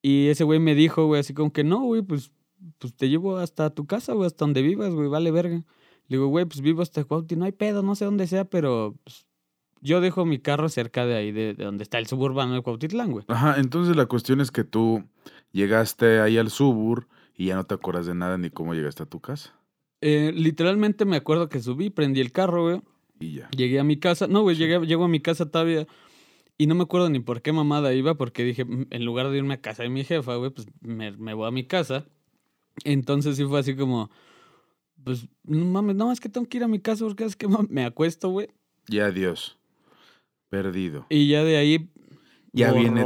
Y 0.00 0.28
ese 0.28 0.44
güey 0.44 0.58
me 0.60 0.74
dijo, 0.74 1.06
güey, 1.06 1.20
así 1.20 1.34
como 1.34 1.52
que 1.52 1.64
no, 1.64 1.82
güey, 1.82 2.02
pues, 2.02 2.30
pues 2.78 2.94
te 2.94 3.08
llevo 3.08 3.38
hasta 3.38 3.70
tu 3.70 3.86
casa, 3.86 4.12
güey, 4.14 4.26
hasta 4.26 4.44
donde 4.44 4.62
vivas, 4.62 4.92
güey, 4.94 5.08
vale 5.08 5.30
verga. 5.32 5.56
Le 6.08 6.16
digo, 6.16 6.26
güey, 6.28 6.44
pues 6.44 6.60
vivo 6.60 6.82
hasta 6.82 7.04
Cuauhti, 7.04 7.34
no 7.36 7.44
hay 7.44 7.52
pedo, 7.52 7.82
no 7.82 7.94
sé 7.96 8.04
dónde 8.04 8.26
sea, 8.28 8.44
pero 8.44 8.96
pues, 9.04 9.26
yo 9.82 10.00
dejo 10.00 10.24
mi 10.24 10.38
carro 10.38 10.68
cerca 10.68 11.04
de 11.04 11.16
ahí, 11.16 11.32
de, 11.32 11.54
de 11.54 11.64
donde 11.64 11.82
está 11.82 11.98
el 11.98 12.06
suburbano 12.06 12.54
de 12.54 12.62
Cuautitlán, 12.62 13.10
güey. 13.10 13.24
Ajá, 13.28 13.56
entonces 13.58 13.96
la 13.96 14.06
cuestión 14.06 14.40
es 14.40 14.50
que 14.50 14.64
tú 14.64 15.04
llegaste 15.52 16.20
ahí 16.20 16.38
al 16.38 16.50
subur 16.50 17.08
y 17.36 17.46
ya 17.46 17.56
no 17.56 17.64
te 17.64 17.74
acuerdas 17.74 18.06
de 18.06 18.14
nada 18.14 18.38
ni 18.38 18.48
cómo 18.48 18.74
llegaste 18.74 19.02
a 19.02 19.06
tu 19.06 19.20
casa. 19.20 19.54
Eh, 20.00 20.32
literalmente 20.34 21.04
me 21.04 21.16
acuerdo 21.16 21.48
que 21.48 21.60
subí, 21.60 21.90
prendí 21.90 22.20
el 22.20 22.32
carro, 22.32 22.62
güey, 22.64 22.80
Y 23.20 23.34
ya. 23.34 23.50
Llegué 23.50 23.78
a 23.78 23.84
mi 23.84 23.98
casa. 23.98 24.26
No, 24.26 24.42
güey, 24.42 24.56
llegué, 24.56 24.80
llego 24.86 25.04
a 25.04 25.08
mi 25.08 25.20
casa 25.20 25.50
todavía. 25.50 25.86
Y 26.58 26.66
no 26.66 26.74
me 26.74 26.82
acuerdo 26.82 27.08
ni 27.10 27.20
por 27.20 27.40
qué 27.42 27.52
mamada 27.52 27.92
iba, 27.94 28.14
porque 28.14 28.44
dije, 28.44 28.64
"Mm, 28.64 28.86
en 28.90 29.04
lugar 29.04 29.30
de 29.30 29.38
irme 29.38 29.54
a 29.54 29.60
casa 29.60 29.82
de 29.84 29.88
mi 29.90 30.04
jefa, 30.04 30.36
güey, 30.36 30.50
pues 30.50 30.66
me, 30.80 31.12
me 31.12 31.34
voy 31.34 31.46
a 31.48 31.50
mi 31.50 31.64
casa. 31.64 32.04
Entonces 32.84 33.36
sí 33.36 33.44
fue 33.44 33.60
así 33.60 33.76
como, 33.76 34.10
pues, 35.04 35.28
no 35.44 35.64
mames, 35.66 35.96
no, 35.96 36.12
es 36.12 36.20
que 36.20 36.28
tengo 36.28 36.48
que 36.48 36.58
ir 36.58 36.64
a 36.64 36.68
mi 36.68 36.78
casa 36.80 37.04
porque 37.04 37.24
es 37.24 37.36
que 37.36 37.46
me 37.68 37.84
acuesto, 37.84 38.28
güey. 38.30 38.48
Y 38.88 38.98
adiós. 38.98 39.58
Perdido. 40.52 41.06
Y 41.08 41.28
ya 41.28 41.42
de 41.44 41.56
ahí, 41.56 41.88
Ya 42.52 42.72
viene. 42.72 43.02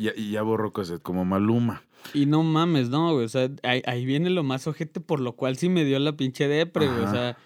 Ya, 0.00 0.12
y 0.16 0.32
ya 0.32 0.42
borró 0.42 0.72
cassette, 0.72 1.00
como 1.00 1.24
Maluma. 1.24 1.84
Y 2.14 2.26
no 2.26 2.42
mames, 2.42 2.88
no, 2.88 3.12
güey. 3.12 3.26
O 3.26 3.28
sea, 3.28 3.48
ahí, 3.62 3.80
ahí 3.86 4.04
viene 4.04 4.28
lo 4.28 4.42
más 4.42 4.66
ojete, 4.66 4.98
por 4.98 5.20
lo 5.20 5.36
cual 5.36 5.56
sí 5.56 5.68
me 5.68 5.84
dio 5.84 6.00
la 6.00 6.16
pinche 6.16 6.48
depre, 6.48 6.88
güey. 6.88 7.04
O 7.04 7.10
sea, 7.12 7.38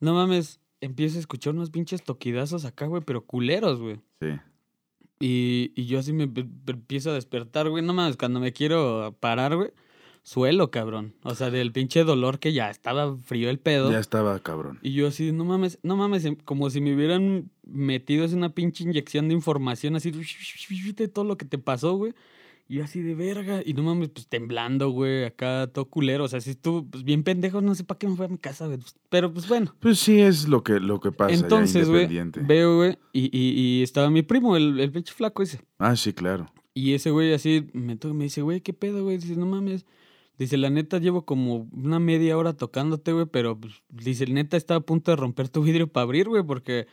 no 0.00 0.12
mames, 0.12 0.60
empiezo 0.82 1.16
a 1.16 1.20
escuchar 1.20 1.54
unos 1.54 1.70
pinches 1.70 2.02
toquidazos 2.02 2.66
acá, 2.66 2.84
güey, 2.84 3.02
pero 3.02 3.24
culeros, 3.24 3.80
güey. 3.80 4.02
Sí. 4.20 4.38
Y, 5.18 5.72
y 5.74 5.86
yo 5.86 5.98
así 5.98 6.12
me 6.12 6.24
empiezo 6.24 7.10
a 7.10 7.14
despertar, 7.14 7.70
güey. 7.70 7.82
No 7.82 7.94
mames, 7.94 8.18
cuando 8.18 8.38
me 8.38 8.52
quiero 8.52 9.16
parar, 9.18 9.56
güey, 9.56 9.70
suelo, 10.22 10.70
cabrón. 10.70 11.14
O 11.22 11.34
sea, 11.34 11.50
del 11.50 11.72
pinche 11.72 12.04
dolor 12.04 12.38
que 12.38 12.52
ya 12.52 12.70
estaba 12.70 13.16
frío 13.16 13.50
el 13.50 13.58
pedo. 13.58 13.90
Ya 13.90 13.98
estaba 13.98 14.38
cabrón. 14.40 14.78
Y 14.82 14.92
yo 14.92 15.08
así, 15.08 15.32
no 15.32 15.44
mames, 15.44 15.78
no 15.82 15.96
mames, 15.96 16.24
em- 16.24 16.36
como 16.36 16.70
si 16.70 16.80
me 16.80 16.94
hubieran 16.94 17.50
metido 17.64 18.24
así 18.24 18.34
una 18.34 18.50
pinche 18.50 18.84
inyección 18.84 19.28
de 19.28 19.34
información 19.34 19.96
así 19.96 20.10
de 20.10 21.08
todo 21.08 21.24
lo 21.24 21.36
que 21.36 21.44
te 21.44 21.58
pasó, 21.58 21.94
güey. 21.94 22.14
Y 22.68 22.76
yo 22.76 22.84
así 22.84 23.02
de 23.02 23.16
verga. 23.16 23.62
Y 23.64 23.74
no 23.74 23.82
mames, 23.82 24.10
pues 24.10 24.28
temblando, 24.28 24.90
güey, 24.90 25.24
acá 25.24 25.68
todo 25.72 25.86
culero. 25.86 26.22
O 26.24 26.28
sea, 26.28 26.40
si 26.40 26.50
estuvo 26.50 26.84
pues, 26.84 27.02
bien 27.02 27.24
pendejo, 27.24 27.60
no 27.60 27.74
sé 27.74 27.82
para 27.82 27.98
qué 27.98 28.06
me 28.06 28.14
fui 28.14 28.26
a 28.26 28.28
mi 28.28 28.38
casa, 28.38 28.66
güey. 28.66 28.78
Pero 29.08 29.32
pues 29.32 29.48
bueno. 29.48 29.74
Pues 29.80 29.98
sí 29.98 30.20
es 30.20 30.46
lo 30.46 30.62
que, 30.62 30.78
lo 30.78 31.00
que 31.00 31.10
pasa 31.10 31.34
Entonces, 31.34 31.88
güey, 31.88 32.06
veo, 32.42 32.76
güey, 32.76 32.96
y, 33.12 33.36
y, 33.36 33.50
y 33.60 33.82
estaba 33.82 34.08
mi 34.08 34.22
primo, 34.22 34.56
el, 34.56 34.78
el 34.78 34.92
pinche 34.92 35.12
flaco 35.12 35.42
ese. 35.42 35.60
Ah, 35.78 35.96
sí, 35.96 36.12
claro. 36.12 36.52
Y 36.72 36.94
ese 36.94 37.10
güey 37.10 37.32
así 37.34 37.66
me, 37.72 37.98
me 38.14 38.24
dice, 38.24 38.42
güey, 38.42 38.60
¿qué 38.60 38.72
pedo, 38.72 39.02
güey? 39.02 39.18
Dice, 39.18 39.34
no 39.34 39.46
mames. 39.46 39.84
Dice, 40.40 40.56
la 40.56 40.70
neta, 40.70 40.98
llevo 40.98 41.24
como 41.26 41.68
una 41.72 42.00
media 42.00 42.36
hora 42.36 42.54
tocándote, 42.54 43.12
güey, 43.12 43.26
pero 43.26 43.60
pues, 43.60 43.74
dice, 43.90 44.26
neta, 44.26 44.56
estaba 44.56 44.78
a 44.78 44.80
punto 44.84 45.10
de 45.12 45.16
romper 45.16 45.48
tu 45.50 45.62
vidrio 45.62 45.86
para 45.86 46.02
abrir, 46.04 46.28
güey, 46.28 46.42
porque 46.42 46.86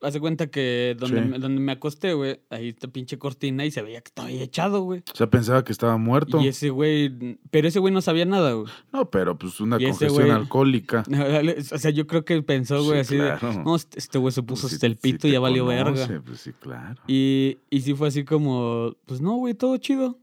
hace 0.00 0.18
cuenta 0.20 0.48
que 0.48 0.96
donde, 0.98 1.22
Sí. 1.22 1.28
me, 1.28 1.38
donde 1.38 1.60
me 1.60 1.72
acosté, 1.72 2.12
güey, 2.14 2.40
ahí 2.50 2.68
está 2.70 2.88
pinche 2.88 3.18
cortina 3.18 3.64
y 3.64 3.70
se 3.70 3.82
veía 3.82 4.00
que 4.00 4.08
estaba 4.08 4.28
ahí 4.28 4.40
echado, 4.42 4.82
güey. 4.82 5.00
O 5.12 5.16
sea, 5.16 5.28
pensaba 5.30 5.62
que 5.64 5.70
estaba 5.72 5.96
muerto. 5.96 6.40
Y 6.40 6.48
ese 6.48 6.70
güey, 6.70 7.36
pero 7.52 7.68
ese 7.68 7.78
güey 7.78 7.94
no 7.94 8.00
sabía 8.00 8.24
nada, 8.24 8.52
güey. 8.52 8.66
No, 8.92 9.10
pero 9.10 9.38
pues 9.38 9.60
una 9.60 9.76
Y 9.80 9.84
congestión 9.86 10.28
güey- 10.28 10.32
alcohólica. 10.32 11.04
O 11.72 11.78
sea, 11.78 11.90
yo 11.92 12.06
creo 12.08 12.24
que 12.24 12.40
pensó, 12.42 12.82
güey, 12.84 13.04
Sí, 13.04 13.16
así 13.18 13.46
de, 13.46 13.62
no, 13.64 13.76
este 13.76 13.98
este 13.98 14.18
güey 14.18 14.32
se 14.32 14.42
puso 14.42 14.62
Pues, 14.62 14.70
si- 14.70 14.76
hasta 14.76 14.86
el 14.86 14.94
si 14.94 15.00
pito 15.00 15.18
te 15.22 15.28
y 15.28 15.32
ya 15.32 15.40
valió 15.40 15.66
conoce, 15.66 16.06
verga. 16.08 16.22
Pues 16.24 16.40
sí, 16.40 16.52
claro. 16.52 17.00
Y, 17.06 17.58
y 17.70 17.80
sí 17.80 17.94
fue 17.94 18.06
así 18.08 18.24
como, 18.24 18.96
pues 19.06 19.20
no, 19.20 19.34
güey, 19.36 19.54
todo 19.54 19.76
chido. 19.78 20.18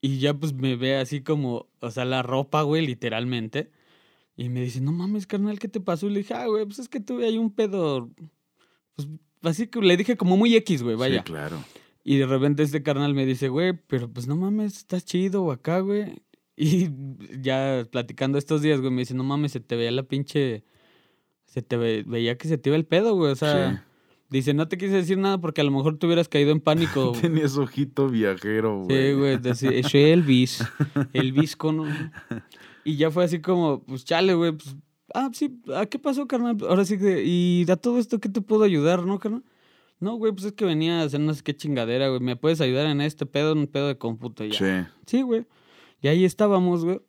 Y 0.00 0.18
ya 0.18 0.32
pues 0.34 0.52
me 0.54 0.76
ve 0.76 0.96
así 0.96 1.20
como, 1.22 1.66
o 1.80 1.90
sea, 1.90 2.04
la 2.04 2.22
ropa, 2.22 2.62
güey, 2.62 2.86
literalmente. 2.86 3.70
Y 4.36 4.48
me 4.48 4.62
dice, 4.62 4.80
no 4.80 4.92
mames, 4.92 5.26
carnal, 5.26 5.58
¿qué 5.58 5.68
te 5.68 5.80
pasó? 5.80 6.06
Y 6.06 6.10
le 6.10 6.18
dije, 6.20 6.32
ah, 6.34 6.46
güey, 6.46 6.64
pues 6.64 6.78
es 6.78 6.88
que 6.88 7.00
tuve 7.00 7.26
ahí 7.26 7.36
un 7.36 7.50
pedo. 7.50 8.08
Pues 8.96 9.08
así 9.42 9.66
que 9.66 9.80
le 9.80 9.96
dije 9.96 10.16
como 10.16 10.36
muy 10.36 10.54
X, 10.56 10.82
güey, 10.82 10.96
vaya. 10.96 11.18
Sí, 11.18 11.24
claro. 11.24 11.62
Y 12.02 12.16
de 12.16 12.26
repente 12.26 12.62
este 12.62 12.82
carnal 12.82 13.12
me 13.14 13.26
dice, 13.26 13.48
güey, 13.50 13.74
pero 13.86 14.10
pues 14.10 14.26
no 14.26 14.36
mames, 14.36 14.78
estás 14.78 15.04
chido 15.04 15.50
acá, 15.52 15.80
güey. 15.80 16.22
Y 16.56 16.88
ya 17.42 17.86
platicando 17.90 18.38
estos 18.38 18.62
días, 18.62 18.80
güey, 18.80 18.90
me 18.92 19.00
dice, 19.02 19.14
no 19.14 19.24
mames, 19.24 19.52
se 19.52 19.60
te 19.60 19.76
veía 19.76 19.90
la 19.90 20.04
pinche. 20.04 20.64
Se 21.44 21.60
te 21.62 21.76
ve- 21.76 22.04
veía 22.06 22.38
que 22.38 22.48
se 22.48 22.56
te 22.56 22.70
iba 22.70 22.76
el 22.76 22.86
pedo, 22.86 23.14
güey. 23.16 23.32
O 23.32 23.36
sea, 23.36 23.74
Sí. 23.76 23.89
Dice, 24.30 24.54
no 24.54 24.68
te 24.68 24.78
quise 24.78 24.94
decir 24.94 25.18
nada 25.18 25.38
porque 25.40 25.60
a 25.60 25.64
lo 25.64 25.70
mejor 25.70 25.98
te 25.98 26.06
hubieras 26.06 26.28
caído 26.28 26.52
en 26.52 26.60
pánico. 26.60 27.12
Tenías 27.20 27.58
ojito 27.58 28.08
viajero, 28.08 28.84
güey. 28.84 29.10
Sí, 29.10 29.12
güey, 29.18 29.38
decía, 29.38 29.70
es 29.70 29.94
Elvis, 29.94 30.64
Elvis 31.12 31.56
con... 31.56 31.86
Y 32.84 32.96
ya 32.96 33.10
fue 33.10 33.24
así 33.24 33.40
como, 33.40 33.82
pues 33.84 34.04
chale, 34.04 34.34
güey, 34.34 34.52
pues, 34.52 34.74
ah, 35.12 35.28
sí, 35.32 35.60
¿a 35.74 35.84
qué 35.86 35.98
pasó, 35.98 36.26
carnal? 36.26 36.56
Ahora 36.68 36.84
sí 36.84 36.98
que, 36.98 37.22
¿y 37.24 37.66
a 37.70 37.76
todo 37.76 37.98
esto 37.98 38.20
qué 38.20 38.28
te 38.28 38.40
puedo 38.40 38.64
ayudar, 38.64 39.04
no, 39.04 39.18
carnal? 39.18 39.44
No, 39.98 40.14
güey, 40.14 40.32
pues 40.32 40.46
es 40.46 40.52
que 40.52 40.64
venía 40.64 41.00
a 41.00 41.04
hacer 41.04 41.20
no 41.20 41.34
sé 41.34 41.42
qué 41.42 41.54
chingadera, 41.54 42.08
güey, 42.08 42.20
¿me 42.20 42.36
puedes 42.36 42.62
ayudar 42.62 42.86
en 42.86 43.02
este 43.02 43.26
pedo, 43.26 43.52
un 43.52 43.66
pedo 43.66 43.88
de 43.88 43.98
cómputo? 43.98 44.46
Ya. 44.46 44.54
Sí. 44.54 44.90
Sí, 45.06 45.22
güey. 45.22 45.44
Y 46.00 46.08
ahí 46.08 46.24
estábamos, 46.24 46.86
güey. 46.86 47.00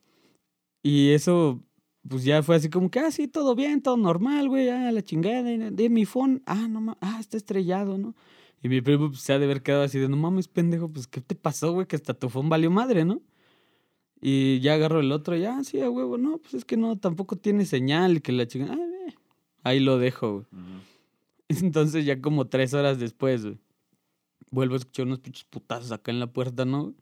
Y 0.84 1.12
eso, 1.12 1.64
pues 2.08 2.24
ya 2.24 2.42
fue 2.42 2.56
así 2.56 2.70
como 2.70 2.90
que, 2.90 3.00
ah, 3.00 3.12
sí, 3.12 3.28
todo 3.28 3.56
bien, 3.56 3.82
todo 3.82 3.98
normal, 3.98 4.50
güey. 4.50 4.70
Ah, 4.70 4.92
la 4.92 5.04
chingada 5.04 5.44
de, 5.44 5.90
mi 5.90 6.06
phone. 6.06 6.42
Ah, 6.46 6.68
no 6.68 6.82
mames, 6.82 6.98
ah, 7.02 7.18
está 7.20 7.38
estrellado, 7.38 7.98
¿no? 7.98 8.16
Y 8.64 8.70
mi 8.70 8.82
primo 8.82 9.10
pues, 9.10 9.22
se 9.22 9.34
ha 9.34 9.40
de 9.40 9.46
haber 9.46 9.62
quedado 9.62 9.84
así 9.84 10.00
de, 10.00 10.10
no 10.10 10.18
mames, 10.18 10.48
pendejo, 10.48 10.90
pues, 10.90 11.08
¿qué 11.08 11.22
te 11.22 11.36
pasó, 11.36 11.74
güey? 11.74 11.88
Que 11.88 11.96
hasta 11.96 12.14
tu 12.14 12.30
phone 12.30 12.50
valió 12.50 12.72
madre, 12.72 13.06
¿no? 13.06 13.22
Y 14.22 14.60
ya 14.60 14.76
agarro 14.76 15.00
el 15.00 15.12
otro, 15.12 15.36
ya, 15.36 15.58
ah, 15.58 15.64
sí, 15.64 15.82
a 15.82 15.90
huevo, 15.90 16.18
no, 16.18 16.38
pues 16.38 16.54
es 16.54 16.66
que 16.66 16.78
no, 16.78 16.98
tampoco 16.98 17.38
tiene 17.38 17.66
señal, 17.66 18.22
que 18.22 18.32
la 18.32 18.48
chingada, 18.48 18.76
ah, 18.76 19.10
eh. 19.10 19.16
ahí 19.64 19.80
lo 19.80 19.98
dejo, 19.98 20.34
güey. 20.34 20.46
Entonces 21.50 22.06
ya 22.06 22.22
como 22.22 22.48
tres 22.48 22.74
horas 22.74 23.00
después, 23.00 23.44
güey, 23.44 23.58
vuelvo 24.52 24.76
a 24.76 24.78
escuchar 24.78 25.08
unos 25.08 25.20
pinches 25.20 25.46
putazos 25.46 25.92
acá 25.92 26.12
en 26.12 26.20
la 26.20 26.28
puerta, 26.32 26.66
¿no? 26.66 26.94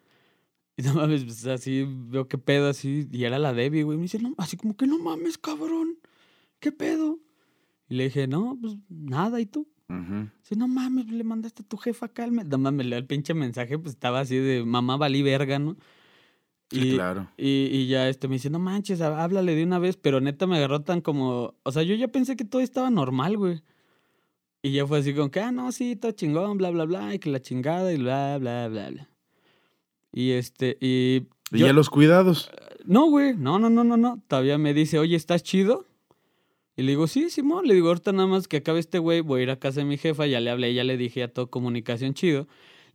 Y 0.80 0.82
no 0.82 0.94
mames, 0.94 1.26
pues 1.26 1.46
así 1.48 1.86
veo 1.86 2.30
qué 2.30 2.38
pedo 2.38 2.70
así. 2.70 3.06
Y 3.12 3.26
era 3.26 3.38
la 3.38 3.52
Debbie, 3.52 3.84
güey. 3.84 3.98
Me 3.98 4.04
dice, 4.04 4.18
no, 4.18 4.34
así 4.38 4.56
como 4.56 4.78
que 4.78 4.88
no 4.88 4.98
mames, 4.98 5.38
cabrón. 5.38 5.98
¿Qué 6.62 6.72
pedo? 6.72 7.20
Y 7.90 7.96
le 7.96 8.06
dije, 8.06 8.28
no, 8.28 8.58
pues 8.62 8.78
nada, 8.88 9.42
¿y 9.42 9.46
tú? 9.46 9.68
Ujú. 9.90 10.30
Dice, 10.42 10.56
no 10.56 10.70
mames, 10.70 11.10
le 11.12 11.26
mandaste 11.26 11.64
a 11.64 11.68
tu 11.68 11.76
jefa 11.76 12.06
acá. 12.06 12.24
el 12.24 12.32
me-". 12.32 12.46
No 12.46 12.58
mames, 12.58 12.86
leo 12.86 12.98
el 12.98 13.06
pinche 13.06 13.34
mensaje, 13.34 13.78
pues 13.78 13.96
estaba 13.96 14.22
así 14.22 14.38
de 14.38 14.64
mamá 14.64 14.96
valí 14.96 15.22
verga, 15.22 15.60
¿no? 15.60 15.76
Sí, 16.72 16.92
y, 16.92 16.96
claro. 16.96 17.28
y, 17.36 17.66
y 17.66 17.88
ya 17.88 18.08
este 18.08 18.30
me 18.30 18.36
dice, 18.36 18.50
no 18.50 18.60
manches, 18.60 19.02
há- 19.02 19.22
háblale 19.22 19.56
de 19.56 19.64
una 19.66 19.80
vez, 19.80 19.98
pero 19.98 20.22
neta 20.22 20.48
me 20.48 20.56
agarró 20.58 20.82
tan 20.84 21.02
como. 21.02 21.56
O 21.64 21.72
sea, 21.74 21.84
yo 21.84 21.94
ya 21.96 22.08
pensé 22.08 22.38
que 22.38 22.46
todo 22.46 22.62
estaba 22.62 22.90
normal, 22.90 23.36
güey. 23.38 23.62
Y 24.62 24.72
ya 24.72 24.88
fue 24.88 25.00
así 25.00 25.14
como 25.14 25.30
que, 25.30 25.42
ah, 25.42 25.52
no, 25.52 25.74
sí, 25.74 25.98
todo 25.98 26.12
chingón, 26.14 26.58
bla, 26.58 26.70
bla, 26.70 26.86
bla, 26.86 27.14
y 27.16 27.20
que 27.20 27.30
la 27.32 27.42
chingada, 27.42 27.92
y 27.92 27.98
bla, 27.98 28.38
bla, 28.38 28.68
bla, 28.70 28.90
bla. 28.92 29.10
Y 30.12 30.32
este, 30.32 30.78
y. 30.82 31.28
Y 31.52 31.60
yo- 31.60 31.68
ya 31.68 31.74
los 31.74 31.90
cuidados. 31.90 32.52
No, 32.86 33.10
güey, 33.10 33.36
no, 33.36 33.60
no, 33.60 33.70
no, 33.70 33.84
no, 33.84 33.98
no. 33.98 34.22
Todavía 34.28 34.58
me 34.58 34.74
dice, 34.74 35.00
oye, 35.00 35.16
¿estás 35.16 35.44
chido? 35.44 35.86
Y 36.76 36.84
le 36.84 36.92
digo, 36.94 37.08
sí, 37.08 37.30
Simón. 37.30 37.68
Le 37.68 37.74
digo, 37.74 37.90
ahorita 37.90 38.12
nada 38.12 38.28
más 38.28 38.48
que 38.48 38.58
acabe 38.58 38.80
este 38.80 39.00
güey, 39.00 39.22
voy 39.22 39.42
a 39.42 39.44
ir 39.44 39.50
a 39.52 39.60
casa 39.60 39.82
de 39.82 39.86
mi 39.86 39.98
jefa. 39.98 40.26
Ya 40.28 40.40
le 40.40 40.50
hablé, 40.50 40.74
ya 40.74 40.84
le 40.84 40.96
dije 40.98 41.24
a 41.24 41.28
todo 41.34 41.50
comunicación 41.50 42.14
chido. 42.14 42.48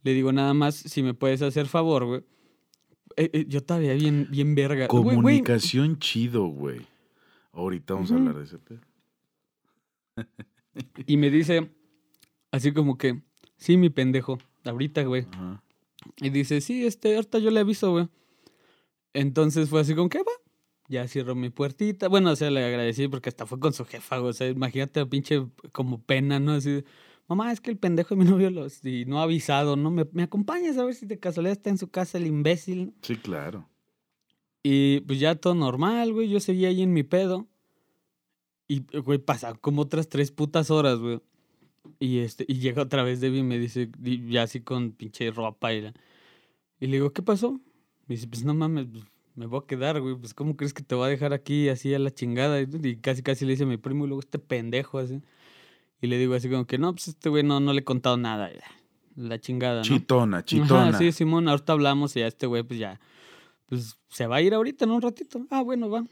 Le 0.03 0.13
digo, 0.13 0.31
nada 0.31 0.53
más, 0.53 0.75
si 0.75 1.03
me 1.03 1.13
puedes 1.13 1.41
hacer 1.41 1.67
favor, 1.67 2.05
güey. 2.05 2.21
Eh, 3.17 3.29
eh, 3.33 3.45
yo 3.47 3.61
todavía 3.63 3.93
bien, 3.93 4.27
bien 4.29 4.55
verga. 4.55 4.87
Comunicación 4.87 5.99
chido, 5.99 6.45
güey. 6.47 6.81
Ahorita 7.53 7.93
vamos 7.93 8.11
a 8.11 8.15
hablar 8.15 8.35
de 8.35 8.43
ese 8.43 8.57
pedo. 8.57 8.81
Y 11.05 11.17
me 11.17 11.29
dice, 11.29 11.71
así 12.51 12.71
como 12.73 12.97
que, 12.97 13.21
sí, 13.57 13.77
mi 13.77 13.89
pendejo, 13.89 14.37
ahorita, 14.65 15.03
güey. 15.03 15.25
Ajá. 15.31 15.61
Y 16.17 16.29
dice, 16.29 16.61
sí, 16.61 16.85
este, 16.85 17.15
ahorita 17.15 17.39
yo 17.39 17.51
le 17.51 17.59
aviso, 17.59 17.91
güey. 17.91 18.07
Entonces 19.13 19.69
fue 19.69 19.81
así 19.81 19.95
como 19.95 20.09
que 20.09 20.19
va. 20.19 20.31
Ya 20.87 21.07
cierro 21.07 21.35
mi 21.35 21.49
puertita. 21.49 22.07
Bueno, 22.07 22.31
o 22.31 22.35
sea, 22.35 22.51
le 22.51 22.63
agradecí 22.63 23.07
porque 23.07 23.29
hasta 23.29 23.45
fue 23.45 23.59
con 23.59 23.73
su 23.73 23.85
jefa, 23.85 24.17
güey. 24.19 24.29
O 24.29 24.33
sea, 24.33 24.47
imagínate, 24.47 25.05
pinche 25.05 25.47
como 25.71 26.01
pena, 26.01 26.39
¿no? 26.39 26.53
Así, 26.53 26.83
mamá, 27.27 27.51
es 27.51 27.61
que 27.61 27.71
el 27.71 27.77
pendejo 27.77 28.15
de 28.15 28.23
mi 28.23 28.29
novio 28.29 28.51
los, 28.51 28.85
y 28.85 29.05
no 29.05 29.19
ha 29.19 29.23
avisado, 29.23 29.75
¿no? 29.75 29.89
Me, 29.89 30.05
me 30.11 30.23
acompañas 30.23 30.77
a 30.77 30.85
ver 30.85 30.93
si 30.93 31.05
de 31.05 31.19
casualidad 31.19 31.53
está 31.53 31.69
en 31.69 31.77
su 31.77 31.89
casa 31.89 32.17
el 32.17 32.27
imbécil. 32.27 32.93
Sí, 33.01 33.15
claro. 33.15 33.67
Y 34.61 35.01
pues 35.01 35.19
ya 35.19 35.35
todo 35.35 35.55
normal, 35.55 36.13
güey. 36.13 36.27
Yo 36.27 36.39
seguía 36.39 36.69
ahí 36.69 36.81
en 36.81 36.93
mi 36.93 37.03
pedo. 37.03 37.47
Y, 38.67 38.83
güey, 38.99 39.19
pasan 39.19 39.57
como 39.57 39.83
otras 39.83 40.09
tres 40.09 40.31
putas 40.31 40.71
horas, 40.71 40.99
güey. 40.99 41.21
Y 41.99 42.19
este, 42.19 42.45
y 42.47 42.55
llega 42.59 42.81
otra 42.81 43.03
vez 43.03 43.21
Debbie 43.21 43.39
y 43.39 43.43
me 43.43 43.57
dice, 43.59 43.89
ya 44.29 44.43
así 44.43 44.61
con 44.61 44.91
pinche 44.91 45.31
ropa 45.31 45.73
y 45.73 45.81
la- 45.81 45.93
Y 46.79 46.87
le 46.87 46.93
digo, 46.97 47.13
¿qué 47.13 47.21
pasó? 47.21 47.53
Me 48.07 48.15
dice, 48.15 48.27
pues 48.27 48.43
no 48.43 48.53
mames, 48.53 48.87
pues, 48.91 49.03
me 49.35 49.45
voy 49.45 49.61
a 49.63 49.67
quedar, 49.67 49.99
güey. 50.01 50.15
Pues, 50.15 50.33
¿cómo 50.33 50.55
crees 50.55 50.73
que 50.73 50.83
te 50.83 50.93
voy 50.95 51.05
a 51.05 51.09
dejar 51.09 51.33
aquí 51.33 51.69
así 51.69 51.93
a 51.93 51.99
la 51.99 52.11
chingada? 52.11 52.61
Y, 52.61 52.67
y 52.83 52.95
casi, 52.97 53.21
casi 53.23 53.45
le 53.45 53.51
dice 53.51 53.63
a 53.63 53.67
mi 53.67 53.77
primo, 53.77 54.05
y 54.05 54.07
luego 54.07 54.19
este 54.21 54.39
pendejo 54.39 54.99
así. 54.99 55.21
Y 56.01 56.07
le 56.07 56.17
digo 56.17 56.33
así 56.35 56.49
como 56.49 56.65
que, 56.67 56.77
no, 56.77 56.93
pues 56.93 57.07
este 57.07 57.29
güey 57.29 57.43
no, 57.43 57.59
no 57.59 57.73
le 57.73 57.79
he 57.79 57.83
contado 57.83 58.17
nada. 58.17 58.51
ya, 58.53 58.61
La 59.15 59.39
chingada, 59.39 59.77
¿no? 59.77 59.83
Chitona, 59.83 60.43
chitona. 60.45 60.89
Ajá, 60.89 60.97
sí, 60.99 61.11
Simón, 61.11 61.47
ahorita 61.47 61.73
hablamos 61.73 62.15
y 62.15 62.19
ya 62.19 62.27
este 62.27 62.45
güey, 62.47 62.63
pues 62.63 62.79
ya, 62.79 62.99
pues 63.65 63.97
se 64.09 64.27
va 64.27 64.35
a 64.37 64.41
ir 64.41 64.53
ahorita 64.53 64.85
en 64.85 64.91
un 64.91 65.01
ratito. 65.01 65.45
Ah, 65.49 65.61
bueno, 65.63 65.89
va. 65.89 66.05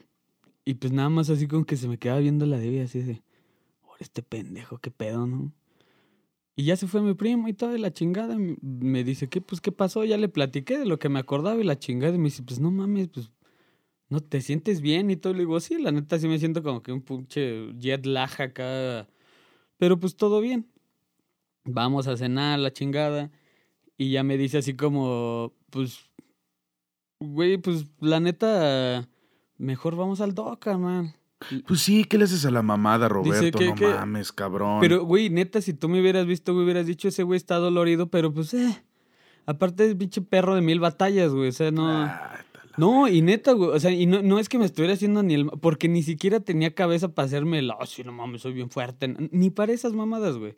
Y 0.65 0.75
pues 0.75 0.93
nada 0.93 1.09
más 1.09 1.29
así 1.29 1.47
como 1.47 1.65
que 1.65 1.75
se 1.75 1.87
me 1.89 1.97
quedaba 1.97 2.19
viendo 2.21 2.45
la 2.45 2.57
Debbie 2.57 2.81
así 2.83 3.01
de, 3.01 3.21
"Ahora 3.83 3.97
este 3.99 4.23
pendejo, 4.23 4.77
qué 4.79 4.89
pedo, 4.91 5.27
¿no? 5.27 5.51
Y 6.55 6.65
ya 6.65 6.75
se 6.75 6.87
fue 6.87 7.01
mi 7.01 7.15
primo 7.15 7.47
y 7.47 7.53
todo, 7.53 7.75
y 7.75 7.79
la 7.79 7.91
chingada. 7.91 8.37
Me 8.61 9.03
dice, 9.03 9.27
¿qué? 9.29 9.41
Pues, 9.41 9.59
¿qué 9.61 9.71
pasó? 9.71 10.03
Ya 10.03 10.17
le 10.17 10.29
platiqué 10.29 10.77
de 10.77 10.85
lo 10.85 10.99
que 10.99 11.09
me 11.09 11.19
acordaba 11.19 11.59
y 11.59 11.63
la 11.63 11.79
chingada. 11.79 12.15
Y 12.15 12.19
me 12.19 12.25
dice, 12.25 12.43
pues, 12.43 12.59
no 12.59 12.69
mames, 12.71 13.09
pues, 13.09 13.31
¿no 14.09 14.19
te 14.21 14.41
sientes 14.41 14.81
bien? 14.81 15.09
Y 15.09 15.15
todo. 15.17 15.33
Le 15.33 15.39
digo, 15.39 15.59
sí, 15.59 15.81
la 15.81 15.91
neta 15.91 16.19
sí 16.19 16.27
me 16.27 16.39
siento 16.39 16.61
como 16.63 16.83
que 16.83 16.91
un 16.91 17.01
pinche 17.01 17.73
jet 17.79 18.05
lag 18.05 18.41
acá. 18.41 19.07
Pero 19.77 19.99
pues 19.99 20.15
todo 20.15 20.41
bien. 20.41 20.69
Vamos 21.65 22.07
a 22.07 22.17
cenar, 22.17 22.59
la 22.59 22.71
chingada. 22.73 23.31
Y 23.97 24.11
ya 24.11 24.23
me 24.23 24.37
dice 24.37 24.59
así 24.59 24.75
como, 24.75 25.53
pues, 25.69 26.09
güey, 27.19 27.57
pues, 27.57 27.85
la 27.99 28.19
neta, 28.19 29.09
mejor 29.57 29.95
vamos 29.95 30.21
al 30.21 30.35
DOCA, 30.35 30.77
man. 30.77 31.15
Pues 31.67 31.81
sí, 31.81 32.03
¿qué 32.05 32.17
le 32.17 32.25
haces 32.25 32.45
a 32.45 32.51
la 32.51 32.61
mamada, 32.61 33.07
Roberto? 33.09 33.57
que- 33.59 33.67
no 33.67 33.75
que- 33.75 33.87
mames, 33.87 34.31
cabrón. 34.31 34.79
Pero, 34.81 35.03
güey, 35.05 35.29
neta, 35.29 35.61
si 35.61 35.73
tú 35.73 35.89
me 35.89 35.99
hubieras 36.01 36.25
visto, 36.25 36.53
güey, 36.53 36.63
hubieras 36.65 36.85
dicho, 36.87 37.07
ese 37.07 37.23
güey 37.23 37.37
está 37.37 37.55
dolorido, 37.57 38.07
pero 38.07 38.33
pues, 38.33 38.53
eh. 38.53 38.83
Aparte 39.45 39.85
es 39.89 39.95
pinche 39.95 40.21
perro 40.21 40.55
de 40.55 40.61
mil 40.61 40.79
batallas, 40.79 41.31
güey. 41.33 41.49
O 41.49 41.51
sea, 41.51 41.71
no. 41.71 41.87
Ah, 41.89 42.39
No, 42.77 43.07
y 43.07 43.21
neta, 43.21 43.51
güey. 43.51 43.69
O 43.69 43.79
sea, 43.79 43.91
y 43.91 44.05
no, 44.07 44.21
no 44.23 44.39
es 44.39 44.49
que 44.49 44.57
me 44.57 44.65
estuviera 44.65 44.93
haciendo 44.95 45.21
ni 45.21 45.35
el. 45.35 45.45
Porque 45.61 45.87
ni 45.87 46.01
siquiera 46.01 46.39
tenía 46.39 46.73
cabeza 46.73 47.09
para 47.13 47.25
hacerme 47.27 47.59
el. 47.59 47.69
Oh, 47.69 47.85
sí, 47.85 48.03
no 48.03 48.11
mames, 48.13 48.41
soy 48.41 48.53
bien 48.53 48.69
fuerte. 48.71 49.13
Ni 49.31 49.49
para 49.51 49.73
esas 49.73 49.93
mamadas, 49.93 50.37
güey. 50.37 50.55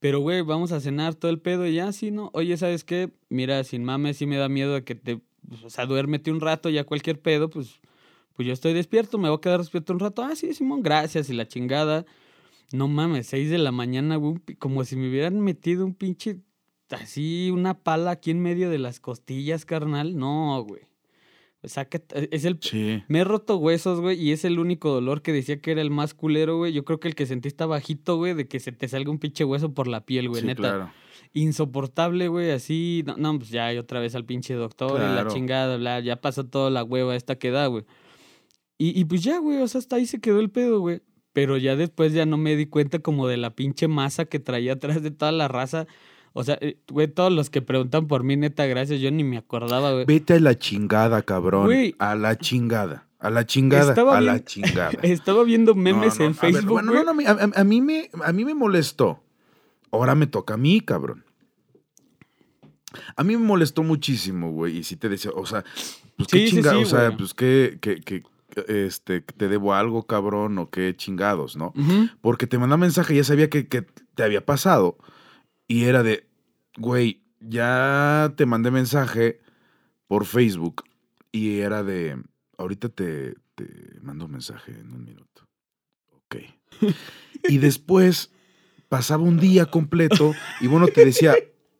Pero, 0.00 0.20
güey, 0.20 0.42
vamos 0.42 0.72
a 0.72 0.80
cenar 0.80 1.14
todo 1.14 1.30
el 1.30 1.40
pedo 1.40 1.66
y 1.66 1.74
ya, 1.74 1.90
sí, 1.92 2.10
¿no? 2.10 2.30
Oye, 2.34 2.56
¿sabes 2.56 2.84
qué? 2.84 3.10
Mira, 3.30 3.64
sin 3.64 3.82
mames, 3.84 4.16
sí 4.18 4.26
me 4.26 4.36
da 4.36 4.48
miedo 4.48 4.74
de 4.74 4.84
que 4.84 4.94
te. 4.94 5.20
pues, 5.48 5.64
O 5.64 5.70
sea, 5.70 5.86
duérmete 5.86 6.30
un 6.30 6.40
rato, 6.40 6.68
ya 6.68 6.84
cualquier 6.84 7.20
pedo, 7.20 7.48
pues. 7.48 7.80
Pues 8.38 8.46
yo 8.46 8.52
estoy 8.54 8.72
despierto, 8.72 9.18
me 9.18 9.28
voy 9.28 9.38
a 9.38 9.40
quedar 9.40 9.58
despierto 9.58 9.92
un 9.92 9.98
rato. 9.98 10.22
Ah, 10.22 10.36
sí, 10.36 10.54
Simón, 10.54 10.80
gracias. 10.80 11.28
Y 11.28 11.32
la 11.34 11.48
chingada. 11.48 12.06
No 12.72 12.86
mames, 12.86 13.26
seis 13.26 13.50
de 13.50 13.58
la 13.58 13.72
mañana, 13.72 14.14
güey. 14.14 14.36
Como 14.60 14.84
si 14.84 14.94
me 14.94 15.08
hubieran 15.08 15.40
metido 15.40 15.84
un 15.84 15.92
pinche. 15.92 16.38
Así, 16.90 17.50
una 17.52 17.74
pala 17.74 18.12
aquí 18.12 18.30
en 18.30 18.40
medio 18.40 18.70
de 18.70 18.78
las 18.78 19.00
costillas, 19.00 19.64
carnal. 19.64 20.16
No, 20.16 20.62
güey. 20.62 20.82
Saca, 21.64 22.00
es 22.30 22.44
el, 22.44 22.58
Sí. 22.62 23.02
me 23.08 23.18
he 23.18 23.24
roto 23.24 23.56
huesos, 23.56 24.00
güey, 24.00 24.22
y 24.22 24.30
es 24.30 24.44
el 24.44 24.60
único 24.60 24.90
dolor 24.92 25.20
que 25.22 25.32
decía 25.32 25.60
que 25.60 25.72
era 25.72 25.80
el 25.82 25.90
más 25.90 26.14
culero, 26.14 26.58
güey. 26.58 26.72
Yo 26.72 26.84
creo 26.84 27.00
que 27.00 27.08
el 27.08 27.16
que 27.16 27.26
sentí 27.26 27.48
está 27.48 27.66
bajito, 27.66 28.16
güey, 28.18 28.34
de 28.34 28.46
que 28.46 28.60
se 28.60 28.70
te 28.70 28.86
salga 28.86 29.10
un 29.10 29.18
pinche 29.18 29.42
hueso 29.44 29.74
por 29.74 29.88
la 29.88 30.06
piel, 30.06 30.28
güey, 30.28 30.42
sí, 30.42 30.46
neta. 30.46 30.62
claro. 30.62 30.90
Insoportable, 31.34 32.28
güey, 32.28 32.52
así. 32.52 33.02
No, 33.06 33.16
no, 33.16 33.36
pues 33.38 33.50
ya, 33.50 33.72
y 33.74 33.78
otra 33.78 33.98
vez 33.98 34.14
al 34.14 34.24
pinche 34.24 34.54
doctor 34.54 35.00
y 35.00 35.14
la 35.14 35.26
chingada, 35.26 35.76
bla, 35.76 35.98
ya 36.00 36.20
pasó 36.20 36.44
toda 36.46 36.70
la 36.70 36.84
hueva 36.84 37.16
esta 37.16 37.36
que 37.38 37.50
da, 37.50 37.66
güey. 37.66 37.84
Y, 38.78 38.98
y 38.98 39.04
pues 39.04 39.22
ya, 39.22 39.38
güey, 39.38 39.60
o 39.60 39.68
sea, 39.68 39.80
hasta 39.80 39.96
ahí 39.96 40.06
se 40.06 40.20
quedó 40.20 40.40
el 40.40 40.50
pedo, 40.50 40.80
güey. 40.80 41.02
Pero 41.32 41.56
ya 41.56 41.76
después 41.76 42.12
ya 42.12 42.26
no 42.26 42.36
me 42.36 42.56
di 42.56 42.66
cuenta 42.66 43.00
como 43.00 43.28
de 43.28 43.36
la 43.36 43.50
pinche 43.50 43.88
masa 43.88 44.24
que 44.24 44.38
traía 44.38 44.74
atrás 44.74 45.02
de 45.02 45.10
toda 45.10 45.32
la 45.32 45.48
raza. 45.48 45.86
O 46.32 46.44
sea, 46.44 46.58
eh, 46.60 46.78
güey, 46.88 47.08
todos 47.08 47.32
los 47.32 47.50
que 47.50 47.62
preguntan 47.62 48.06
por 48.06 48.22
mí, 48.22 48.36
neta, 48.36 48.66
gracias, 48.66 49.00
yo 49.00 49.10
ni 49.10 49.24
me 49.24 49.36
acordaba, 49.36 49.92
güey. 49.92 50.04
Vete 50.04 50.34
a 50.34 50.40
la 50.40 50.58
chingada, 50.58 51.22
cabrón. 51.22 51.66
Güey. 51.66 51.94
A 51.98 52.14
la 52.14 52.38
chingada. 52.38 53.08
A 53.18 53.30
la 53.30 53.44
chingada. 53.44 53.90
Estaba 53.90 54.18
a 54.18 54.20
la 54.20 54.44
chingada. 54.44 54.90
Estaba 55.02 55.42
viendo 55.42 55.74
memes 55.74 56.18
No, 56.18 56.24
no, 56.24 56.26
en 56.26 56.32
ver, 56.32 56.40
Facebook, 56.40 56.70
bueno, 56.70 56.92
no, 56.92 57.12
no, 57.12 57.52
a, 57.54 57.64
mí 57.64 57.80
me, 57.80 58.10
a 58.24 58.32
mí 58.32 58.44
me 58.44 58.54
molestó. 58.54 59.22
Ahora 59.90 60.14
me 60.14 60.26
toca 60.26 60.54
a 60.54 60.56
mí, 60.56 60.80
cabrón. 60.80 61.24
A 63.16 63.24
mí 63.24 63.36
me 63.36 63.44
molestó 63.44 63.82
muchísimo, 63.82 64.52
güey. 64.52 64.78
Y 64.78 64.84
sí 64.84 64.96
te 64.96 65.08
decía, 65.08 65.32
o 65.34 65.44
sea, 65.46 65.64
pues 66.16 66.28
qué 66.28 66.48
sí, 66.48 66.62
sí, 66.62 66.68
o 66.68 66.86
sea, 66.86 67.16
pues 67.16 67.34
qué, 67.34 67.78
qué, 67.80 68.00
qué, 68.00 68.22
este, 68.68 69.20
te 69.20 69.48
debo 69.48 69.74
algo, 69.74 70.06
cabrón, 70.06 70.58
o 70.58 70.70
qué 70.70 70.94
chingados, 70.96 71.56
¿no? 71.56 71.72
Porque 72.20 72.46
te 72.46 72.58
mandaba 72.58 72.78
mensaje, 72.78 73.14
ya 73.14 73.24
sabía 73.24 73.50
que, 73.50 73.68
que 73.68 73.82
te 74.14 74.22
había 74.22 74.44
pasado. 74.44 74.98
Y 75.66 75.84
era 75.84 76.02
de, 76.02 76.26
güey, 76.76 77.22
ya 77.40 78.32
te 78.36 78.46
mandé 78.46 78.70
mensaje 78.70 79.40
por 80.06 80.24
Facebook. 80.24 80.84
Y 81.30 81.58
era 81.60 81.82
de, 81.82 82.22
ahorita 82.56 82.88
te, 82.88 83.34
te 83.54 83.66
mando 84.00 84.26
un 84.26 84.32
mensaje 84.32 84.72
en 84.72 84.92
un 84.92 85.04
minuto. 85.04 85.48
Ok. 86.12 86.36
Y 87.48 87.58
después 87.58 88.30
pasaba 88.88 89.22
un 89.22 89.38
día 89.38 89.66
completo 89.66 90.34
y 90.60 90.66
bueno, 90.66 90.88
te 90.88 91.04
decía, 91.04 91.34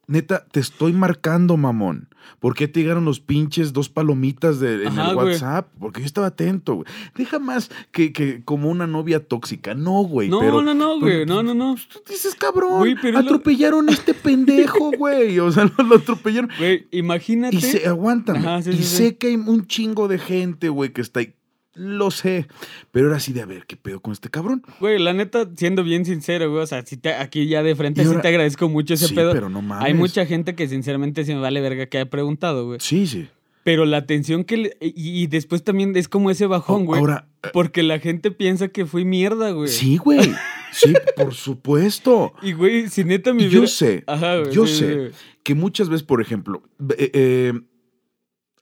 neta, 0.07 0.45
te 0.45 0.59
estoy 0.59 0.93
marcando, 0.93 1.57
mamón. 1.57 2.08
¿Por 2.39 2.55
qué 2.55 2.67
te 2.67 2.79
llegaron 2.81 3.05
los 3.05 3.19
pinches 3.19 3.73
dos 3.73 3.89
palomitas 3.89 4.59
de, 4.59 4.83
en 4.83 4.87
Ajá, 4.99 5.09
el 5.09 5.15
güey. 5.15 5.27
WhatsApp? 5.29 5.67
Porque 5.79 5.99
yo 6.01 6.05
estaba 6.05 6.27
atento, 6.27 6.75
güey. 6.75 6.85
Deja 7.15 7.39
más 7.39 7.69
que, 7.91 8.13
que 8.13 8.41
como 8.45 8.69
una 8.69 8.87
novia 8.87 9.25
tóxica. 9.27 9.73
No, 9.75 10.03
güey. 10.03 10.29
No, 10.29 10.39
pero, 10.39 10.61
no, 10.61 10.73
no, 10.73 10.99
güey. 10.99 11.25
No, 11.25 11.43
no, 11.43 11.53
no. 11.53 11.75
Tú 11.91 11.99
dices, 12.09 12.35
cabrón, 12.35 12.79
Güey, 12.79 12.95
pero 12.95 13.19
es 13.19 13.25
lo- 13.25 13.31
atropellaron 13.31 13.89
a 13.89 13.91
este 13.91 14.13
pendejo, 14.13 14.91
güey. 14.97 15.39
O 15.39 15.51
sea, 15.51 15.69
lo, 15.77 15.83
lo 15.83 15.95
atropellaron. 15.95 16.49
Güey, 16.57 16.87
imagínate. 16.91 17.55
Y 17.55 17.61
se, 17.61 17.87
aguántame. 17.87 18.39
Ajá, 18.39 18.61
sí, 18.61 18.69
y 18.71 18.73
sí, 18.77 18.83
sí. 18.83 18.95
sé 18.97 19.17
que 19.17 19.27
hay 19.27 19.35
un 19.35 19.67
chingo 19.67 20.07
de 20.07 20.17
gente, 20.19 20.69
güey, 20.69 20.91
que 20.93 21.01
está 21.01 21.19
ahí. 21.21 21.33
Lo 21.81 22.11
sé. 22.11 22.45
Pero 22.91 23.07
era 23.07 23.15
así 23.17 23.31
de, 23.31 23.41
a 23.41 23.45
ver, 23.45 23.65
¿qué 23.65 23.77
pedo 23.77 24.01
con 24.01 24.11
este 24.11 24.29
cabrón? 24.29 24.63
Güey, 24.81 24.99
la 24.99 25.13
neta, 25.13 25.47
siendo 25.55 25.83
bien 25.83 26.03
sincero, 26.03 26.49
güey. 26.51 26.63
O 26.63 26.67
sea, 26.67 26.85
si 26.85 26.97
te, 26.97 27.13
aquí 27.13 27.47
ya 27.47 27.63
de 27.63 27.73
frente 27.73 28.03
sí 28.03 28.13
te 28.21 28.27
agradezco 28.27 28.67
mucho 28.67 28.95
ese 28.95 29.07
sí, 29.07 29.15
pedo. 29.15 29.31
pero 29.31 29.49
no 29.49 29.61
mames. 29.61 29.85
Hay 29.85 29.93
mucha 29.93 30.25
gente 30.25 30.55
que 30.55 30.67
sinceramente 30.67 31.23
se 31.23 31.33
me 31.33 31.39
vale 31.39 31.61
verga 31.61 31.85
que 31.85 31.97
haya 31.99 32.09
preguntado, 32.09 32.65
güey. 32.65 32.79
Sí, 32.81 33.07
sí. 33.07 33.29
Pero 33.63 33.85
la 33.85 33.97
atención 33.97 34.43
que 34.43 34.57
le- 34.57 34.77
y, 34.81 35.23
y 35.23 35.27
después 35.27 35.63
también 35.63 35.95
es 35.95 36.07
como 36.09 36.31
ese 36.31 36.47
bajón, 36.47 36.85
güey. 36.85 36.99
Ahora, 36.99 37.27
Porque 37.53 37.81
la 37.83 37.99
gente 37.99 38.31
piensa 38.31 38.67
que 38.67 38.85
fui 38.85 39.05
mierda, 39.05 39.51
güey. 39.51 39.69
sí, 39.69 39.95
güey. 39.97 40.33
Sí, 40.71 40.93
por 41.15 41.33
supuesto. 41.33 42.33
Y, 42.41 42.53
güey, 42.53 42.89
si 42.89 43.03
neta 43.03 43.31
hubiera... 43.31 43.51
yo 43.51 43.67
sé, 43.67 44.03
Ajá, 44.07 44.37
güey, 44.39 44.51
yo 44.53 44.67
sí, 44.67 44.75
sé 44.75 45.09
sí. 45.09 45.15
que 45.43 45.55
muchas 45.55 45.89
veces, 45.89 46.03
por 46.03 46.21
ejemplo, 46.21 46.61
eh, 46.97 47.09
eh, 47.13 47.53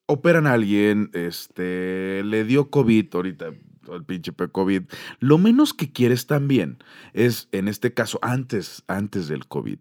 operan 0.07 0.47
a 0.47 0.53
alguien, 0.53 1.09
este, 1.13 2.23
le 2.23 2.43
dio 2.45 2.69
COVID 2.69 3.05
ahorita, 3.13 3.45
el 3.93 4.03
pinche 4.05 4.31
pe- 4.33 4.49
COVID. 4.49 4.83
Lo 5.19 5.37
menos 5.37 5.73
que 5.73 5.91
quieres 5.91 6.27
también 6.27 6.77
es, 7.13 7.47
en 7.51 7.67
este 7.67 7.93
caso, 7.93 8.19
antes, 8.21 8.83
antes 8.87 9.27
del 9.27 9.45
COVID, 9.47 9.77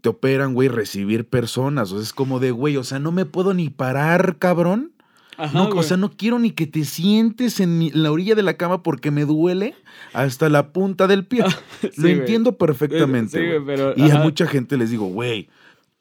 te 0.00 0.08
operan, 0.08 0.52
güey, 0.54 0.68
recibir 0.68 1.28
personas. 1.28 1.92
O 1.92 1.96
sea, 1.96 2.02
es 2.02 2.12
como 2.12 2.40
de, 2.40 2.50
güey, 2.50 2.76
o 2.76 2.84
sea, 2.84 2.98
no 2.98 3.12
me 3.12 3.24
puedo 3.24 3.54
ni 3.54 3.70
parar, 3.70 4.36
cabrón. 4.38 4.92
Ajá, 5.38 5.56
No, 5.58 5.68
o 5.70 5.82
sea, 5.82 5.96
no 5.96 6.10
quiero 6.14 6.38
ni 6.38 6.50
que 6.50 6.66
te 6.66 6.84
sientes 6.84 7.58
en 7.60 7.90
la 7.94 8.12
orilla 8.12 8.34
de 8.34 8.42
la 8.42 8.58
cama 8.58 8.82
porque 8.82 9.10
me 9.10 9.24
duele 9.24 9.74
hasta 10.12 10.50
la 10.50 10.72
punta 10.74 11.06
del 11.06 11.24
pie. 11.26 11.44
Sí, 11.80 12.02
Lo 12.02 12.08
entiendo 12.08 12.58
perfectamente. 12.58 13.38
Sí, 13.38 13.62
pero... 13.64 13.94
Y 13.96 14.10
a 14.10 14.18
mucha 14.18 14.46
gente 14.46 14.76
les 14.76 14.90
digo, 14.90 15.06
güey, 15.06 15.48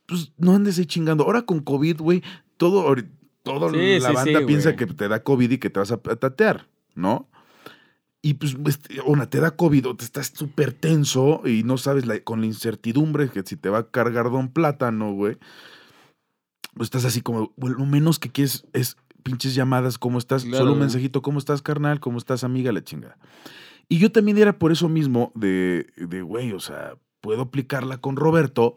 pues 0.06 0.34
no 0.38 0.54
andes 0.54 0.78
ahí 0.80 0.86
chingando. 0.86 1.24
Ahora 1.24 1.44
con 1.44 1.62
COVID, 1.62 2.02
güey, 2.02 2.22
todo 2.58 2.94
toda 3.44 3.70
Sí, 3.72 4.00
la 4.00 4.10
sí, 4.10 4.16
banda 4.16 4.40
sí, 4.40 4.46
piensa 4.46 4.76
que 4.76 4.86
te 4.88 5.08
da 5.08 5.24
COVID 5.24 5.52
y 5.52 5.58
que 5.58 5.70
te 5.70 5.80
vas 5.80 5.92
a 5.92 5.98
tatear, 5.98 6.68
¿no? 6.96 7.30
Y 8.24 8.36
pues, 8.36 8.56
este, 8.68 9.02
una, 9.02 9.30
te 9.30 9.40
da 9.40 9.52
COVID 9.56 9.88
o 9.88 9.96
te 9.96 10.06
estás 10.06 10.28
súper 10.28 10.74
tenso 10.74 11.42
y 11.46 11.64
no 11.64 11.78
sabes 11.78 12.06
la- 12.06 12.20
con 12.20 12.42
la 12.42 12.46
incertidumbre 12.48 13.30
que 13.30 13.42
si 13.44 13.58
te 13.58 13.70
va 13.70 13.80
a 13.80 13.90
cargar 13.90 14.30
Don 14.30 14.50
Plátano, 14.50 15.14
güey. 15.14 15.38
Pues 16.76 16.86
estás 16.88 17.04
así 17.06 17.22
como, 17.22 17.52
bueno, 17.58 17.78
lo 17.80 17.86
menos 17.86 18.20
que 18.20 18.30
quieres 18.32 18.66
es 18.74 18.96
pinches 19.24 19.56
llamadas, 19.56 19.98
¿cómo 19.98 20.18
estás? 20.20 20.44
Claro, 20.44 20.58
Solo 20.60 20.74
un 20.74 20.80
mensajito, 20.80 21.22
¿cómo 21.22 21.40
estás, 21.40 21.62
carnal? 21.62 22.00
¿Cómo 22.00 22.18
estás, 22.18 22.44
amiga? 22.44 22.72
La 22.72 22.84
chingada. 22.84 23.18
Y 23.90 23.98
yo 23.98 24.12
también 24.12 24.38
era 24.38 24.58
por 24.58 24.72
eso 24.72 24.88
mismo 24.88 25.32
de, 25.36 25.88
de 25.98 26.22
güey, 26.22 26.54
o 26.54 26.60
sea, 26.60 26.94
puedo 27.20 27.42
aplicarla 27.42 27.98
con 27.98 28.16
Roberto, 28.16 28.76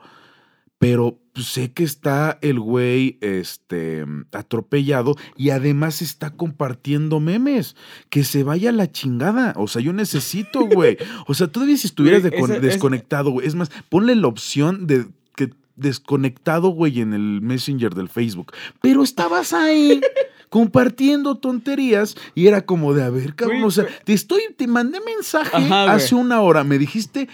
pero 0.78 1.20
sé 1.42 1.72
que 1.72 1.82
está 1.84 2.38
el 2.42 2.60
güey 2.60 3.18
este, 3.20 4.04
atropellado 4.32 5.16
y 5.36 5.50
además 5.50 6.00
está 6.02 6.30
compartiendo 6.30 7.20
memes. 7.20 7.74
Que 8.08 8.24
se 8.24 8.42
vaya 8.44 8.70
a 8.70 8.72
la 8.72 8.90
chingada. 8.90 9.54
O 9.56 9.66
sea, 9.66 9.82
yo 9.82 9.92
necesito, 9.92 10.66
güey. 10.66 10.96
O 11.26 11.34
sea, 11.34 11.48
todavía 11.48 11.76
si 11.76 11.86
estuvieras 11.88 12.22
Güey, 12.22 12.34
esa- 12.42 12.60
desconectado, 12.60 13.30
güey. 13.30 13.46
Es 13.46 13.54
más, 13.54 13.70
ponle 13.88 14.14
la 14.14 14.28
opción 14.28 14.86
de 14.86 15.06
que 15.34 15.50
desconectado, 15.76 16.68
güey, 16.68 17.00
en 17.00 17.12
el 17.14 17.40
Messenger 17.40 17.94
del 17.94 18.08
Facebook. 18.08 18.52
Pero 18.80 19.02
estabas 19.02 19.52
ahí. 19.52 20.00
compartiendo 20.50 21.38
tonterías 21.38 22.14
y 22.36 22.46
era 22.46 22.64
como 22.64 22.94
de, 22.94 23.02
a 23.02 23.10
ver, 23.10 23.34
cabrón, 23.34 23.56
Güey, 23.56 23.66
o 23.66 23.70
sea, 23.72 23.86
te 24.04 24.12
estoy, 24.12 24.40
te 24.56 24.68
mandé 24.68 25.00
mensaje 25.00 25.56
Ajá, 25.56 25.92
hace 25.92 26.14
una 26.14 26.42
hora, 26.42 26.62
me 26.62 26.78
dijiste 26.78 27.28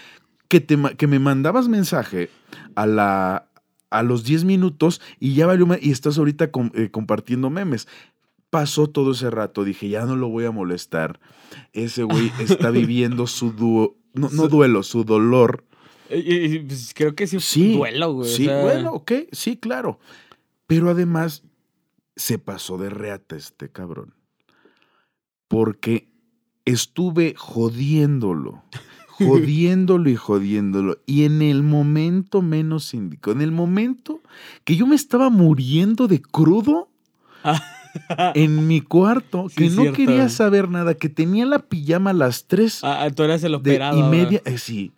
que, 0.47 0.59
te, 0.59 0.75
que 0.97 1.05
me 1.05 1.19
mandabas 1.19 1.67
mensaje 1.67 2.31
a 2.73 2.87
la 2.87 3.45
a 3.91 4.01
los 4.03 4.23
10 4.23 4.43
minutos 4.45 4.99
y 5.19 5.35
ya 5.35 5.45
valió 5.45 5.67
y 5.79 5.91
estás 5.91 6.17
ahorita 6.17 6.49
com- 6.51 6.71
eh, 6.73 6.89
compartiendo 6.89 7.49
memes. 7.51 7.87
Pasó 8.49 8.87
todo 8.87 9.11
ese 9.11 9.29
rato, 9.29 9.63
dije, 9.63 9.87
ya 9.89 10.05
no 10.05 10.15
lo 10.15 10.27
voy 10.27 10.45
a 10.45 10.51
molestar. 10.51 11.19
Ese 11.73 12.03
güey 12.03 12.31
está 12.39 12.69
viviendo 12.71 13.27
su 13.27 13.51
dúo, 13.51 13.95
no, 14.13 14.27
duelo, 14.47 14.83
su 14.83 15.03
dolor. 15.03 15.63
Y, 16.09 16.15
y, 16.55 16.59
pues, 16.59 16.93
creo 16.93 17.15
que 17.15 17.27
sí, 17.27 17.39
Sí, 17.39 17.77
duelo, 17.77 18.11
güey. 18.13 18.29
o 18.29 18.35
Sí, 18.35 18.45
sea, 18.45 18.61
bueno, 18.61 18.91
ok, 18.91 19.11
sí, 19.31 19.55
claro. 19.55 19.99
Pero 20.67 20.89
además 20.89 21.43
se 22.17 22.37
pasó 22.39 22.77
de 22.77 22.89
reata 22.89 23.35
este 23.37 23.69
cabrón. 23.71 24.13
Porque 25.47 26.09
estuve 26.65 27.35
jodiéndolo, 27.37 28.63
jodiéndolo 29.25 30.09
y 30.09 30.15
jodiéndolo. 30.15 30.99
Y 31.05 31.23
en 31.25 31.41
el 31.41 31.63
momento 31.63 32.41
menos 32.41 32.93
indicado, 32.93 33.35
en 33.35 33.41
el 33.41 33.51
momento 33.51 34.21
que 34.63 34.75
yo 34.75 34.87
me 34.87 34.95
estaba 34.95 35.29
muriendo 35.29 36.07
de 36.07 36.21
crudo 36.21 36.89
en 38.35 38.67
mi 38.67 38.81
cuarto, 38.81 39.47
que 39.55 39.69
no 39.69 39.91
quería 39.93 40.29
saber 40.29 40.69
nada, 40.69 40.93
que 40.93 41.09
tenía 41.09 41.45
la 41.45 41.59
pijama 41.59 42.11
a 42.11 42.13
las 42.13 42.45
tres. 42.45 42.79
Ah, 42.83 43.09
tú 43.13 43.23
eras 43.23 43.43
el 43.43 43.55
operado. 43.55 43.97
y 43.97 44.03
media, 44.03 44.41
sí. 44.57 44.91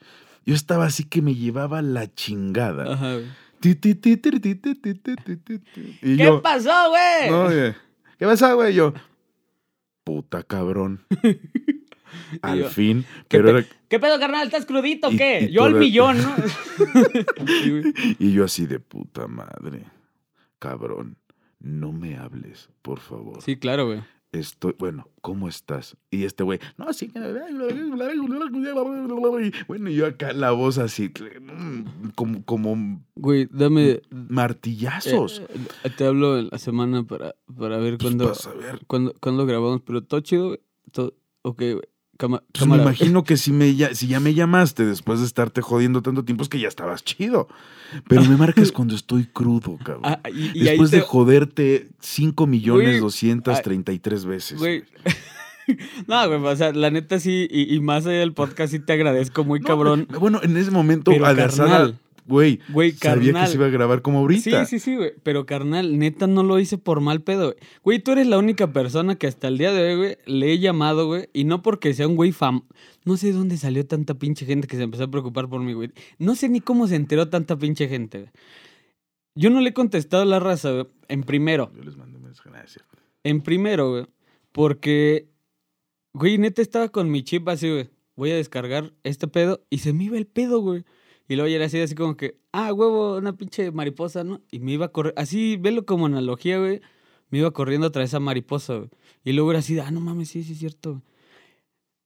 Yo 0.45 0.55
estaba 0.55 0.86
así 0.86 1.05
que 1.05 1.21
me 1.21 1.36
llevaba 1.36 1.82
la 1.82 2.13
chingada. 2.13 2.93
Ajá. 2.93 3.19
Y 3.63 3.76
¿Qué 6.17 6.39
pasó, 6.43 6.89
güey? 6.89 7.74
¿Qué 8.19 8.26
pasó, 8.26 8.55
güey? 8.55 8.74
Yo, 8.74 8.93
puta 10.03 10.43
cabrón. 10.43 11.01
Al 12.41 12.59
yo, 12.59 12.70
fin, 12.70 13.05
¿Qué, 13.28 13.38
pero 13.39 13.43
pe- 13.45 13.49
era- 13.59 13.68
¿Qué 13.89 13.99
pedo, 13.99 14.20
carnal? 14.20 14.45
¿Estás 14.47 14.66
crudito 14.66 15.07
o 15.07 15.11
qué? 15.11 15.47
y 15.49 15.53
Yo 15.53 15.64
al 15.66 15.76
millón, 15.76 16.18
¿no? 16.22 16.36
Y 18.20 18.32
yo 18.34 18.45
así 18.45 18.66
de 18.66 18.80
puta 18.80 19.28
madre, 19.28 19.84
cabrón, 20.59 21.18
no 21.59 21.91
me 21.91 22.18
hables, 22.18 22.70
por 22.82 22.99
favor. 22.99 23.41
Sí, 23.41 23.57
claro, 23.57 23.86
güey. 23.88 24.01
Estoy, 24.32 24.74
bueno, 24.80 25.07
¿cómo 25.22 25.47
estás? 25.47 25.95
Y 26.09 26.24
este 26.24 26.43
güey, 26.43 26.57
no, 26.78 26.91
sí. 26.91 27.11
Bueno, 29.68 29.89
y 29.91 29.95
yo 29.95 30.07
acá 30.07 30.34
la 30.34 30.49
voz 30.51 30.80
así, 30.80 31.11
como, 32.16 32.43
como 32.43 33.03
Güey, 33.16 33.47
dame. 33.51 34.01
martillazos. 34.09 35.43
eh, 35.84 35.89
te 35.95 36.05
hablo 36.07 36.39
en 36.39 36.49
la 36.51 36.57
semana 36.57 37.03
para, 37.03 37.36
para 37.57 37.78
ver 37.78 37.97
Pues, 37.99 38.16
cuándo, 38.16 38.34
cuándo, 38.88 39.14
cuándo 39.20 39.45
grabamos, 39.45 39.82
pero 39.86 40.03
todo 40.03 40.20
chido. 40.22 40.57
Todo, 40.91 41.14
ok, 41.43 41.57
güey. 41.59 41.82
Pues 42.18 42.68
me 42.68 42.78
imagino 42.78 43.24
que 43.24 43.38
si, 43.38 43.51
me, 43.51 43.76
ya, 43.76 43.93
si 43.95 44.07
ya 44.07 44.20
me 44.20 44.34
llamaste 44.34 44.86
después 44.86 45.20
de 45.20 45.26
estarte 45.26 45.61
jodiendo 45.61 46.01
tanto 46.01 46.24
tiempo, 46.24 46.43
es 46.43 46.49
que 46.49 46.59
ya 46.59 46.68
estabas 46.68 47.03
chido. 47.03 47.47
Pero 48.07 48.24
me 48.24 48.38
marcas 48.38 48.72
cuando 48.72 48.95
estoy 48.95 49.26
crudo, 49.26 49.78
cabrón. 49.84 50.01
Ah, 50.05 50.20
y, 50.30 50.57
y 50.57 50.68
ahí 50.68 50.78
después 50.78 50.91
de 50.91 50.99
te- 50.99 51.05
joderte 51.05 51.88
5 51.99 52.47
millones 52.47 52.88
Güey, 52.89 52.99
233 52.99 54.26
veces. 54.26 54.59
Güey. 54.59 54.84
no, 56.07 56.28
güey, 56.28 56.43
o 56.53 56.55
sea, 56.55 56.72
la 56.72 56.91
neta 56.91 57.20
sí, 57.20 57.47
y, 57.49 57.74
y 57.76 57.80
más 57.82 58.05
allá 58.05 58.20
del 58.20 58.34
podcast 58.34 58.72
sí 58.72 58.80
te 58.80 58.93
agradezco 58.93 59.43
muy 59.43 59.59
No, 59.59 59.68
cabrón. 59.68 60.07
Bueno, 60.20 60.39
en 60.43 60.55
ese 60.57 60.72
momento, 60.72 61.11
Adasada, 61.11 61.70
carnal, 61.70 61.99
güey, 62.26 62.59
Güey, 62.69 62.91
sabía 62.93 63.34
que 63.34 63.47
se 63.47 63.55
iba 63.55 63.65
a 63.65 63.69
grabar 63.69 64.01
como 64.01 64.19
ahorita. 64.19 64.65
Sí, 64.65 64.80
sí, 64.80 64.80
sí, 64.80 64.95
güey. 64.95 65.13
Pero 65.24 65.45
carnal, 65.45 65.97
neta 65.97 66.28
no 66.28 66.43
lo 66.43 66.59
hice 66.59 66.78
por 66.78 67.01
mal 67.01 67.21
pedo, 67.21 67.47
güey. 67.47 67.57
Güey, 67.84 67.99
tú 67.99 68.11
eres 68.11 68.28
la 68.28 68.38
única 68.38 68.71
persona 68.74 69.15
que 69.15 69.28
hasta 69.28 69.47
el 69.47 69.57
día 69.57 69.71
de 69.71 69.84
hoy, 69.84 69.97
güey, 69.97 70.17
le 70.26 70.51
he 70.51 70.59
llamado, 70.59 71.07
güey. 71.07 71.30
Y 71.34 71.43
no 71.43 71.61
porque 71.61 71.93
sea 71.93 72.07
un 72.07 72.15
güey 72.15 72.32
fam. 72.32 72.63
No 73.05 73.17
sé 73.17 73.32
dónde 73.32 73.57
salió 73.57 73.86
tanta 73.86 74.13
pinche 74.15 74.45
gente 74.45 74.67
que 74.67 74.78
se 74.78 74.84
empezó 74.84 75.05
a 75.05 75.11
preocupar 75.11 75.49
por 75.49 75.61
mí, 75.61 75.74
güey. 75.74 75.91
No 76.19 76.36
sé 76.36 76.49
ni 76.49 76.61
cómo 76.61 76.88
se 76.88 76.95
enteró 76.95 77.30
tanta 77.30 77.57
pinche 77.57 77.88
gente, 77.88 78.19
güey. 78.19 78.32
Yo 79.36 79.49
no 79.49 79.61
le 79.61 79.69
he 79.69 79.74
contestado 79.74 80.24
a 80.24 80.26
la 80.26 80.39
raza, 80.39 80.71
güey. 80.71 80.88
En 81.07 81.24
primero. 81.24 81.71
Yo 81.76 81.84
les 81.84 81.97
mandé 81.97 82.17
un 82.17 82.24
mensaje, 82.24 82.49
cierto. 82.67 82.97
En 83.24 83.41
primero, 83.41 83.91
güey. 83.91 84.05
Porque, 84.51 85.30
güey, 86.13 86.38
neta 86.38 86.61
estaba 86.61 86.89
con 86.89 87.09
mi 87.09 87.24
chip 87.24 87.47
así, 87.49 87.69
güey. 87.69 87.89
Voy 88.15 88.32
a 88.32 88.36
descargar 88.36 88.93
este 89.03 89.28
pedo 89.28 89.65
y 89.69 89.80
se 89.80 89.91
me 89.91 90.03
iba 90.05 90.17
el 90.17 90.28
pedo, 90.28 90.61
güey. 90.61 90.86
Y 91.34 91.36
luego 91.36 91.49
ya 91.49 91.55
era 91.55 91.65
así, 91.65 91.79
así 91.81 91.95
como 91.95 92.15
que, 92.15 92.38
ah, 92.51 92.71
huevo, 92.71 93.17
una 93.17 93.36
pinche 93.36 93.71
mariposa, 93.71 94.23
¿no? 94.23 94.39
Y 94.51 94.59
me 94.59 94.73
iba 94.73 94.86
a 94.86 94.89
correr, 94.89 95.15
así, 95.17 95.57
velo 95.57 95.84
como 95.84 96.05
analogía, 96.05 96.59
güey. 96.59 96.79
Me 97.31 97.39
iba 97.39 97.49
corriendo 97.49 97.91
tras 97.91 98.09
esa 98.11 98.19
mariposa, 98.19 98.75
güey. 98.75 98.89
Y 99.23 99.34
luego 99.34 99.49
era 99.49 99.59
así, 99.61 99.79
ah, 99.79 99.89
no 99.89 99.99
mames, 99.99 100.29
sí, 100.29 100.43
sí, 100.43 100.53
es 100.53 100.59
cierto. 100.59 101.01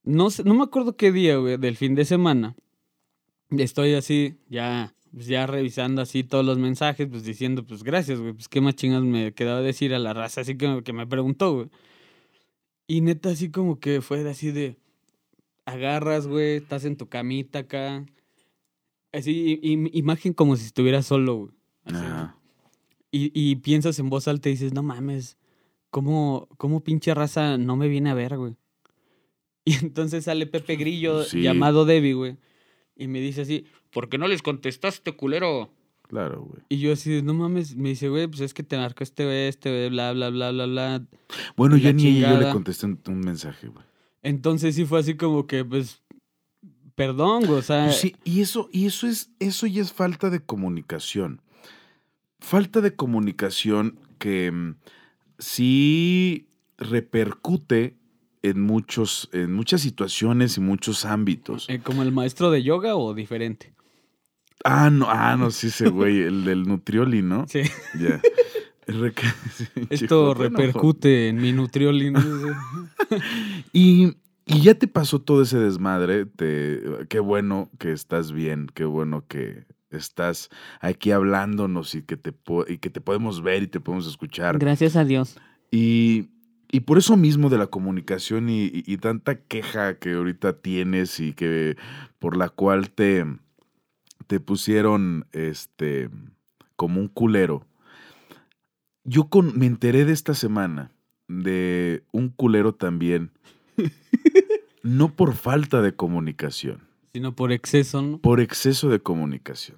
No, 0.04 0.30
sé, 0.30 0.46
no 0.46 0.54
me 0.54 0.64
acuerdo 0.64 0.96
qué 0.96 1.12
día, 1.12 1.36
güey, 1.36 1.58
del 1.58 1.76
fin 1.76 1.94
de 1.94 2.06
semana. 2.06 2.56
Estoy 3.50 3.96
así, 3.96 4.38
ya, 4.48 4.96
pues 5.14 5.28
ya 5.28 5.46
revisando 5.46 6.02
así 6.02 6.24
todos 6.24 6.46
los 6.46 6.58
mensajes, 6.58 7.10
pues 7.10 7.26
diciendo, 7.26 7.66
pues 7.66 7.84
gracias, 7.84 8.22
güey, 8.22 8.32
pues 8.32 8.48
qué 8.48 8.62
más 8.62 8.76
chingas 8.76 9.04
me 9.04 9.34
quedaba 9.34 9.60
decir 9.60 9.94
a 9.94 10.00
la 10.00 10.14
raza, 10.14 10.40
así 10.40 10.58
que, 10.58 10.84
que 10.86 10.94
me 10.94 11.06
preguntó, 11.06 11.54
güey. 11.54 11.70
Y 12.88 13.02
neta, 13.02 13.32
así 13.32 13.52
como 13.52 13.82
que 13.82 14.00
fue 14.00 14.26
así 14.30 14.52
de, 14.52 14.78
agarras, 15.66 16.28
güey, 16.28 16.56
estás 16.56 16.86
en 16.86 16.96
tu 16.96 17.10
camita 17.10 17.60
acá. 17.60 18.06
Así, 19.14 19.60
imagen 19.62 20.34
como 20.34 20.56
si 20.56 20.66
estuvieras 20.66 21.06
solo, 21.06 21.36
güey. 21.36 21.52
Así, 21.86 21.96
Ajá. 21.96 22.36
y, 23.12 23.32
y 23.34 23.56
piensas 23.58 23.98
en 24.00 24.10
voz 24.10 24.28
alta 24.28 24.50
y 24.50 24.54
dices, 24.54 24.74
no 24.74 24.84
mames, 24.84 25.38
¿cómo, 25.90 26.48
cómo 26.58 26.84
pinche 26.84 27.14
raza 27.14 27.58
no 27.58 27.76
me 27.78 27.88
viene 27.88 28.10
a 28.10 28.14
ver, 28.14 28.38
güey? 28.38 28.56
Y 29.66 29.74
entonces 29.84 30.24
sale 30.26 30.46
Pepe 30.48 30.76
Grillo, 30.78 31.24
Sí. 31.24 31.42
llamado 31.42 31.84
Debbie, 31.86 32.14
güey. 32.14 32.38
Y 32.96 33.08
me 33.08 33.20
dice 33.20 33.42
así, 33.42 33.66
¿por 33.92 34.08
qué 34.10 34.18
no 34.18 34.28
les 34.28 34.42
contestaste, 34.42 35.12
culero? 35.16 35.70
Claro, 36.08 36.44
güey. 36.44 36.62
Y 36.70 36.78
yo 36.80 36.94
así, 36.94 37.22
no 37.22 37.34
mames, 37.34 37.76
me 37.76 37.90
dice, 37.90 38.08
güey, 38.08 38.28
pues 38.28 38.40
es 38.42 38.54
que 38.54 38.64
te 38.64 38.78
marcó 38.78 39.04
este 39.04 39.26
güey, 39.26 39.48
este 39.50 39.70
güey, 39.70 39.90
bla, 39.90 40.14
bla, 40.14 40.30
bla, 40.30 40.52
bla, 40.52 40.66
bla. 40.66 41.06
Bueno, 41.58 41.76
Y 41.76 41.82
yo 41.82 41.90
la 41.90 41.94
ni 41.94 42.20
yo 42.22 42.38
le 42.40 42.50
contesté 42.52 42.86
un, 42.86 43.00
un 43.08 43.20
mensaje, 43.20 43.68
güey. 43.68 43.86
Entonces 44.24 44.74
sí 44.76 44.86
fue 44.86 45.00
así 45.02 45.16
como 45.16 45.46
que, 45.48 45.66
pues, 45.66 46.02
perdón, 46.98 47.46
güey, 47.46 47.60
o 47.60 47.62
sea... 47.62 47.86
Pues 47.86 48.00
sí, 48.00 48.16
y 48.24 48.42
eso, 48.42 48.70
y 48.74 48.88
eso 48.88 49.06
es, 49.06 49.30
eso 49.40 49.68
ya 49.68 49.84
es 49.84 49.94
falta 49.94 50.32
de 50.32 50.40
comunicación. 50.40 51.42
Falta 52.40 52.82
de 52.82 52.96
comunicación 52.96 54.00
que 54.18 54.52
mm, 54.52 54.76
sí 55.38 56.48
repercute 56.80 57.96
en 58.42 58.62
muchos, 58.62 59.30
en 59.32 59.54
muchas 59.54 59.82
situaciones 59.82 60.58
y 60.58 60.60
muchos 60.60 61.06
ámbitos. 61.06 61.70
eh, 61.70 61.80
¿Como 61.84 62.02
el 62.02 62.12
maestro 62.12 62.50
de 62.50 62.64
yoga 62.64 62.96
o 62.96 63.14
diferente? 63.14 63.74
Ah, 64.64 64.90
no, 64.90 65.06
ah, 65.08 65.36
no, 65.38 65.52
sí, 65.52 65.68
ese 65.68 65.90
güey, 65.90 66.22
el 66.24 66.46
del 66.46 66.64
Nutrioli, 66.64 67.22
¿no? 67.22 67.46
Sí. 67.48 67.62
Ya. 68.00 68.20
Esto 69.90 70.34
repercute 70.34 71.28
en 71.28 71.38
mi 71.38 71.52
nutrioli. 71.52 72.12
¿no? 72.12 72.22
Y, 73.74 74.14
y 74.48 74.62
ya 74.62 74.76
te 74.76 74.88
pasó 74.88 75.20
todo 75.20 75.42
ese 75.42 75.58
desmadre. 75.60 76.26
Te, 76.26 76.82
qué 77.10 77.20
bueno 77.20 77.70
que 77.80 77.92
estás 77.92 78.32
bien, 78.32 78.68
qué 78.74 78.86
bueno 78.86 79.26
que 79.28 79.66
estás 79.90 80.50
aquí 80.82 81.12
hablándonos 81.12 81.96
y 81.96 82.02
que 82.04 82.18
te, 82.18 82.34
y 82.68 82.78
que 82.78 82.90
te 82.90 83.02
podemos 83.02 83.42
ver 83.42 83.64
y 83.64 83.68
te 83.68 83.80
podemos 83.80 84.08
escuchar. 84.08 84.58
Gracias 84.60 84.96
a 84.96 85.06
Dios. 85.06 85.38
Y, 85.72 86.30
y 86.72 86.82
por 86.82 86.98
eso 86.98 87.16
mismo 87.18 87.50
de 87.50 87.58
la 87.58 87.68
comunicación 87.68 88.50
y, 88.50 88.66
y- 88.66 88.84
y 88.86 88.98
tanta 88.98 89.40
queja 89.42 89.98
que 90.00 90.14
ahorita 90.14 90.58
tienes 90.62 91.20
y 91.20 91.34
que 91.34 91.76
por 92.20 92.36
la 92.38 92.50
cual 92.50 92.90
te, 92.90 93.26
te 94.28 94.40
pusieron 94.40 95.26
este 95.32 96.10
como 96.76 97.00
un 97.02 97.08
culero. 97.08 97.66
yo 99.04 99.30
con, 99.30 99.58
me 99.58 99.66
enteré 99.66 100.06
de 100.06 100.14
esta 100.14 100.34
semana 100.34 100.92
de 101.28 102.04
un 102.12 102.30
culero 102.30 102.74
también, 102.76 103.32
no 104.84 105.16
por 105.16 105.36
falta 105.36 105.82
de 105.82 105.96
comunicación, 105.96 106.88
Sino 107.14 107.36
por 107.36 107.52
exceso, 107.52 108.02
¿no? 108.02 108.18
por 108.20 108.40
exceso 108.40 108.90
de 108.90 109.00
comunicación. 109.00 109.78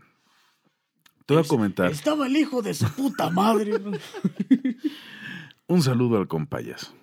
Te 1.25 1.35
voy 1.35 1.43
a 1.43 1.47
comentar. 1.47 1.91
Estaba 1.91 2.25
el 2.27 2.35
hijo 2.35 2.61
de 2.61 2.73
su 2.73 2.89
puta 2.95 3.29
madre. 3.29 3.73
Un 5.67 5.83
saludo 5.83 6.17
al 6.17 6.27
compayas, 6.27 6.93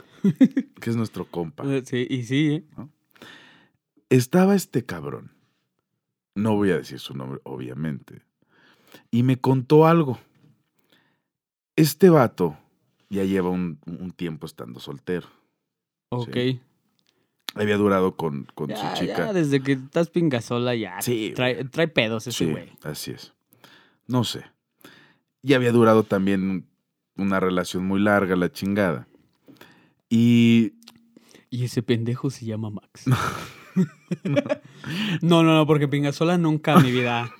que 0.80 0.90
es 0.90 0.96
nuestro 0.96 1.26
compa. 1.26 1.62
sí, 1.84 2.06
y 2.10 2.24
sí, 2.24 2.46
¿eh? 2.54 2.64
Estaba 4.10 4.54
este 4.56 4.84
cabrón, 4.84 5.32
no 6.34 6.54
voy 6.56 6.70
a 6.70 6.76
decir 6.78 6.98
su 6.98 7.14
nombre, 7.14 7.40
obviamente, 7.44 8.22
y 9.10 9.22
me 9.22 9.36
contó 9.40 9.86
algo. 9.86 10.18
Este 11.76 12.08
vato 12.10 12.58
ya 13.08 13.24
lleva 13.24 13.50
un, 13.50 13.78
un 13.86 14.10
tiempo 14.10 14.46
estando 14.46 14.80
soltero. 14.80 15.28
Ok. 16.10 16.36
Había 17.56 17.76
durado 17.76 18.16
con, 18.16 18.46
con 18.54 18.68
Ya, 18.68 18.94
su 18.94 19.00
chica. 19.00 19.16
ya, 19.26 19.32
desde 19.32 19.62
que 19.62 19.72
estás 19.72 20.10
pingasola 20.10 20.74
ya. 20.74 21.00
Sí, 21.00 21.32
Trae, 21.34 21.64
trae 21.64 21.88
pedos 21.88 22.26
ese 22.26 22.44
Sí, 22.44 22.50
güey. 22.50 22.70
así 22.82 23.12
es. 23.12 23.32
No 24.06 24.24
sé. 24.24 24.44
Y 25.42 25.54
había 25.54 25.72
durado 25.72 26.02
también 26.04 26.68
una 27.16 27.40
relación 27.40 27.86
muy 27.86 28.00
larga, 28.00 28.36
la 28.36 28.50
chingada. 28.52 29.08
Y 30.08 30.74
Y 31.50 31.64
ese 31.64 31.82
pendejo 31.82 32.30
se 32.30 32.44
llama 32.46 32.70
Max. 32.70 33.04
no, 35.22 35.42
no, 35.42 35.54
no, 35.54 35.66
porque 35.66 35.88
pingasola 35.88 36.38
nunca 36.38 36.74
en 36.74 36.82
mi 36.82 36.92
vida. 36.92 37.30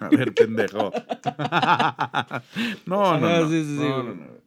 A 0.00 0.08
ver, 0.08 0.32
pendejo. 0.34 0.90
no, 2.86 3.18
no, 3.20 3.26
Ah, 3.26 3.40
no. 3.40 3.48
sí, 3.48 3.64
sí, 3.64 3.76
sí, 3.76 3.82
No, 3.82 4.02
no, 4.02 4.14
no. 4.14 4.40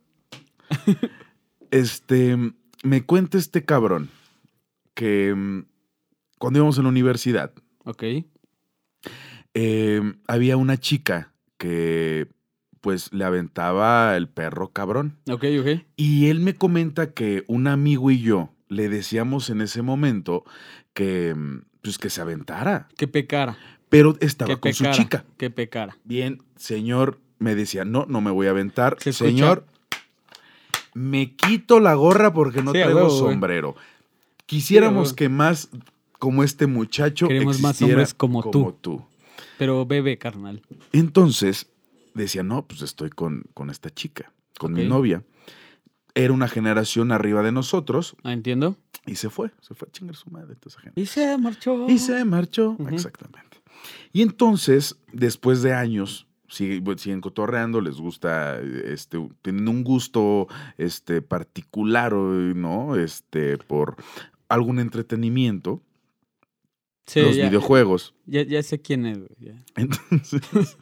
Este, 1.71 2.37
me 2.83 3.03
cuenta 3.05 3.37
este 3.37 3.63
cabrón 3.65 4.09
que 4.93 5.33
mm, 5.35 5.65
cuando 6.39 6.59
íbamos 6.59 6.77
en 6.77 6.83
la 6.83 6.89
universidad, 6.89 7.51
Ok. 7.85 8.03
eh, 9.53 10.01
había 10.27 10.57
una 10.57 10.77
chica 10.77 11.31
que 11.57 12.27
pues 12.81 13.13
le 13.13 13.23
aventaba 13.23 14.17
el 14.17 14.27
perro 14.27 14.69
cabrón. 14.71 15.17
Ok, 15.29 15.45
ok. 15.61 15.83
Y 15.95 16.27
él 16.29 16.41
me 16.41 16.53
comenta 16.55 17.11
que 17.13 17.45
un 17.47 17.67
amigo 17.67 18.11
y 18.11 18.19
yo 18.21 18.49
le 18.67 18.89
decíamos 18.89 19.49
en 19.49 19.61
ese 19.61 19.81
momento 19.81 20.43
que 20.93 21.33
mm, 21.33 21.61
pues 21.81 21.97
que 21.97 22.09
se 22.09 22.21
aventara, 22.21 22.87
Que 22.97 23.07
pecara. 23.07 23.57
pero 23.89 24.15
estaba 24.19 24.55
Que 24.55 24.59
con 24.59 24.73
su 24.73 24.85
chica. 24.91 25.23
Que 25.37 25.49
pecara. 25.49 25.97
Bien, 26.03 26.41
señor, 26.57 27.19
me 27.39 27.55
decía, 27.55 27.83
no, 27.85 28.05
no 28.07 28.19
me 28.21 28.31
voy 28.31 28.47
a 28.47 28.51
aventar. 28.51 28.97
Señor, 28.99 29.65
me 30.93 31.35
quito 31.35 31.79
la 31.79 31.93
gorra 31.95 32.33
porque 32.33 32.61
no 32.63 32.71
Sí, 32.71 32.79
traigo 32.79 32.99
huevo, 32.99 33.19
güey. 33.21 33.33
Quisiéramos 34.45 35.13
que 35.13 35.29
más 35.29 35.69
como 36.19 36.43
este 36.43 36.67
muchacho 36.67 37.27
Queremos 37.27 37.59
más 37.61 37.81
hombres 37.81 38.13
como 38.13 38.49
tú. 38.49 38.75
tú. 38.81 39.03
Pero 39.57 39.85
bebe, 39.85 40.17
carnal. 40.17 40.61
Entonces, 40.91 41.67
decía, 42.13 42.43
no, 42.43 42.65
pues 42.65 42.81
estoy 42.81 43.09
con, 43.09 43.43
con 43.53 43.69
esta 43.69 43.89
chica, 43.89 44.31
con 44.57 44.73
mi 44.73 44.85
novia. 44.85 45.23
Era 46.15 46.31
una 46.33 46.47
generación 46.47 47.11
arriba 47.11 47.41
de 47.41 47.51
nosotros 47.51 48.15
¿Ah, 48.23 48.33
entiendo? 48.33 48.77
y 49.05 49.15
se 49.15 49.29
fue, 49.29 49.51
se 49.61 49.73
fue 49.73 49.87
a 49.87 49.91
chingar 49.91 50.15
su 50.15 50.29
madre 50.29 50.55
toda 50.55 50.71
esa 50.73 50.81
gente. 50.81 51.01
Y 51.01 51.05
se 51.07 51.37
marchó. 51.37 51.87
Y 51.89 51.97
se 51.97 52.23
marchó, 52.23 52.77
exactamente. 52.91 53.57
Y 54.13 54.21
entonces, 54.21 54.95
después 55.11 55.63
de 55.63 55.73
años, 55.73 56.27
sigue- 56.47 56.79
bueno, 56.81 56.99
siguen 56.99 57.19
cotorreando, 57.19 57.81
les 57.81 57.95
gusta, 57.95 58.59
este, 58.61 59.17
tienen 59.41 59.67
un 59.67 59.83
gusto 59.83 60.47
este, 60.77 61.21
particular, 61.23 62.13
¿no? 62.13 62.95
Este, 62.95 63.57
por 63.57 63.95
algún 64.49 64.79
entretenimiento, 64.79 65.81
Sí, 67.05 67.21
los 67.21 67.35
ya, 67.35 67.49
videojuegos. 67.49 68.15
Ya, 68.25 68.43
ya 68.43 68.63
sé 68.63 68.81
quién 68.81 69.05
es, 69.05 69.19
ya. 69.37 69.61
Entonces, 69.75 70.77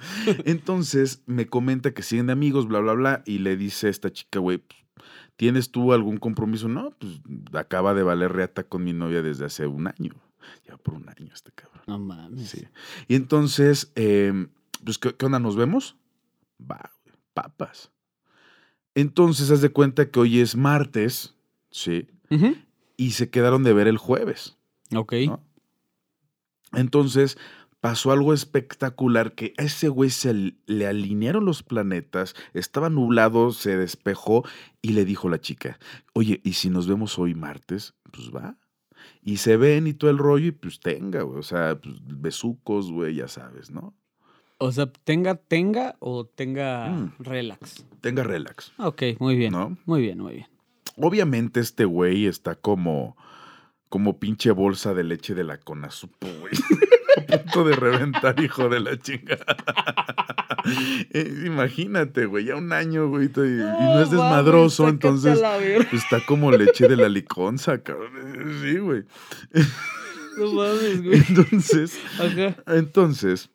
entonces 0.45 1.23
me 1.25 1.47
comenta 1.47 1.93
que 1.93 2.03
siguen 2.03 2.27
de 2.27 2.33
amigos, 2.33 2.67
bla, 2.67 2.79
bla, 2.79 2.93
bla, 2.93 3.23
y 3.25 3.39
le 3.39 3.57
dice 3.57 3.87
a 3.87 3.89
esta 3.89 4.11
chica, 4.11 4.39
güey, 4.39 4.61
¿tienes 5.35 5.71
tú 5.71 5.93
algún 5.93 6.17
compromiso? 6.17 6.67
No, 6.67 6.91
pues 6.99 7.21
acaba 7.53 7.95
de 7.95 8.03
valer 8.03 8.33
reata 8.33 8.63
con 8.63 8.83
mi 8.83 8.93
novia 8.93 9.23
desde 9.23 9.45
hace 9.45 9.65
un 9.65 9.87
año. 9.87 10.13
Ya 10.67 10.77
por 10.77 10.93
un 10.93 11.09
año 11.09 11.31
este 11.33 11.51
cabrón. 11.53 11.81
No 11.87 11.97
mames. 11.97 12.49
Sí. 12.49 12.67
Y 13.07 13.15
entonces, 13.15 13.91
em, 13.95 14.49
pues, 14.83 14.99
¿qué, 14.99 15.15
qué 15.15 15.25
onda? 15.25 15.39
¿Nos 15.39 15.55
vemos? 15.55 15.97
Va, 16.59 16.91
papas. 17.33 17.91
Entonces, 18.93 19.49
haz 19.49 19.61
de 19.61 19.69
cuenta 19.69 20.09
que 20.11 20.19
hoy 20.19 20.39
es 20.39 20.55
martes, 20.55 21.35
¿sí? 21.71 22.07
Ujú. 22.29 22.55
Y 23.01 23.11
se 23.11 23.29
quedaron 23.29 23.63
de 23.63 23.73
ver 23.73 23.87
el 23.87 23.97
jueves. 23.97 24.57
Ok. 24.95 25.13
¿no? 25.25 25.43
Entonces, 26.73 27.37
pasó 27.79 28.11
algo 28.11 28.33
espectacular 28.33 29.33
que 29.33 29.53
a 29.57 29.63
ese 29.63 29.89
güey 29.89 30.09
se 30.09 30.53
le 30.65 30.87
alinearon 30.87 31.45
los 31.45 31.63
planetas, 31.63 32.35
estaba 32.53 32.89
nublado, 32.89 33.51
se 33.51 33.75
despejó 33.77 34.43
y 34.81 34.89
le 34.93 35.03
dijo 35.05 35.29
la 35.29 35.41
chica, 35.41 35.79
oye, 36.13 36.41
¿y 36.43 36.53
si 36.53 36.69
nos 36.69 36.87
vemos 36.87 37.17
hoy 37.19 37.33
martes? 37.33 37.95
Pues 38.11 38.29
va. 38.31 38.57
Y 39.23 39.37
se 39.37 39.57
ven 39.57 39.87
y 39.87 39.93
todo 39.93 40.11
el 40.11 40.17
rollo 40.19 40.47
y 40.47 40.51
pues 40.51 40.79
tenga, 40.79 41.23
güey. 41.23 41.39
O 41.39 41.43
sea, 41.43 41.79
pues, 41.81 41.95
besucos, 42.05 42.91
güey, 42.91 43.15
ya 43.15 43.27
sabes, 43.27 43.71
¿no? 43.71 43.95
O 44.59 44.71
sea, 44.71 44.91
tenga, 44.91 45.35
tenga 45.35 45.95
o 45.99 46.25
tenga 46.25 46.87
Mm. 46.89 47.13
relax. 47.17 47.83
Tenga 47.99 48.23
relax. 48.23 48.71
Ok, 48.77 49.01
muy 49.19 49.35
bien. 49.35 49.53
¿No? 49.53 49.75
Muy 49.85 50.01
bien, 50.01 50.19
muy 50.19 50.33
bien. 50.35 50.47
Obviamente 51.01 51.59
este 51.59 51.85
güey 51.85 52.25
está 52.25 52.55
como, 52.55 53.17
como 53.89 54.19
pinche 54.19 54.51
bolsa 54.51 54.93
de 54.93 55.03
leche 55.03 55.33
de 55.35 55.43
la 55.43 55.57
Conasupo, 55.57 56.27
güey. 56.39 56.53
A 57.27 57.37
punto 57.37 57.65
de 57.65 57.75
reventar, 57.75 58.39
hijo 58.41 58.69
de 58.69 58.79
la 58.79 58.97
chingada. 58.99 59.45
Eh, 60.63 61.43
Imagínate, 61.45 62.27
güey, 62.27 62.45
ya 62.45 62.55
un 62.55 62.71
año, 62.71 63.07
güey, 63.09 63.25
y, 63.25 63.39
no 63.39 63.99
es 63.99 64.11
desmadroso, 64.11 64.87
entonces 64.87 65.41
pues, 65.89 66.03
está 66.03 66.23
como 66.23 66.51
leche 66.51 66.87
de 66.87 66.97
la 66.97 67.09
liconza, 67.09 67.81
cabrón. 67.81 68.11
Eh, 68.17 68.59
Sí, 68.61 68.77
güey. 68.77 69.03
No 70.37 70.53
mames, 70.53 71.01
güey. 71.03 71.23
Entonces, 71.29 71.99
Ajá. 72.19 72.55
entonces, 72.67 73.49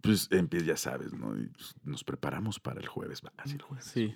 pues 0.00 0.28
empieza, 0.30 0.64
ya 0.66 0.76
sabes, 0.76 1.12
¿no? 1.12 1.36
Y, 1.38 1.48
pues, 1.48 1.74
nos 1.84 2.02
preparamos 2.02 2.60
para 2.60 2.80
el 2.80 2.86
jueves, 2.86 3.22
va, 3.22 3.32
el 3.44 3.60
jueves. 3.60 3.84
Sí. 3.84 4.14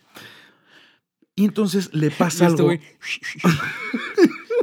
Y 1.37 1.45
entonces 1.45 1.91
le 1.95 2.09
Y 2.09 2.11
pasa 2.11 2.47
este 2.47 2.63
algo. 2.63 2.65
güey. 2.65 2.81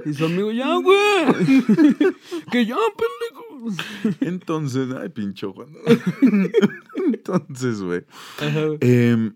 Y 0.05 0.13
su 0.13 0.25
amigo, 0.25 0.51
ya, 0.51 0.73
güey. 0.75 0.97
que 2.51 2.65
ya, 2.65 2.77
pendejo. 2.95 4.15
Entonces, 4.21 4.87
ay, 4.97 5.09
pincho 5.09 5.51
Juan. 5.51 5.69
Entonces, 7.07 7.81
güey. 7.81 8.05
Em, 8.79 9.35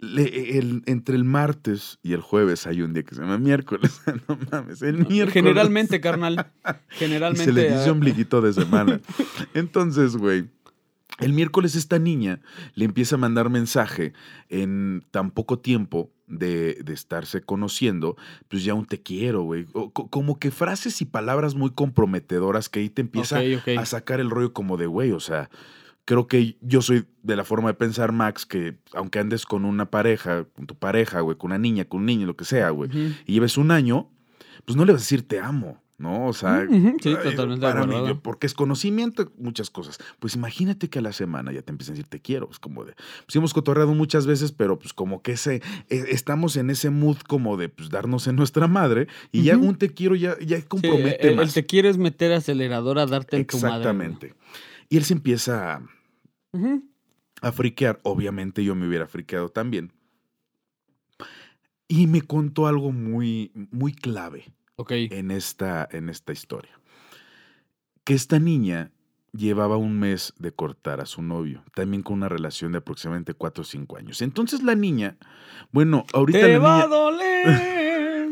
le- 0.00 0.58
el- 0.58 0.82
entre 0.86 1.14
el 1.16 1.24
martes 1.24 1.98
y 2.02 2.12
el 2.14 2.22
jueves 2.22 2.66
hay 2.66 2.82
un 2.82 2.92
día 2.92 3.04
que 3.04 3.14
se 3.14 3.20
llama 3.20 3.38
miércoles. 3.38 4.00
no 4.28 4.38
mames, 4.50 4.82
el 4.82 5.06
miércoles. 5.06 5.32
Generalmente, 5.34 6.00
carnal. 6.00 6.50
Y 6.66 6.94
Generalmente. 6.96 7.44
se 7.44 7.52
le 7.52 7.62
dice 7.70 7.88
ah, 7.88 7.92
ombliguito 7.92 8.40
de 8.40 8.52
semana. 8.54 9.00
Entonces, 9.54 10.16
güey. 10.16 10.48
El 11.18 11.32
miércoles 11.32 11.74
esta 11.74 11.98
niña 11.98 12.40
le 12.74 12.84
empieza 12.84 13.16
a 13.16 13.18
mandar 13.18 13.50
mensaje 13.50 14.12
en 14.48 15.04
tan 15.10 15.30
poco 15.30 15.58
tiempo 15.58 16.12
de, 16.28 16.78
de 16.84 16.92
estarse 16.92 17.42
conociendo, 17.42 18.16
pues 18.48 18.64
ya 18.64 18.74
un 18.74 18.86
te 18.86 19.02
quiero, 19.02 19.42
güey. 19.42 19.66
Como 19.92 20.38
que 20.38 20.50
frases 20.50 21.00
y 21.00 21.06
palabras 21.06 21.54
muy 21.54 21.70
comprometedoras 21.70 22.68
que 22.68 22.80
ahí 22.80 22.90
te 22.90 23.02
empieza 23.02 23.40
a 23.78 23.86
sacar 23.86 24.20
el 24.20 24.30
rollo 24.30 24.52
como 24.52 24.76
de, 24.76 24.86
güey, 24.86 25.12
o 25.12 25.20
sea, 25.20 25.50
creo 26.04 26.26
que 26.26 26.56
yo 26.60 26.82
soy 26.82 27.06
de 27.22 27.36
la 27.36 27.44
forma 27.44 27.68
de 27.68 27.74
pensar, 27.74 28.12
Max, 28.12 28.46
que 28.46 28.78
aunque 28.94 29.18
andes 29.18 29.44
con 29.44 29.64
una 29.64 29.90
pareja, 29.90 30.44
con 30.54 30.66
tu 30.66 30.74
pareja, 30.74 31.20
güey, 31.20 31.36
con 31.36 31.50
una 31.50 31.58
niña, 31.58 31.84
con 31.84 32.00
un 32.00 32.06
niño, 32.06 32.26
lo 32.26 32.36
que 32.36 32.44
sea, 32.44 32.70
güey, 32.70 32.90
y 33.26 33.32
lleves 33.32 33.58
un 33.58 33.70
año, 33.70 34.10
pues 34.64 34.76
no 34.76 34.84
le 34.84 34.92
vas 34.92 35.02
a 35.02 35.04
decir 35.04 35.26
te 35.26 35.40
amo, 35.40 35.82
¿no? 35.98 36.26
O 36.28 36.32
sea, 36.32 36.64
Ujú, 36.68 36.76
ujú, 36.90 36.96
sí, 37.02 37.08
ay, 37.10 37.22
totalmente 37.24 37.66
de 37.66 37.72
para 37.72 37.84
mí, 37.84 37.92
acuerdo. 37.94 38.08
yo- 38.08 38.20
porque 38.22 38.46
es 38.46 38.54
conocimiento, 38.54 39.32
muchas 39.36 39.68
cosas. 39.68 39.98
Pues 40.20 40.36
imagínate 40.36 40.88
que 40.88 41.00
a 41.00 41.02
la 41.02 41.12
semana 41.12 41.52
ya 41.52 41.60
te 41.62 41.72
empiezan 41.72 41.94
a 41.94 41.96
decir 41.96 42.08
te 42.08 42.20
quiero, 42.20 42.48
es 42.50 42.58
como 42.60 42.84
de, 42.84 42.94
pues 43.26 43.34
hemos 43.36 43.52
cotorreado 43.52 43.92
muchas 43.94 44.24
veces, 44.26 44.52
pero 44.52 44.78
pues 44.78 44.92
como 44.94 45.22
que 45.22 45.32
ese, 45.32 45.56
eh, 45.88 46.04
estamos 46.08 46.56
en 46.56 46.70
ese 46.70 46.90
mood 46.90 47.18
como 47.26 47.56
de 47.56 47.68
pues 47.68 47.90
darnos 47.90 48.28
en 48.28 48.36
nuestra 48.36 48.68
madre 48.68 49.08
y 49.32 49.42
ya 49.42 49.56
Ujú. 49.56 49.66
un 49.70 49.74
te 49.76 49.90
quiero 49.92 50.14
ya, 50.14 50.38
ya 50.38 50.62
compromete 50.62 51.24
el, 51.26 51.30
el 51.30 51.36
más. 51.36 51.52
te 51.54 51.66
quieres 51.66 51.98
meter 51.98 52.32
acelerador 52.32 52.98
a 53.00 53.06
darte 53.06 53.36
en 53.36 53.44
tu 53.46 53.58
madre. 53.58 53.76
Exactamente. 53.78 54.34
Y 54.88 54.96
él 54.98 55.04
se 55.04 55.14
empieza 55.14 55.74
a, 55.74 55.82
Ujú. 56.52 56.84
a 57.42 57.50
friquear. 57.52 57.98
Obviamente 58.04 58.62
yo 58.62 58.74
me 58.76 58.86
hubiera 58.86 59.06
friqueado 59.08 59.48
también. 59.48 59.92
Y 61.88 62.06
me 62.06 62.22
contó 62.22 62.66
algo 62.66 62.92
muy, 62.92 63.50
muy 63.72 63.92
clave 63.92 64.44
Ok. 64.80 64.92
en 64.92 65.30
esta, 65.30 65.86
en 65.90 66.08
esta 66.08 66.32
historia. 66.32 66.70
Que 68.04 68.14
esta 68.14 68.38
niña 68.38 68.90
llevaba 69.32 69.76
un 69.76 69.98
mes 69.98 70.32
de 70.38 70.52
cortar 70.52 71.00
a 71.00 71.06
su 71.06 71.20
novio, 71.20 71.62
también 71.74 72.02
con 72.02 72.14
una 72.16 72.28
relación 72.28 72.72
de 72.72 72.78
aproximadamente 72.78 73.34
4 73.34 73.62
o 73.62 73.64
5 73.64 73.96
años. 73.98 74.22
Entonces 74.22 74.62
la 74.62 74.74
niña, 74.74 75.16
bueno, 75.72 76.06
ahorita 76.14 76.38
¡Te 76.40 76.52
la 76.54 76.58
va 76.60 76.74
niña- 76.76 76.84
a 76.84 76.88
doler! 76.88 78.28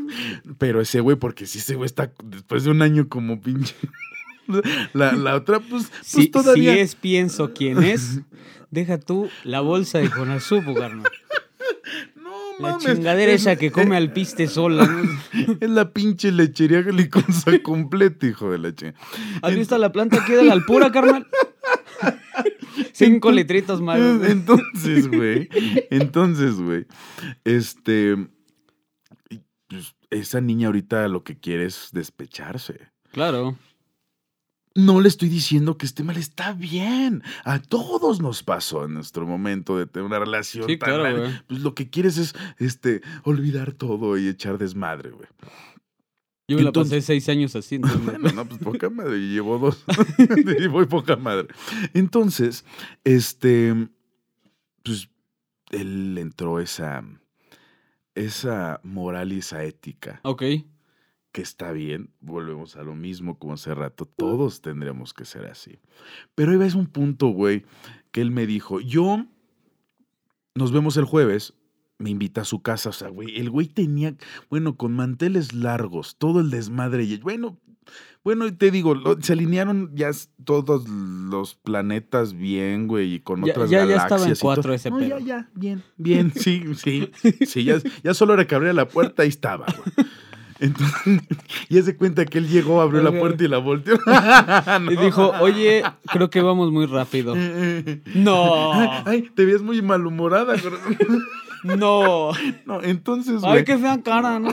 pero 0.59 0.81
ese 0.81 1.01
güey, 1.01 1.17
porque 1.17 1.47
si 1.47 1.59
ese 1.59 1.75
güey 1.75 1.87
está 1.87 2.13
después 2.25 2.65
de 2.65 2.71
un 2.71 2.81
año 2.83 3.09
como 3.09 3.41
pinche. 3.41 3.75
La, 4.93 5.11
la 5.13 5.35
otra, 5.35 5.59
pues, 5.59 5.89
pues 5.89 6.07
Si, 6.07 6.29
todavía. 6.29 6.75
si 6.75 6.79
es 6.79 6.95
pienso 6.95 7.53
quién 7.53 7.83
es, 7.83 8.21
deja 8.71 8.97
tú 8.97 9.29
la 9.43 9.61
bolsa 9.61 9.99
de 9.99 10.09
Conasupo, 10.09 10.73
carnal. 10.73 11.03
La 12.61 12.79
chingadera 12.79 13.33
es- 13.33 13.43
esa 13.43 13.57
que 13.57 13.71
come 13.71 13.97
al 13.97 14.13
piste 14.13 14.47
sola. 14.49 14.87
¿no? 14.87 15.57
Es 15.61 15.71
la 15.71 15.93
pinche 15.93 16.33
lechería 16.33 16.83
gelicosa 16.83 17.59
completa, 17.63 18.27
hijo 18.27 18.51
de 18.51 18.59
la 18.59 18.75
chingada. 18.75 18.99
¿Has 19.43 19.55
visto 19.55 19.77
la 19.79 19.93
planta 19.93 20.23
aquí 20.23 20.33
de 20.33 20.45
la 20.45 20.53
alpura, 20.53 20.91
carnal? 20.91 21.27
Cinco 22.93 23.31
litritos 23.31 23.81
más. 23.81 23.99
Entonces, 23.99 25.09
güey. 25.09 25.49
Entonces, 25.91 26.57
güey. 26.57 26.87
Este. 27.45 28.17
pues, 29.69 29.95
esa 30.11 30.41
niña 30.41 30.69
ahorita 30.69 31.09
lo 31.09 31.25
que 31.25 31.39
quiere 31.39 31.67
es 31.67 31.89
despecharse. 31.93 32.89
Claro. 33.13 33.57
No 34.77 35.01
le 35.01 35.09
estoy 35.09 35.29
diciendo 35.29 35.77
que 35.79 35.87
esté 35.87 36.03
mal, 36.05 36.17
está 36.19 36.53
bien. 36.53 37.23
A 37.45 37.59
todos 37.61 38.21
nos 38.21 38.43
pasó 38.43 38.85
en 38.85 38.95
nuestro 38.95 39.27
momento 39.27 39.77
de 39.79 39.87
tener 39.87 40.07
una 40.07 40.19
relación 40.19 40.67
Sí, 40.69 40.77
tan 40.77 40.91
claro, 40.91 41.03
mal. 41.05 41.17
güey. 41.19 41.41
Pues 41.49 41.61
lo 41.63 41.75
que 41.75 41.89
quieres 41.91 42.19
es 42.19 42.35
este 42.59 43.01
olvidar 43.25 43.73
todo 43.73 44.17
y 44.19 44.29
echar 44.29 44.59
desmadre, 44.59 45.11
güey. 45.11 45.27
Yo 46.49 46.57
me 46.57 46.63
la 46.63 46.69
Entonces- 46.69 46.99
pasé 46.99 47.07
seis 47.07 47.29
años 47.29 47.57
así. 47.57 47.75
entonces, 47.83 48.05
Bueno, 48.05 48.31
no, 48.33 48.45
pues 48.47 48.61
poca 48.61 48.89
madre, 48.91 49.19
y 49.19 49.33
llevo 49.33 49.59
dos. 49.59 49.85
y 50.61 50.67
voy 50.69 50.87
poca 50.87 51.17
madre. 51.17 51.49
Entonces, 51.95 52.65
este, 53.03 53.89
pues, 54.85 55.09
él 55.71 56.17
entró 56.19 56.61
esa, 56.61 57.03
esa 58.15 58.81
moral 58.85 59.33
y 59.33 59.39
esa 59.39 59.65
ética, 59.65 60.21
Ok. 60.23 60.43
Que 61.37 61.43
está 61.43 61.71
bien, 61.73 62.09
volvemos 62.21 62.77
a 62.77 62.83
lo 62.83 62.95
mismo 62.95 63.39
como 63.39 63.53
hace 63.53 63.75
rato, 63.75 64.07
todos 64.07 64.63
tendríamos 64.63 65.13
que 65.13 65.27
ser 65.27 65.45
así. 65.45 65.79
Pero 66.35 66.51
ahí 66.53 66.57
ves 66.57 66.75
un 66.75 66.87
punto, 66.87 67.27
güey, 67.29 67.67
que 68.11 68.23
él 68.23 68.31
me 68.31 68.47
dijo, 68.47 68.81
yo, 68.81 69.27
nos 70.55 70.73
vemos 70.73 70.97
el 70.97 71.05
jueves, 71.05 71.53
me 71.99 72.09
invita 72.09 72.41
a 72.41 72.45
su 72.47 72.63
casa, 72.63 72.89
o 72.89 72.93
sea, 72.93 73.09
güey, 73.11 73.37
el 73.39 73.51
güey 73.51 73.67
tenía, 73.67 74.15
bueno, 74.49 74.79
con 74.79 74.95
manteles 74.95 75.53
largos, 75.53 76.17
todo 76.17 76.41
el 76.41 76.49
desmadre, 76.49 77.05
y 77.05 77.19
bueno, 77.19 77.59
bueno, 78.25 78.47
y 78.47 78.53
te 78.53 78.71
digo, 78.71 78.95
lo- 78.95 79.21
se 79.21 79.35
alinearon 79.35 79.91
ya 79.95 80.11
todos 80.43 80.89
los 80.89 81.55
planetas 81.55 82.33
bien, 82.33 82.87
güey, 82.89 83.13
y 83.17 83.21
con 83.21 83.45
Ya- 83.45 83.53
otras 83.53 83.69
ya- 83.69 83.81
ya 83.81 83.85
galaxias. 83.85 84.05
estaba 84.05 84.25
en 84.25 84.31
y 84.31 84.35
todo. 84.35 84.41
cuatro 84.43 84.73
ese 84.73 84.91
no, 84.91 84.99
pedo. 84.99 85.19
ya, 85.19 85.25
ya, 85.25 85.51
bien, 85.55 85.83
bien, 85.99 86.33
sí, 86.35 86.63
sí, 86.77 87.11
sí, 87.47 87.65
ya, 87.65 87.79
ya 88.03 88.15
solo 88.15 88.33
era 88.33 88.47
que 88.47 88.55
abría 88.55 88.73
la 88.73 88.89
puerta, 88.89 89.23
ahí 89.23 89.29
estaba, 89.29 89.67
güey. 89.67 90.09
Entonces, 90.59 91.23
ya 91.69 91.83
se 91.83 91.97
cuenta 91.97 92.25
que 92.25 92.39
él 92.39 92.49
llegó, 92.49 92.81
abrió 92.81 93.03
la 93.03 93.13
puerta 93.13 93.45
y 93.45 93.49
la 93.49 93.59
volteó. 93.59 93.99
Y 94.91 94.97
dijo, 94.97 95.33
oye, 95.41 95.83
creo 96.13 96.31
que 96.31 96.41
vamos 96.41 96.73
muy 96.73 96.87
rápido. 96.87 97.35
No. 98.15 98.73
Ay, 99.05 99.31
te 99.35 99.45
ves 99.45 99.63
muy 99.63 99.83
malhumorada. 99.83 100.57
No. 101.65 102.33
No, 102.65 102.83
entonces, 102.83 103.43
Ay, 103.45 103.51
güey, 103.51 103.65
qué 103.65 103.79
fea 103.79 104.01
cara, 104.03 104.39
¿no? 104.39 104.51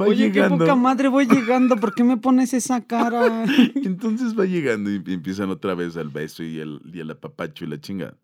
va 0.00 0.06
Oye, 0.06 0.32
qué 0.32 0.42
poca 0.44 0.74
madre 0.74 1.08
voy 1.08 1.26
llegando. 1.26 1.76
¿Por 1.76 1.94
qué 1.94 2.04
me 2.04 2.16
pones 2.16 2.54
esa 2.54 2.84
cara? 2.84 3.44
Entonces 3.74 4.38
va 4.38 4.44
llegando 4.46 4.90
y 4.90 5.02
empiezan 5.06 5.50
otra 5.50 5.74
vez 5.74 5.96
al 5.96 6.08
beso 6.08 6.42
y 6.42 6.58
el, 6.58 6.80
y 6.92 7.00
el 7.00 7.10
apapacho 7.10 7.64
y 7.64 7.68
la 7.68 7.80
chinga. 7.80 8.14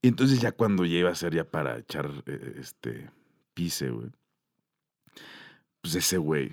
Y 0.00 0.08
entonces 0.08 0.40
ya 0.40 0.52
cuando 0.52 0.84
llega 0.84 1.10
a 1.10 1.14
ser 1.14 1.34
ya 1.34 1.44
para 1.44 1.78
echar 1.78 2.10
eh, 2.26 2.56
este 2.58 3.10
pise, 3.54 3.90
güey. 3.90 4.10
Pues 5.82 5.94
ese 5.96 6.16
güey 6.16 6.50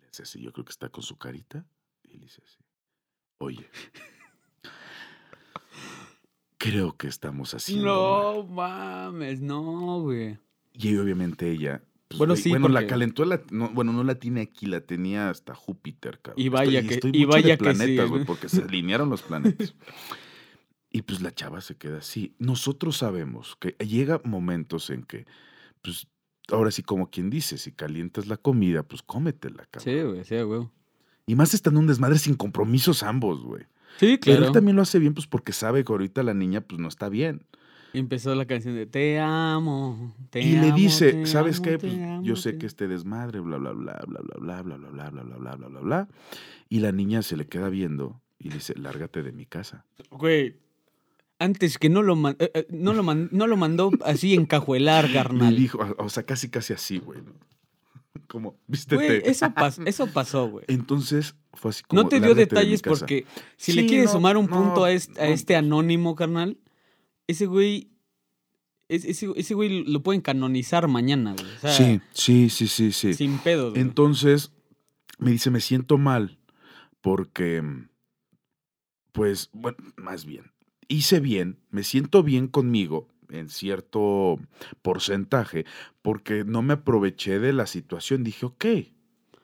le 0.00 0.06
hace 0.08 0.22
así, 0.22 0.40
yo 0.40 0.52
creo 0.52 0.64
que 0.64 0.70
está 0.72 0.88
con 0.88 1.02
su 1.02 1.16
carita 1.18 1.66
y 2.04 2.14
le 2.16 2.24
dice 2.24 2.40
así. 2.46 2.58
Oye, 3.38 3.68
creo 6.58 6.96
que 6.96 7.08
estamos 7.08 7.52
haciendo 7.54 8.46
mal". 8.48 8.48
No 8.48 8.54
mames, 8.54 9.40
no, 9.40 10.00
güey. 10.00 10.38
Y 10.72 10.96
obviamente 10.96 11.50
ella. 11.50 11.82
pues, 12.08 12.18
Bueno, 12.18 12.36
sí, 12.36 12.50
Bueno, 12.50 12.68
la 12.68 12.86
calentó, 12.86 13.24
la- 13.24 13.42
no, 13.50 13.70
bueno, 13.70 13.92
no 13.92 14.04
la 14.04 14.14
tiene 14.16 14.42
aquí, 14.42 14.66
la 14.66 14.80
tenía 14.80 15.30
hasta 15.30 15.54
Júpiter, 15.54 16.20
cabrón. 16.20 16.40
Y 16.44 16.48
vaya 16.48 16.82
que- 16.86 16.94
estoy 16.94 17.10
y 17.14 17.20
de 17.20 17.26
vaya 17.26 17.54
sí, 17.56 17.62
planetas, 17.62 17.96
güey, 18.08 18.08
güey. 18.08 18.24
porque 18.24 18.48
se 18.48 18.62
alinearon 18.62 19.10
los 19.10 19.22
planetas. 19.22 19.74
Y 20.90 21.02
pues 21.02 21.20
la 21.22 21.32
chava 21.34 21.60
se 21.60 21.76
queda 21.76 21.98
así. 21.98 22.36
Nosotros 22.38 22.98
sabemos 22.98 23.56
que 23.56 23.70
llega 23.84 24.20
momentos 24.24 24.90
en 24.90 25.02
que, 25.02 25.26
pues, 25.82 26.06
ahora 26.50 26.70
sí, 26.70 26.82
como 26.82 27.10
quien 27.10 27.30
dice, 27.30 27.58
si 27.58 27.72
calientas 27.72 28.26
la 28.26 28.36
comida, 28.36 28.82
pues 28.82 29.02
cómetela, 29.02 29.64
cabrón. 29.70 29.94
Sí, 29.94 30.02
güey, 30.02 30.24
sí, 30.24 30.40
güey. 30.42 30.68
Y 31.26 31.34
más 31.36 31.54
estando 31.54 31.80
un 31.80 31.86
desmadre 31.86 32.18
sin 32.18 32.34
compromisos 32.34 33.02
ambos, 33.02 33.42
güey. 33.42 33.62
Sí, 33.98 34.18
Pero 34.20 34.36
claro. 34.36 34.46
él 34.46 34.52
también 34.52 34.76
lo 34.76 34.82
hace 34.82 34.98
bien, 34.98 35.14
pues 35.14 35.26
porque 35.26 35.52
sabe 35.52 35.84
que 35.84 35.92
ahorita 35.92 36.22
la 36.22 36.34
niña, 36.34 36.60
pues 36.60 36.80
no 36.80 36.88
está 36.88 37.08
bien. 37.08 37.46
Y 37.92 37.98
empezó 38.00 38.34
la 38.34 38.44
canción 38.44 38.74
de 38.74 38.86
Te 38.86 39.20
amo, 39.20 40.14
te 40.30 40.42
y 40.42 40.52
le 40.56 40.66
amo, 40.68 40.76
dice, 40.76 41.12
te 41.12 41.26
¿sabes 41.26 41.58
amo, 41.58 41.64
qué? 41.64 41.78
Pues, 41.78 41.94
amo, 41.94 42.22
yo 42.24 42.34
sé 42.34 42.58
que 42.58 42.66
este 42.66 42.88
desmadre, 42.88 43.38
bla, 43.38 43.56
bla, 43.56 43.70
bla, 43.70 44.02
bla, 44.06 44.20
bla, 44.22 44.38
bla, 44.62 44.62
bla, 44.62 44.76
bla, 44.76 44.90
bla, 44.90 45.10
bla, 45.10 45.22
bla, 45.22 45.36
bla, 45.38 45.54
bla, 45.56 45.68
bla, 45.68 45.80
bla. 45.80 46.08
Y 46.68 46.80
la 46.80 46.90
niña 46.90 47.22
se 47.22 47.36
le 47.36 47.46
queda 47.46 47.68
viendo 47.68 48.20
y 48.38 48.48
le 48.48 48.56
dice, 48.56 48.74
lárgate 48.76 49.22
de 49.22 49.30
mi 49.30 49.46
casa. 49.46 49.84
Güey, 50.10 50.56
antes 51.38 51.78
que 51.78 51.88
no 51.88 52.02
lo, 52.02 52.16
man- 52.16 52.36
eh, 52.38 52.50
eh, 52.54 52.66
no, 52.70 52.92
lo 52.94 53.02
man- 53.02 53.28
no 53.32 53.46
lo 53.46 53.56
mandó 53.56 53.90
así 54.04 54.34
encajuelar, 54.34 55.08
Le 55.08 55.14
carnal. 55.14 55.56
dijo, 55.56 55.78
o 55.98 56.08
sea, 56.08 56.22
casi, 56.22 56.48
casi 56.48 56.72
así, 56.72 56.98
güey. 56.98 57.20
¿no? 57.22 57.32
Como, 58.28 58.56
vístete. 58.66 58.96
Güey, 59.20 59.22
eso, 59.24 59.46
pas- 59.46 59.82
eso 59.86 60.06
pasó, 60.08 60.48
güey. 60.48 60.64
Entonces, 60.68 61.34
fue 61.52 61.70
así 61.70 61.82
como, 61.84 62.02
No 62.02 62.08
te 62.08 62.16
dio 62.20 62.28
"Lárgate 62.28 62.40
de 62.40 62.46
mi 62.46 62.50
detalles 62.70 62.82
casa". 62.82 62.98
porque 63.00 63.26
si 63.56 63.72
Sí, 63.72 63.80
le 63.80 63.86
quieres 63.86 64.06
no, 64.06 64.12
sumar 64.12 64.36
un 64.36 64.46
no, 64.46 64.56
punto 64.56 64.84
a 64.84 64.90
este, 64.92 65.54
a 65.56 65.58
anónimo, 65.58 66.14
carnal, 66.14 66.58
ese 67.26 67.46
güey, 67.46 67.90
es- 68.88 69.04
ese, 69.04 69.28
ese 69.36 69.54
güey 69.54 69.84
lo 69.84 70.02
pueden 70.02 70.20
canonizar 70.20 70.86
mañana, 70.88 71.34
güey. 71.38 71.46
O 71.56 71.58
sea, 71.60 71.72
Sí, 71.72 72.00
sí, 72.12 72.50
sí, 72.50 72.68
sí, 72.68 72.92
sí. 72.92 73.14
sin 73.14 73.38
pedos, 73.38 73.70
güey. 73.72 73.82
Entonces, 73.82 74.52
me 75.18 75.30
dice, 75.30 75.50
me 75.50 75.60
siento 75.60 75.96
mal 75.98 76.38
porque, 77.00 77.62
pues, 79.12 79.50
bueno, 79.52 79.76
más 79.96 80.24
bien, 80.24 80.50
hice 80.88 81.20
bien, 81.20 81.58
me 81.70 81.82
siento 81.82 82.22
bien 82.22 82.48
conmigo 82.48 83.08
en 83.30 83.48
cierto 83.48 84.38
porcentaje 84.82 85.64
porque 86.02 86.44
no 86.44 86.62
me 86.62 86.74
aproveché 86.74 87.38
de 87.38 87.52
la 87.52 87.66
situación. 87.66 88.22
Dije, 88.24 88.46
ok, 88.46 88.64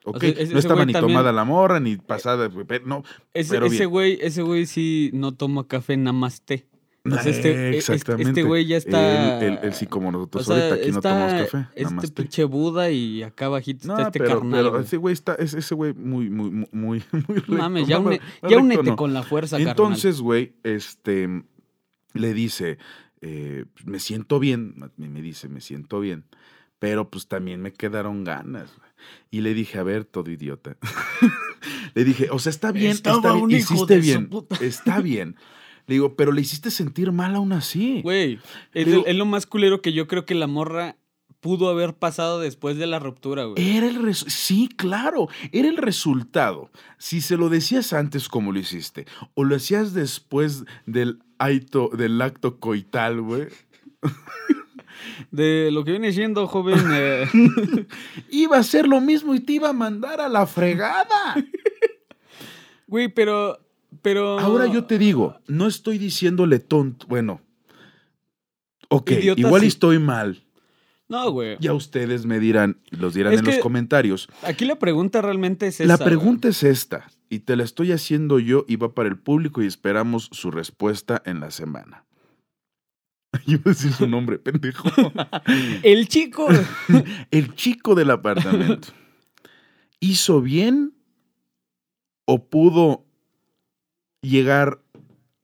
ok, 0.04 0.20
sea, 0.20 0.28
ese- 0.30 0.52
no 0.52 0.58
estaba 0.58 0.84
ni 0.84 0.92
también- 0.92 1.14
tomada 1.16 1.32
la 1.32 1.44
morra, 1.44 1.80
ni 1.80 1.96
pasada, 1.96 2.48
pe- 2.50 2.82
no. 2.84 3.02
ese, 3.34 3.54
pero 3.54 3.66
ese 3.66 3.86
güey, 3.86 4.18
ese 4.20 4.42
güey 4.42 4.66
sí 4.66 5.10
no 5.12 5.32
toma 5.32 5.66
café, 5.66 5.96
nada 5.96 6.12
más 6.12 6.42
té. 6.42 6.66
Este, 7.02 7.50
Eh, 7.50 7.70
e- 7.74 7.78
este- 7.78 7.92
exactamente. 7.94 8.28
este 8.28 8.42
güey 8.42 8.66
ya 8.66 8.76
está. 8.76 9.38
Él, 9.40 9.52
él- 9.54 9.58
él 9.62 9.72
sí, 9.72 9.86
como 9.86 10.12
nosotros 10.12 10.46
o 10.46 10.52
sea, 10.54 10.64
ahorita 10.68 10.82
aquí 10.82 10.92
no 10.92 11.00
tomamos 11.00 11.32
café, 11.50 11.66
Este 11.74 12.22
pinche 12.22 12.44
Buda 12.44 12.90
y 12.90 13.22
acá 13.22 13.46
abajito 13.46 13.88
No, 13.88 13.94
está 13.94 14.08
este 14.08 14.18
pero, 14.18 14.40
carnal. 14.40 14.64
pero 14.64 14.80
ese 14.80 14.96
güey 14.98 15.14
está, 15.14 15.34
es- 15.36 15.54
ese 15.54 15.74
güey 15.74 15.94
muy, 15.94 16.28
muy, 16.28 16.50
muy, 16.50 16.66
muy, 16.72 17.02
muy 17.28 17.36
recto. 17.38 17.52
Mames, 17.52 17.86
ya, 17.88 17.98
une- 17.98 18.18
no, 18.18 18.48
ya 18.48 18.56
recto 18.56 18.60
únete 18.64 18.82
no. 18.90 18.96
con 18.96 19.14
la 19.14 19.22
fuerza, 19.22 19.56
carnal. 19.56 19.70
Entonces, 19.70 20.20
güey, 20.20 20.52
este, 20.62 21.42
le 22.12 22.34
dice, 22.34 22.76
eh, 23.22 23.64
me 23.86 23.98
siento 23.98 24.38
bien, 24.38 24.74
me 24.96 25.22
dice, 25.22 25.48
me 25.48 25.62
siento 25.62 26.00
bien, 26.00 26.24
pero 26.78 27.08
pues 27.08 27.28
también 27.28 27.62
me 27.62 27.72
quedaron 27.72 28.24
ganas. 28.24 28.76
güey. 28.76 28.90
Y 29.30 29.40
le 29.40 29.54
dije, 29.54 29.78
a 29.78 29.82
ver, 29.84 30.04
todo 30.04 30.30
idiota. 30.30 30.76
le 31.94 32.04
dije, 32.04 32.28
o 32.30 32.38
sea, 32.38 32.50
está 32.50 32.72
bien, 32.72 32.92
Estaba 32.92 33.16
está 33.16 33.32
bien, 33.32 33.44
un 33.44 33.50
hijo 33.52 33.74
hiciste 33.74 33.94
de 33.94 34.02
su 34.02 34.06
bien, 34.20 34.30
está 34.60 35.00
bien. 35.00 35.36
Le 35.90 35.94
digo, 35.94 36.14
pero 36.14 36.30
le 36.30 36.40
hiciste 36.40 36.70
sentir 36.70 37.10
mal 37.10 37.34
aún 37.34 37.50
así. 37.52 38.00
Güey, 38.02 38.38
es, 38.74 38.86
Digo- 38.86 39.02
es 39.08 39.16
lo 39.16 39.24
más 39.26 39.44
culero 39.44 39.82
que 39.82 39.92
yo 39.92 40.06
creo 40.06 40.24
que 40.24 40.36
la 40.36 40.46
morra 40.46 40.94
pudo 41.40 41.68
haber 41.68 41.94
pasado 41.94 42.38
después 42.38 42.76
de 42.76 42.86
la 42.86 43.00
ruptura, 43.00 43.42
güey. 43.46 43.76
Era 43.76 43.88
el 43.88 44.14
sí, 44.14 44.68
claro, 44.76 45.26
era 45.50 45.66
el 45.68 45.76
resultado. 45.76 46.70
Si 46.98 47.20
se 47.20 47.36
lo 47.36 47.48
decías 47.48 47.92
antes 47.92 48.28
como 48.28 48.52
lo 48.52 48.60
hiciste, 48.60 49.04
o 49.34 49.42
lo 49.42 49.56
hacías 49.56 49.92
después 49.92 50.62
del 50.86 51.18
acto, 51.38 51.90
del 51.92 52.22
acto 52.22 52.60
coital, 52.60 53.20
güey, 53.20 53.48
De 55.32 55.70
lo 55.72 55.82
que 55.84 55.90
viene 55.92 56.12
siendo, 56.12 56.46
joven. 56.46 56.78
eh, 56.92 57.26
iba 58.30 58.58
a 58.58 58.62
ser 58.62 58.86
lo 58.86 59.00
mismo 59.00 59.34
y 59.34 59.40
te 59.40 59.54
iba 59.54 59.70
a 59.70 59.72
mandar 59.72 60.20
a 60.20 60.28
la 60.28 60.46
fregada. 60.46 61.34
Güey, 62.86 63.08
pero. 63.08 63.56
Pero. 64.02 64.38
Ahora 64.38 64.66
yo 64.66 64.84
te 64.84 64.98
digo, 64.98 65.40
no 65.46 65.66
estoy 65.66 65.98
diciéndole 65.98 66.58
tonto, 66.58 67.06
bueno, 67.06 67.40
ok, 68.88 69.10
Idiota, 69.12 69.40
igual 69.40 69.62
sí. 69.62 69.68
estoy 69.68 69.98
mal. 69.98 70.42
No, 71.08 71.32
güey. 71.32 71.56
Ya 71.58 71.72
ustedes 71.72 72.24
me 72.24 72.38
dirán, 72.38 72.78
los 72.90 73.14
dirán 73.14 73.32
Es 73.32 73.40
en 73.40 73.46
los 73.46 73.58
comentarios. 73.58 74.28
Aquí 74.42 74.64
la 74.64 74.78
pregunta 74.78 75.20
realmente 75.20 75.66
es 75.66 75.80
esa. 75.80 75.88
La 75.88 75.96
güey. 75.96 76.06
pregunta 76.06 76.48
es 76.48 76.62
esta. 76.62 77.10
y 77.28 77.40
te 77.40 77.56
la 77.56 77.64
estoy 77.64 77.90
haciendo 77.90 78.38
yo 78.38 78.64
y 78.68 78.76
va 78.76 78.94
para 78.94 79.08
el 79.08 79.18
público 79.18 79.60
y 79.60 79.66
esperamos 79.66 80.28
su 80.32 80.52
respuesta 80.52 81.20
en 81.24 81.40
la 81.40 81.50
semana. 81.50 82.04
Yo 83.46 83.54
iba 83.54 83.62
a 83.66 83.68
decir 83.70 83.92
su 83.92 84.06
nombre, 84.08 84.38
pendejo. 84.40 84.88
El 85.82 86.08
chico. 86.08 86.48
El 87.30 87.54
chico 87.54 87.94
del 87.94 88.10
apartamento. 88.10 88.88
¿Hizo 90.00 90.40
bien 90.40 90.94
o 92.24 92.48
pudo 92.48 93.04
llegar 94.22 94.80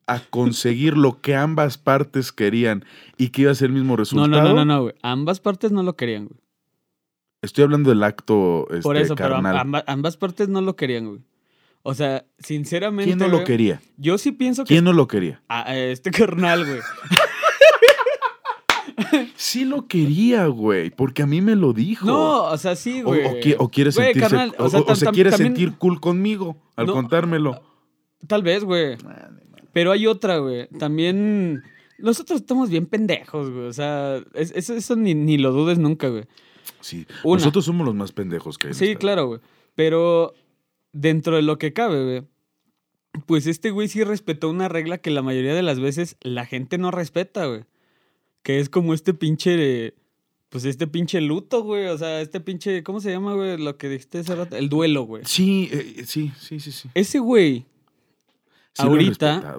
a 0.06 0.20
conseguir 0.20 0.96
lo 0.96 1.20
que 1.20 1.34
ambas 1.34 1.78
partes 1.78 2.30
querían 2.32 2.84
y 3.16 3.30
que 3.30 3.42
iba 3.42 3.50
a 3.50 3.54
ser 3.54 3.68
el 3.68 3.74
mismo 3.74 3.96
resultado? 3.96 4.28
no, 4.28 4.48
no, 4.48 4.54
no, 4.54 4.64
no, 4.64 4.82
güey. 4.82 4.94
Ambas 5.02 5.40
partes 5.40 5.72
no 5.72 5.82
lo 5.82 5.96
querían, 5.96 6.26
güey. 6.26 6.40
Estoy 7.42 7.64
hablando 7.64 7.90
del 7.90 8.02
acto 8.02 8.66
este, 8.70 8.82
Por 8.82 8.96
eso, 8.96 9.14
pero 9.14 9.30
carnal. 9.34 9.56
amba- 9.56 9.84
ambas 9.86 10.16
partes 10.16 10.48
no 10.48 10.60
lo 10.60 10.74
querían, 10.76 11.06
güey. 11.08 11.20
O 11.82 11.94
sea, 11.94 12.24
sinceramente. 12.38 13.04
¿Quién 13.14 13.18
no 13.18 13.28
lo 13.28 13.44
quería? 13.44 13.80
Yo 13.96 14.18
sí 14.18 14.32
pienso 14.32 14.64
que. 14.64 14.68
¿Quién 14.74 14.84
no 14.84 14.92
lo 14.92 15.06
quería? 15.06 15.42
a- 15.48 15.68
a 15.70 15.76
este 15.78 16.10
carnal, 16.10 16.64
güey. 16.64 16.80
Sí 19.36 19.64
lo 19.64 19.86
quería, 19.86 20.46
güey, 20.46 20.90
porque 20.90 21.22
a 21.22 21.26
mí 21.26 21.40
me 21.40 21.54
lo 21.54 21.72
dijo. 21.72 22.06
No, 22.06 22.44
o 22.44 22.58
sea, 22.58 22.74
sí, 22.76 23.02
güey. 23.02 23.24
o 23.24 23.30
qui- 23.40 23.54
o 23.58 23.68
quiere 23.70 23.90
Güey, 23.90 24.06
sentirse, 24.06 24.20
carnal, 24.30 24.54
o, 24.58 24.68
sea, 24.68 24.80
se 24.96 25.06
quiere 25.06 25.30
también- 25.30 25.54
sentir 25.54 25.78
cool 25.78 26.00
conmigo 26.00 26.56
al 26.74 26.86
No. 26.86 26.92
contármelo. 26.94 27.60
Tal 28.28 28.42
vez, 28.42 28.64
güey. 28.64 28.96
Pero 29.72 29.92
hay 29.92 30.06
otra, 30.06 30.38
güey. 30.38 30.68
También. 30.78 31.62
Nosotros 31.98 32.40
estamos 32.40 32.68
bien 32.70 32.86
pendejos, 32.86 33.50
güey. 33.50 33.66
O 33.66 33.72
sea, 33.72 34.22
es- 34.34 34.52
eso, 34.54 34.74
eso 34.74 34.96
ni, 34.96 35.14
ni 35.14 35.38
lo 35.38 35.52
dudes 35.52 35.78
nunca, 35.78 36.08
güey. 36.08 36.24
Sí, 36.80 37.06
Una. 37.24 37.38
nosotros 37.38 37.64
somos 37.64 37.86
los 37.86 37.94
más 37.94 38.12
pendejos 38.12 38.58
que 38.58 38.68
hay. 38.68 38.74
Sí, 38.74 38.96
claro, 38.96 39.26
güey. 39.28 39.40
Pero 39.74 40.34
dentro 40.92 41.36
de 41.36 41.42
lo 41.42 41.58
que 41.58 41.72
cabe, 41.72 42.04
güey. 42.04 42.22
Pues 43.26 43.46
este 43.46 43.70
güey 43.70 43.88
sí 43.88 44.04
respetó 44.04 44.50
una 44.50 44.68
regla 44.68 44.98
que 44.98 45.10
la 45.10 45.22
mayoría 45.22 45.54
de 45.54 45.62
las 45.62 45.80
veces 45.80 46.16
la 46.20 46.44
gente 46.44 46.76
no 46.76 46.90
respeta, 46.90 47.46
güey. 47.46 47.64
Que 48.42 48.60
es 48.60 48.68
como 48.68 48.92
este 48.94 49.14
pinche. 49.14 49.56
de- 49.56 49.94
Pues 50.50 50.64
este 50.64 50.86
pinche 50.86 51.20
luto, 51.20 51.62
güey. 51.62 51.86
O 51.86 51.98
sea, 51.98 52.20
este 52.20 52.40
pinche. 52.40 52.82
¿Cómo 52.82 53.00
se 53.00 53.10
llama, 53.10 53.34
güey? 53.34 53.56
Lo 53.58 53.76
que 53.78 53.88
dijiste 53.88 54.18
hace 54.18 54.34
rato. 54.34 54.56
El 54.56 54.68
duelo, 54.68 55.02
güey. 55.04 55.22
Sí, 55.24 55.68
eh, 55.72 56.04
sí, 56.06 56.30
sí, 56.38 56.60
sí, 56.60 56.72
sí. 56.72 56.88
Ese 56.94 57.18
güey. 57.18 57.64
Sí 58.76 58.82
lo 58.84 58.88
he 58.90 59.04
Ahorita- 59.04 59.56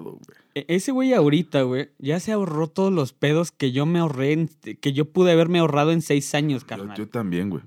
e- 0.54 0.64
Ese 0.68 0.92
güey 0.92 1.12
ahorita, 1.12 1.62
güey, 1.62 1.90
ya 1.98 2.20
se 2.20 2.32
ahorró 2.32 2.68
todos 2.68 2.92
los 2.92 3.12
pedos 3.12 3.50
que 3.52 3.72
yo 3.72 3.84
me 3.86 3.98
ahorré, 3.98 4.32
en- 4.32 4.48
que 4.80 4.92
yo 4.92 5.06
pude 5.06 5.32
haberme 5.32 5.58
ahorrado 5.58 5.92
en 5.92 6.02
seis 6.02 6.34
años, 6.34 6.64
carnal. 6.64 6.96
yo 6.96 7.08
también, 7.08 7.50
güey. 7.50 7.62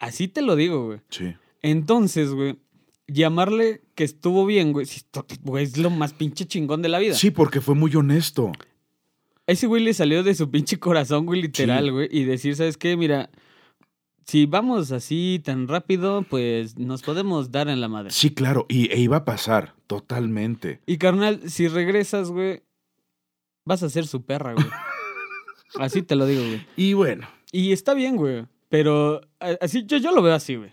Así 0.00 0.28
te 0.28 0.42
lo 0.42 0.54
digo, 0.56 0.86
güey. 0.86 1.00
Sí. 1.10 1.34
Entonces, 1.62 2.30
güey, 2.32 2.58
llamarle 3.08 3.82
que 3.94 4.04
estuvo 4.04 4.46
bien, 4.46 4.72
güey, 4.72 4.86
es 4.86 5.76
lo 5.78 5.90
más 5.90 6.12
pinche 6.12 6.46
chingón 6.46 6.82
de 6.82 6.88
la 6.88 6.98
vida. 6.98 7.14
Sí, 7.14 7.30
porque 7.30 7.60
fue 7.60 7.74
muy 7.74 7.94
honesto. 7.96 8.52
Ese 9.46 9.66
güey 9.66 9.82
le 9.82 9.92
salió 9.94 10.22
de 10.22 10.34
su 10.34 10.50
pinche 10.50 10.78
corazón, 10.78 11.26
güey, 11.26 11.42
literal, 11.42 11.84
Sí. 11.84 11.90
güey, 11.90 12.08
y 12.10 12.24
decir, 12.24 12.56
¿sabes 12.56 12.76
qué? 12.78 12.96
Mira, 12.96 13.30
si 14.26 14.46
vamos 14.46 14.90
así 14.90 15.40
tan 15.44 15.68
rápido, 15.68 16.22
pues 16.28 16.78
nos 16.78 17.02
podemos 17.02 17.50
dar 17.52 17.68
en 17.68 17.80
la 17.80 17.88
madre. 17.88 18.10
Sí, 18.10 18.30
claro, 18.30 18.64
y 18.70 18.90
e 18.90 18.98
iba 19.00 19.18
a 19.18 19.24
pasar, 19.26 19.74
totalmente. 19.86 20.80
Y 20.86 20.98
carnal, 20.98 21.48
si 21.50 21.68
regresas, 21.68 22.30
güey, 22.30 22.62
vas 23.64 23.82
a 23.82 23.90
ser 23.90 24.06
su 24.06 24.22
perra, 24.24 24.54
güey. 24.54 24.66
Así 25.78 26.02
te 26.02 26.14
lo 26.16 26.26
digo, 26.26 26.42
güey. 26.46 26.66
Y 26.76 26.92
bueno, 26.94 27.26
Y 27.52 27.72
está 27.72 27.94
bien, 27.94 28.16
güey. 28.16 28.46
Pero 28.68 29.20
así 29.60 29.84
yo, 29.86 29.98
yo 29.98 30.10
lo 30.12 30.20
veo 30.22 30.34
así, 30.34 30.56
güey. 30.56 30.72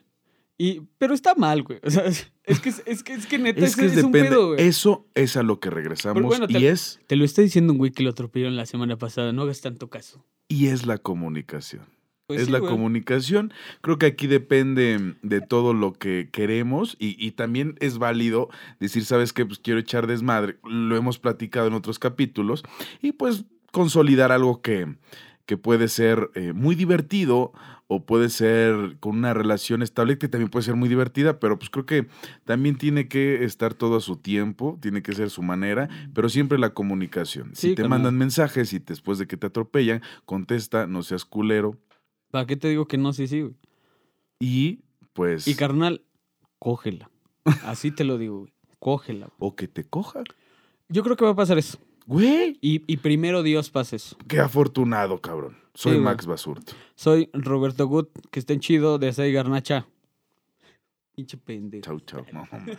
Y, 0.57 0.81
pero 0.97 1.13
está 1.13 1.33
mal, 1.35 1.61
güey. 1.63 1.79
O 1.83 1.89
sea, 1.89 2.03
es 2.05 2.31
que, 2.61 2.69
es 2.69 3.03
que, 3.03 3.13
es 3.13 3.25
que 3.27 3.37
neta 3.39 3.65
es 3.65 3.75
que 3.75 3.85
es 3.85 4.03
un 4.03 4.11
pedo, 4.11 4.49
güey. 4.49 4.67
Eso 4.67 5.07
es 5.15 5.37
a 5.37 5.43
lo 5.43 5.59
que 5.59 5.69
regresamos 5.69 6.23
bueno, 6.23 6.45
y 6.49 6.53
te- 6.53 6.69
es 6.69 6.99
Te 7.07 7.15
lo 7.15 7.25
está 7.25 7.41
diciendo 7.41 7.73
un 7.73 7.77
güey 7.79 7.91
que 7.91 8.03
lo 8.03 8.11
atropellaron 8.11 8.55
la 8.55 8.65
semana 8.65 8.97
pasada. 8.97 9.33
No 9.33 9.43
hagas 9.43 9.61
tanto 9.61 9.89
caso. 9.89 10.25
y 10.47 10.67
es 10.67 10.85
la 10.85 10.97
comunicación. 10.97 11.85
Pues 12.31 12.41
es 12.41 12.45
sí, 12.47 12.51
la 12.51 12.59
güey. 12.59 12.71
comunicación. 12.71 13.53
Creo 13.81 13.97
que 13.97 14.05
aquí 14.07 14.27
depende 14.27 15.15
de 15.21 15.41
todo 15.41 15.73
lo 15.73 15.93
que 15.93 16.29
queremos 16.31 16.95
y, 16.99 17.15
y 17.23 17.31
también 17.31 17.75
es 17.79 17.97
válido 17.97 18.49
decir, 18.79 19.05
¿sabes 19.05 19.33
qué? 19.33 19.45
Pues 19.45 19.59
quiero 19.59 19.79
echar 19.79 20.07
desmadre. 20.07 20.57
Lo 20.63 20.95
hemos 20.97 21.19
platicado 21.19 21.67
en 21.67 21.73
otros 21.73 21.99
capítulos 21.99 22.63
y 23.01 23.13
pues 23.13 23.45
consolidar 23.71 24.31
algo 24.31 24.61
que, 24.61 24.95
que 25.45 25.57
puede 25.57 25.87
ser 25.87 26.29
eh, 26.35 26.53
muy 26.53 26.75
divertido 26.75 27.53
o 27.87 28.05
puede 28.05 28.29
ser 28.29 28.95
con 29.01 29.17
una 29.17 29.33
relación 29.33 29.81
estable 29.81 30.17
que 30.17 30.29
también 30.29 30.49
puede 30.49 30.63
ser 30.63 30.75
muy 30.75 30.87
divertida, 30.87 31.41
pero 31.41 31.59
pues 31.59 31.69
creo 31.69 31.85
que 31.85 32.07
también 32.45 32.77
tiene 32.77 33.09
que 33.09 33.43
estar 33.43 33.73
todo 33.73 33.97
a 33.97 33.99
su 33.99 34.15
tiempo, 34.15 34.77
tiene 34.81 35.01
que 35.01 35.11
ser 35.11 35.29
su 35.29 35.41
manera, 35.41 35.89
pero 36.13 36.29
siempre 36.29 36.57
la 36.57 36.69
comunicación. 36.69 37.49
Sí, 37.53 37.69
si 37.71 37.75
te 37.75 37.85
mandan 37.89 38.17
mensajes 38.17 38.71
y 38.71 38.79
después 38.79 39.17
de 39.19 39.27
que 39.27 39.35
te 39.35 39.47
atropellan, 39.47 40.01
contesta, 40.23 40.87
no 40.87 41.03
seas 41.03 41.25
culero, 41.25 41.77
¿Para 42.31 42.45
qué 42.45 42.55
te 42.55 42.69
digo 42.69 42.87
que 42.87 42.97
no? 42.97 43.13
Sí, 43.13 43.27
sí, 43.27 43.41
güey. 43.41 43.53
y 44.39 44.79
pues 45.13 45.47
Y 45.47 45.55
carnal, 45.55 46.01
cógela. 46.59 47.09
Así 47.65 47.91
te 47.91 48.03
lo 48.03 48.17
digo, 48.17 48.39
güey. 48.39 48.53
Cógela. 48.79 49.27
güey. 49.37 49.51
o 49.51 49.55
que 49.55 49.67
te 49.67 49.83
coja. 49.83 50.23
Yo 50.89 51.03
creo 51.03 51.15
que 51.15 51.25
va 51.25 51.31
a 51.31 51.35
pasar 51.35 51.57
eso. 51.57 51.77
Güey, 52.07 52.57
Y, 52.61 52.83
y 52.91 52.97
primero 52.97 53.43
Dios 53.43 53.69
pasa 53.69 53.95
eso. 53.95 54.17
qué 54.27 54.39
afortunado, 54.39 55.21
cabrón. 55.21 55.57
Soy 55.73 55.93
Sí. 55.93 55.99
Max 55.99 56.25
Basurto. 56.25 56.73
Soy 56.95 57.29
Roberto 57.33 57.87
Gut, 57.87 58.09
que 58.31 58.39
estén 58.39 58.59
chido 58.59 58.97
de 58.97 59.09
Asai 59.09 59.31
Garnacha. 59.31 59.87
Pinche 61.15 61.37
pendejo. 61.37 61.83
Chau, 61.83 61.99
chau. 62.01 62.25
No, 62.33 62.47
mames. 62.51 62.77